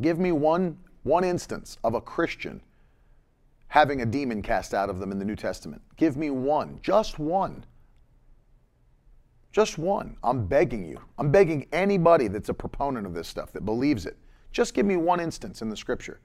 Give 0.00 0.18
me 0.18 0.32
one, 0.32 0.76
one 1.04 1.22
instance 1.22 1.78
of 1.84 1.94
a 1.94 2.00
Christian 2.00 2.60
having 3.68 4.02
a 4.02 4.06
demon 4.06 4.42
cast 4.42 4.74
out 4.74 4.90
of 4.90 4.98
them 4.98 5.12
in 5.12 5.18
the 5.18 5.24
New 5.24 5.36
Testament. 5.36 5.82
Give 5.96 6.16
me 6.16 6.30
one, 6.30 6.80
just 6.82 7.18
one. 7.18 7.64
Just 9.52 9.78
one. 9.78 10.16
I'm 10.22 10.46
begging 10.46 10.84
you. 10.84 11.00
I'm 11.18 11.30
begging 11.30 11.66
anybody 11.72 12.28
that's 12.28 12.48
a 12.48 12.54
proponent 12.54 13.06
of 13.06 13.14
this 13.14 13.28
stuff, 13.28 13.52
that 13.52 13.64
believes 13.64 14.04
it. 14.04 14.16
Just 14.50 14.74
give 14.74 14.84
me 14.84 14.96
one 14.96 15.20
instance 15.20 15.62
in 15.62 15.70
the 15.70 15.76
scripture 15.76 16.20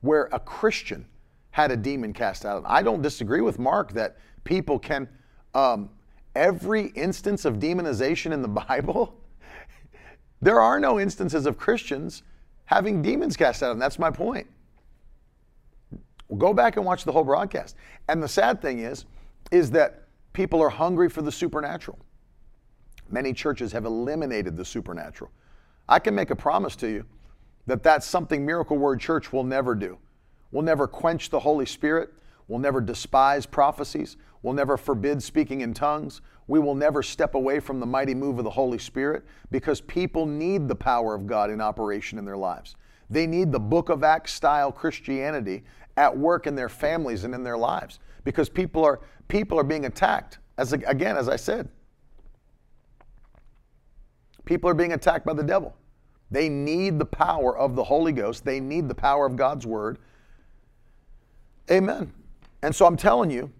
where 0.00 0.28
a 0.32 0.40
Christian 0.40 1.06
had 1.50 1.70
a 1.70 1.76
demon 1.76 2.12
cast 2.12 2.44
out. 2.44 2.62
I 2.66 2.82
don't 2.82 3.02
disagree 3.02 3.40
with 3.40 3.58
Mark 3.58 3.92
that 3.92 4.16
people 4.44 4.78
can, 4.78 5.08
um, 5.54 5.90
every 6.34 6.86
instance 6.88 7.44
of 7.44 7.58
demonization 7.58 8.32
in 8.32 8.42
the 8.42 8.48
Bible, 8.68 9.16
there 10.40 10.60
are 10.60 10.80
no 10.80 10.98
instances 10.98 11.46
of 11.46 11.58
Christians 11.58 12.22
having 12.64 13.02
demons 13.02 13.36
cast 13.36 13.62
out 13.62 13.72
And. 13.72 13.78
That's 13.78 13.98
my 13.98 14.10
point. 14.10 14.46
Go 16.38 16.54
back 16.54 16.76
and 16.76 16.86
watch 16.86 17.04
the 17.04 17.12
whole 17.12 17.24
broadcast. 17.24 17.76
And 18.08 18.22
the 18.22 18.28
sad 18.28 18.62
thing 18.62 18.78
is, 18.78 19.04
is 19.50 19.72
that 19.72 20.04
people 20.32 20.62
are 20.62 20.70
hungry 20.70 21.08
for 21.08 21.22
the 21.22 21.32
supernatural. 21.32 21.98
Many 23.10 23.32
churches 23.32 23.72
have 23.72 23.84
eliminated 23.84 24.56
the 24.56 24.64
supernatural. 24.64 25.32
I 25.88 25.98
can 25.98 26.14
make 26.14 26.30
a 26.30 26.36
promise 26.36 26.76
to 26.76 26.88
you 26.88 27.04
that 27.70 27.82
that's 27.82 28.06
something 28.06 28.44
Miracle 28.44 28.76
Word 28.76 29.00
Church 29.00 29.32
will 29.32 29.44
never 29.44 29.74
do. 29.74 29.98
We'll 30.50 30.64
never 30.64 30.88
quench 30.88 31.30
the 31.30 31.38
Holy 31.38 31.66
Spirit. 31.66 32.12
We'll 32.48 32.58
never 32.58 32.80
despise 32.80 33.46
prophecies. 33.46 34.16
We'll 34.42 34.54
never 34.54 34.76
forbid 34.76 35.22
speaking 35.22 35.60
in 35.60 35.72
tongues. 35.72 36.20
We 36.48 36.58
will 36.58 36.74
never 36.74 37.00
step 37.02 37.36
away 37.36 37.60
from 37.60 37.78
the 37.78 37.86
mighty 37.86 38.14
move 38.14 38.38
of 38.38 38.44
the 38.44 38.50
Holy 38.50 38.78
Spirit 38.78 39.24
because 39.52 39.80
people 39.80 40.26
need 40.26 40.66
the 40.66 40.74
power 40.74 41.14
of 41.14 41.28
God 41.28 41.48
in 41.50 41.60
operation 41.60 42.18
in 42.18 42.24
their 42.24 42.36
lives. 42.36 42.74
They 43.08 43.26
need 43.26 43.52
the 43.52 43.60
book 43.60 43.88
of 43.88 44.02
Acts 44.02 44.32
style 44.32 44.72
Christianity 44.72 45.62
at 45.96 46.16
work 46.16 46.48
in 46.48 46.56
their 46.56 46.68
families 46.68 47.22
and 47.22 47.34
in 47.34 47.44
their 47.44 47.58
lives 47.58 48.00
because 48.24 48.48
people 48.48 48.84
are 48.84 49.00
people 49.28 49.60
are 49.60 49.64
being 49.64 49.84
attacked. 49.84 50.38
As 50.58 50.72
again, 50.72 51.16
as 51.16 51.28
I 51.28 51.36
said, 51.36 51.68
people 54.44 54.68
are 54.68 54.74
being 54.74 54.92
attacked 54.92 55.24
by 55.24 55.34
the 55.34 55.44
devil. 55.44 55.76
They 56.30 56.48
need 56.48 56.98
the 56.98 57.04
power 57.04 57.56
of 57.56 57.74
the 57.74 57.84
Holy 57.84 58.12
Ghost. 58.12 58.44
They 58.44 58.60
need 58.60 58.88
the 58.88 58.94
power 58.94 59.26
of 59.26 59.36
God's 59.36 59.66
Word. 59.66 59.98
Amen. 61.70 62.12
And 62.62 62.74
so 62.74 62.86
I'm 62.86 62.96
telling 62.96 63.30
you, 63.30 63.50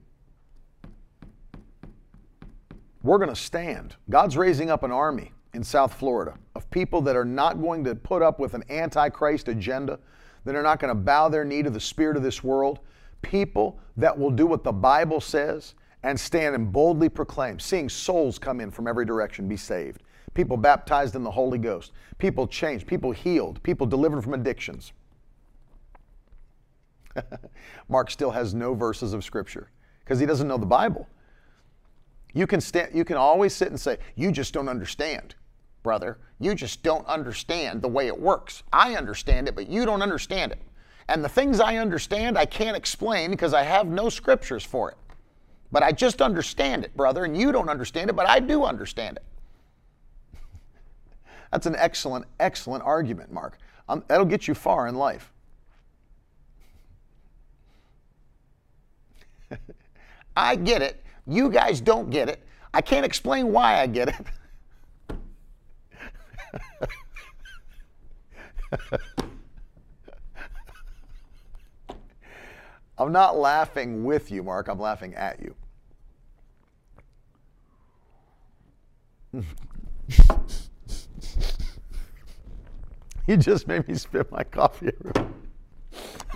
we're 3.03 3.19
going 3.19 3.31
to 3.31 3.37
stand. 3.37 3.97
God's 4.09 4.37
raising 4.37 4.71
up 4.71 4.83
an 4.83 4.93
army 4.93 5.33
in 5.55 5.65
South 5.65 5.95
Florida 5.95 6.35
of 6.55 6.71
people 6.71 7.01
that 7.03 7.17
are 7.17 7.25
not 7.25 7.61
going 7.61 7.83
to 7.85 7.95
put 7.95 8.23
up 8.23 8.39
with 8.39 8.55
an 8.55 8.63
antichrist 8.71 9.49
agenda, 9.49 9.99
that 10.45 10.55
are 10.55 10.63
not 10.63 10.79
going 10.79 10.91
to 10.91 11.01
bow 11.01 11.29
their 11.29 11.45
knee 11.45 11.63
to 11.63 11.71
the 11.71 11.81
spirit 11.81 12.17
of 12.17 12.23
this 12.23 12.45
world. 12.45 12.81
People 13.23 13.79
that 13.97 14.17
will 14.17 14.31
do 14.31 14.47
what 14.47 14.65
the 14.65 14.73
Bible 14.73 15.21
says 15.21 15.75
and 16.03 16.19
stand 16.19 16.55
and 16.55 16.73
boldly 16.73 17.09
proclaim, 17.09 17.59
seeing 17.59 17.89
souls 17.89 18.39
come 18.39 18.61
in 18.61 18.71
from 18.71 18.87
every 18.87 19.05
direction 19.05 19.49
be 19.49 19.57
saved, 19.57 20.03
people 20.35 20.57
baptized 20.57 21.15
in 21.15 21.23
the 21.23 21.31
Holy 21.31 21.59
Ghost, 21.59 21.93
people 22.19 22.47
changed, 22.47 22.87
people 22.87 23.11
healed, 23.11 23.63
people 23.63 23.87
delivered 23.87 24.23
from 24.23 24.35
addictions. 24.35 24.93
Mark 27.89 28.11
still 28.11 28.31
has 28.31 28.55
no 28.55 28.75
verses 28.75 29.13
of 29.13 29.25
Scripture 29.25 29.71
because 30.01 30.21
he 30.21 30.27
doesn't 30.27 30.49
know 30.49 30.59
the 30.59 30.67
Bible. 30.67 31.09
You 32.33 32.47
can, 32.47 32.61
stand, 32.61 32.95
you 32.95 33.05
can 33.05 33.17
always 33.17 33.55
sit 33.55 33.69
and 33.69 33.81
say, 33.81 33.99
You 34.15 34.31
just 34.31 34.55
don't 34.55 34.69
understand, 34.69 35.35
brother. 35.83 36.19
You 36.39 36.55
just 36.55 36.83
don't 36.83 37.07
understand 37.07 37.83
the 37.83 37.89
way 37.89 38.07
it 38.07 38.19
works. 38.19 38.63
I 38.73 38.95
understand 38.95 39.49
it, 39.49 39.55
but 39.55 39.69
you 39.69 39.85
don't 39.85 40.03
understand 40.03 40.53
it. 40.53 40.61
And 41.09 41.25
the 41.25 41.29
things 41.29 41.59
I 41.59 41.77
understand, 41.77 42.39
I 42.39 42.47
can't 42.47 42.77
explain 42.77 43.31
because 43.31 43.53
I 43.53 43.65
have 43.65 43.89
no 43.89 44.09
scriptures 44.09 44.65
for 44.65 44.93
it. 44.93 44.97
But 45.73 45.83
I 45.83 45.93
just 45.93 46.23
understand 46.23 46.85
it, 46.85 46.97
brother, 46.97 47.25
and 47.25 47.37
you 47.37 47.53
don't 47.53 47.69
understand 47.69 48.11
it, 48.11 48.17
but 48.17 48.29
I 48.29 48.41
do 48.41 48.65
understand 48.65 49.17
it. 49.17 49.25
That's 51.51 51.67
an 51.67 51.75
excellent, 51.77 52.27
excellent 52.39 52.85
argument, 52.85 53.33
Mark. 53.33 53.59
Um, 53.89 54.05
that'll 54.07 54.27
get 54.27 54.47
you 54.47 54.55
far 54.55 54.87
in 54.87 54.95
life. 54.95 55.33
I 60.37 60.55
get 60.57 60.83
it. 60.83 61.03
You 61.27 61.49
guys 61.51 61.81
don't 61.81 62.11
get 62.11 62.29
it. 62.29 62.47
I 62.73 62.81
can't 62.81 63.05
explain 63.05 63.51
why 63.53 63.81
I 63.81 63.89
get 63.89 64.09
it. 64.09 64.15
I'm 72.99 73.13
not 73.13 73.39
laughing 73.39 74.05
with 74.05 74.31
you, 74.31 74.43
Mark. 74.43 74.69
I'm 74.69 74.79
laughing 74.79 75.15
at 75.15 75.41
you. 75.41 75.55
you 83.31 83.37
just 83.37 83.69
made 83.69 83.87
me 83.87 83.95
spit 83.95 84.33
my 84.33 84.43
coffee 84.43 84.89
everywhere. 84.89 85.29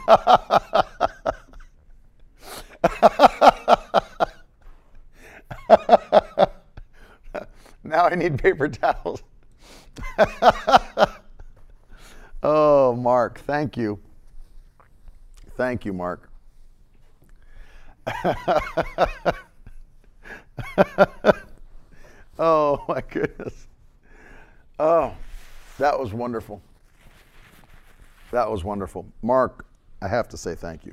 now 7.82 8.04
I 8.04 8.14
need 8.14 8.38
paper 8.38 8.68
towels. 8.68 9.24
oh, 12.44 12.94
Mark, 12.94 13.40
thank 13.40 13.76
you. 13.76 13.98
Thank 15.56 15.84
you, 15.84 15.92
Mark. 15.92 16.30
oh, 22.38 22.84
my 22.86 23.02
goodness. 23.10 23.66
Oh, 24.78 25.12
that 25.78 25.98
was 25.98 26.12
wonderful. 26.12 26.62
That 28.34 28.50
was 28.50 28.64
wonderful. 28.64 29.06
Mark, 29.22 29.64
I 30.02 30.08
have 30.08 30.28
to 30.30 30.36
say 30.36 30.56
thank 30.56 30.84
you. 30.84 30.92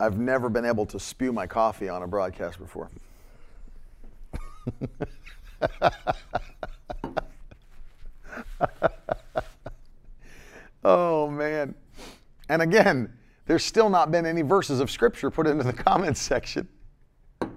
I've 0.00 0.18
never 0.18 0.48
been 0.48 0.64
able 0.64 0.86
to 0.86 0.98
spew 0.98 1.34
my 1.34 1.46
coffee 1.46 1.90
on 1.90 2.02
a 2.02 2.06
broadcast 2.06 2.58
before. 2.58 2.88
oh, 10.82 11.28
man. 11.28 11.74
And 12.48 12.62
again, 12.62 13.12
there's 13.44 13.62
still 13.62 13.90
not 13.90 14.10
been 14.10 14.24
any 14.24 14.40
verses 14.40 14.80
of 14.80 14.90
Scripture 14.90 15.30
put 15.30 15.46
into 15.46 15.62
the 15.62 15.74
comments 15.74 16.22
section. 16.22 16.66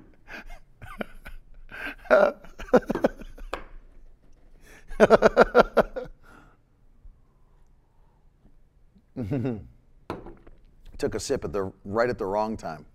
Took 11.12 11.18
a 11.18 11.20
sip 11.20 11.44
at 11.44 11.52
the 11.52 11.70
right 11.84 12.10
at 12.10 12.18
the 12.18 12.26
wrong 12.26 12.56
time. 12.56 12.86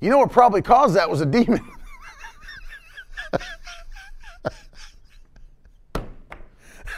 You 0.00 0.10
know 0.10 0.18
what 0.18 0.32
probably 0.32 0.62
caused 0.62 0.96
that 0.96 1.08
was 1.08 1.20
a 1.20 1.26
demon. 1.26 1.60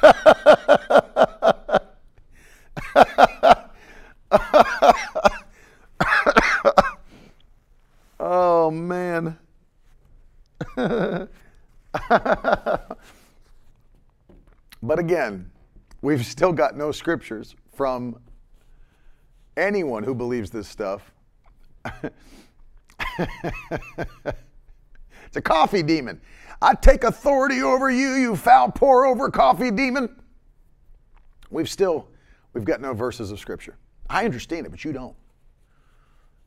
oh 8.18 8.70
man. 8.70 9.36
but 10.76 11.28
again, 14.96 15.50
we've 16.00 16.24
still 16.24 16.54
got 16.54 16.74
no 16.74 16.90
scriptures 16.90 17.54
from 17.74 18.16
anyone 19.62 20.02
who 20.02 20.14
believes 20.14 20.50
this 20.50 20.68
stuff. 20.68 21.12
it's 23.18 25.36
a 25.36 25.42
coffee 25.42 25.82
demon. 25.82 26.20
I 26.60 26.74
take 26.74 27.04
authority 27.04 27.62
over 27.62 27.90
you, 27.90 28.14
you 28.14 28.36
foul 28.36 28.70
pour 28.70 29.06
over 29.06 29.30
coffee 29.30 29.70
demon. 29.70 30.14
We've 31.50 31.68
still, 31.68 32.08
we've 32.52 32.64
got 32.64 32.80
no 32.80 32.94
verses 32.94 33.30
of 33.30 33.38
scripture. 33.38 33.76
I 34.08 34.24
understand 34.24 34.66
it, 34.66 34.70
but 34.70 34.84
you 34.84 34.92
don't. 34.92 35.14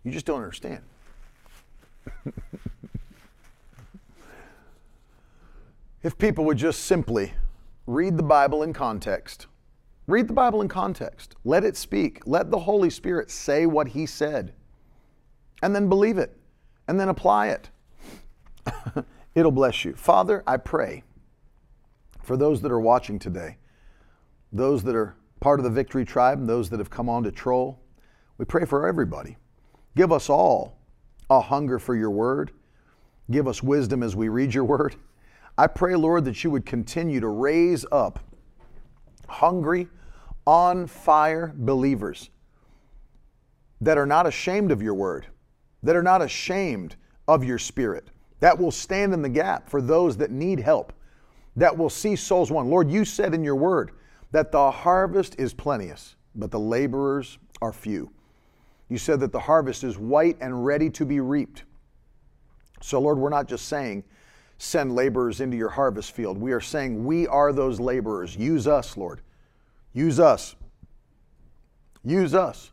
You 0.04 0.12
just 0.12 0.26
don't 0.26 0.38
understand. 0.38 0.82
if 6.04 6.18
people 6.18 6.44
would 6.46 6.58
just 6.58 6.86
simply 6.86 7.34
read 7.88 8.18
the 8.18 8.24
Bible 8.24 8.64
in 8.64 8.74
context, 8.74 9.48
read 10.08 10.28
the 10.28 10.34
Bible 10.34 10.62
in 10.62 10.68
context, 10.68 11.36
let 11.44 11.64
it 11.64 11.76
speak, 11.76 12.22
let 12.26 12.52
the 12.52 12.60
Holy 12.60 12.90
Spirit 12.90 13.32
say 13.32 13.66
what 13.66 13.88
He 13.90 14.06
said, 14.06 14.54
and 15.62 15.76
then 15.76 15.90
believe 15.90 16.18
it, 16.18 16.38
and 16.88 17.00
then 17.00 17.10
apply 17.10 17.48
it. 17.48 17.70
It'll 19.36 19.52
bless 19.52 19.84
you. 19.84 19.94
Father, 19.96 20.44
I 20.48 20.58
pray 20.58 21.04
for 22.24 22.38
those 22.38 22.62
that 22.62 22.72
are 22.72 22.80
watching 22.80 23.20
today, 23.20 23.58
those 24.52 24.84
that 24.84 24.96
are 24.96 25.16
part 25.40 25.60
of 25.60 25.64
the 25.64 25.70
Victory 25.70 26.06
Tribe, 26.06 26.40
and 26.40 26.50
those 26.50 26.70
that 26.70 26.80
have 26.80 26.90
come 26.90 27.10
on 27.10 27.24
to 27.24 27.32
troll. 27.32 27.80
We 28.38 28.46
pray 28.46 28.66
for 28.66 28.88
everybody. 28.88 29.38
Give 29.96 30.12
us 30.12 30.30
all 30.30 30.78
a 31.30 31.40
hunger 31.40 31.80
for 31.80 31.96
your 31.96 32.12
word. 32.12 32.52
Give 33.32 33.48
us 33.48 33.64
wisdom 33.64 34.04
as 34.04 34.16
we 34.16 34.30
read 34.30 34.54
your 34.54 34.64
word. 34.64 34.96
I 35.58 35.68
pray, 35.68 35.96
Lord, 35.96 36.26
that 36.26 36.44
you 36.44 36.52
would 36.52 36.66
continue 36.66 37.20
to 37.20 37.28
raise 37.28 37.86
up 37.92 38.20
hungry, 39.28 39.88
on 40.48 40.88
fire 40.88 41.54
believers 41.56 42.30
that 43.82 43.98
are 43.98 44.06
not 44.06 44.28
ashamed 44.28 44.72
of 44.72 44.82
your 44.82 44.94
word, 44.94 45.28
that 45.84 45.96
are 45.96 46.04
not 46.04 46.22
ashamed 46.22 46.96
of 47.28 47.44
your 47.44 47.58
spirit, 47.58 48.10
that 48.40 48.58
will 48.58 48.72
stand 48.72 49.14
in 49.14 49.22
the 49.22 49.30
gap 49.30 49.70
for 49.70 49.82
those 49.82 50.18
that 50.18 50.32
need 50.32 50.60
help, 50.60 50.94
that 51.56 51.76
will 51.78 51.90
see 51.90 52.16
souls 52.16 52.52
won. 52.52 52.70
Lord, 52.70 52.90
you 52.90 53.06
said 53.06 53.34
in 53.34 53.44
your 53.44 53.56
word 53.56 53.92
that 54.32 54.52
the 54.52 54.72
harvest 54.72 55.36
is 55.40 55.54
plenteous, 55.54 56.16
but 56.36 56.52
the 56.52 56.60
laborers 56.60 57.38
are 57.62 57.74
few. 57.74 58.12
You 58.90 58.98
said 58.98 59.20
that 59.22 59.32
the 59.32 59.40
harvest 59.40 59.84
is 59.84 59.98
white 59.98 60.38
and 60.42 60.66
ready 60.66 60.90
to 60.92 61.06
be 61.06 61.20
reaped. 61.20 61.64
So, 62.82 63.00
Lord, 63.00 63.18
we're 63.18 63.30
not 63.30 63.48
just 63.48 63.68
saying, 63.68 64.04
send 64.58 64.96
laborers 64.96 65.42
into 65.42 65.58
your 65.58 65.70
harvest 65.70 66.12
field. 66.12 66.38
We 66.38 66.52
are 66.52 66.62
saying, 66.62 67.06
we 67.06 67.28
are 67.28 67.52
those 67.52 67.80
laborers. 67.80 68.36
Use 68.36 68.68
us, 68.68 68.96
Lord. 68.98 69.22
Use 69.94 70.20
us. 70.20 70.56
Use 72.04 72.34
us 72.34 72.72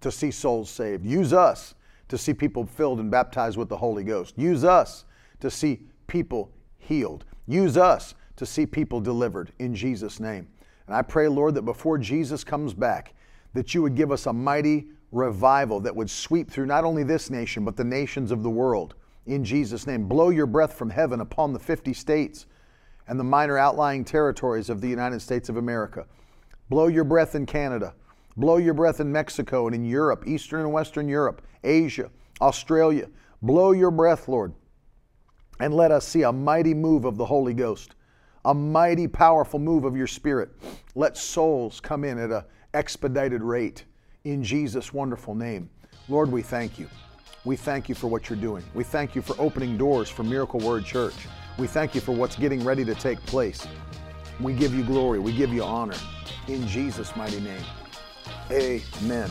to 0.00 0.10
see 0.10 0.30
souls 0.30 0.70
saved. 0.70 1.04
Use 1.04 1.32
us 1.32 1.74
to 2.08 2.18
see 2.18 2.34
people 2.34 2.66
filled 2.66 3.00
and 3.00 3.10
baptized 3.10 3.56
with 3.56 3.68
the 3.68 3.76
Holy 3.76 4.04
Ghost. 4.04 4.38
Use 4.38 4.64
us 4.64 5.04
to 5.40 5.50
see 5.50 5.80
people 6.06 6.52
healed. 6.78 7.24
Use 7.46 7.76
us 7.76 8.14
to 8.36 8.46
see 8.46 8.66
people 8.66 9.00
delivered 9.00 9.52
in 9.58 9.74
Jesus' 9.74 10.20
name. 10.20 10.46
And 10.86 10.94
I 10.94 11.02
pray, 11.02 11.28
Lord, 11.28 11.54
that 11.54 11.62
before 11.62 11.98
Jesus 11.98 12.44
comes 12.44 12.74
back, 12.74 13.14
that 13.54 13.74
you 13.74 13.82
would 13.82 13.94
give 13.94 14.12
us 14.12 14.26
a 14.26 14.32
mighty 14.32 14.88
revival 15.12 15.80
that 15.80 15.94
would 15.94 16.10
sweep 16.10 16.50
through 16.50 16.66
not 16.66 16.84
only 16.84 17.04
this 17.04 17.30
nation, 17.30 17.64
but 17.64 17.76
the 17.76 17.84
nations 17.84 18.30
of 18.30 18.42
the 18.42 18.50
world. 18.50 18.94
In 19.26 19.44
Jesus' 19.44 19.86
name, 19.86 20.06
blow 20.06 20.30
your 20.30 20.46
breath 20.46 20.74
from 20.74 20.90
heaven 20.90 21.20
upon 21.20 21.52
the 21.52 21.58
50 21.58 21.92
states 21.94 22.46
and 23.08 23.18
the 23.18 23.24
minor 23.24 23.58
outlying 23.58 24.04
territories 24.04 24.70
of 24.70 24.80
the 24.80 24.88
United 24.88 25.20
States 25.20 25.48
of 25.48 25.56
America. 25.56 26.06
Blow 26.68 26.86
your 26.86 27.04
breath 27.04 27.34
in 27.34 27.46
Canada 27.46 27.94
Blow 28.36 28.56
your 28.56 28.74
breath 28.74 29.00
in 29.00 29.12
Mexico 29.12 29.66
and 29.66 29.74
in 29.74 29.84
Europe, 29.84 30.24
Eastern 30.26 30.60
and 30.60 30.72
Western 30.72 31.08
Europe, 31.08 31.42
Asia, 31.62 32.10
Australia. 32.40 33.08
Blow 33.42 33.72
your 33.72 33.92
breath, 33.92 34.26
Lord, 34.28 34.54
and 35.60 35.72
let 35.72 35.92
us 35.92 36.06
see 36.06 36.22
a 36.22 36.32
mighty 36.32 36.74
move 36.74 37.04
of 37.04 37.16
the 37.16 37.26
Holy 37.26 37.54
Ghost, 37.54 37.94
a 38.44 38.52
mighty, 38.52 39.06
powerful 39.06 39.60
move 39.60 39.84
of 39.84 39.96
your 39.96 40.08
Spirit. 40.08 40.50
Let 40.96 41.16
souls 41.16 41.80
come 41.80 42.02
in 42.02 42.18
at 42.18 42.30
an 42.30 42.42
expedited 42.72 43.42
rate 43.42 43.84
in 44.24 44.42
Jesus' 44.42 44.92
wonderful 44.92 45.34
name. 45.34 45.70
Lord, 46.08 46.32
we 46.32 46.42
thank 46.42 46.78
you. 46.78 46.88
We 47.44 47.56
thank 47.56 47.90
you 47.90 47.94
for 47.94 48.08
what 48.08 48.30
you're 48.30 48.38
doing. 48.38 48.64
We 48.72 48.84
thank 48.84 49.14
you 49.14 49.20
for 49.20 49.36
opening 49.38 49.76
doors 49.76 50.08
for 50.08 50.22
Miracle 50.22 50.60
Word 50.60 50.84
Church. 50.84 51.14
We 51.58 51.66
thank 51.66 51.94
you 51.94 52.00
for 52.00 52.12
what's 52.12 52.36
getting 52.36 52.64
ready 52.64 52.84
to 52.86 52.94
take 52.94 53.20
place. 53.26 53.66
We 54.40 54.54
give 54.54 54.74
you 54.74 54.82
glory. 54.82 55.18
We 55.18 55.32
give 55.32 55.52
you 55.52 55.62
honor. 55.62 55.96
In 56.48 56.66
Jesus' 56.66 57.14
mighty 57.16 57.40
name. 57.40 57.62
Amen. 58.50 59.30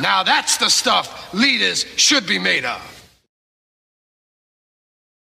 Now 0.00 0.22
that's 0.22 0.58
the 0.58 0.68
stuff 0.68 1.32
leaders 1.34 1.84
should 1.96 2.26
be 2.26 2.38
made 2.38 2.64
of. 2.64 2.95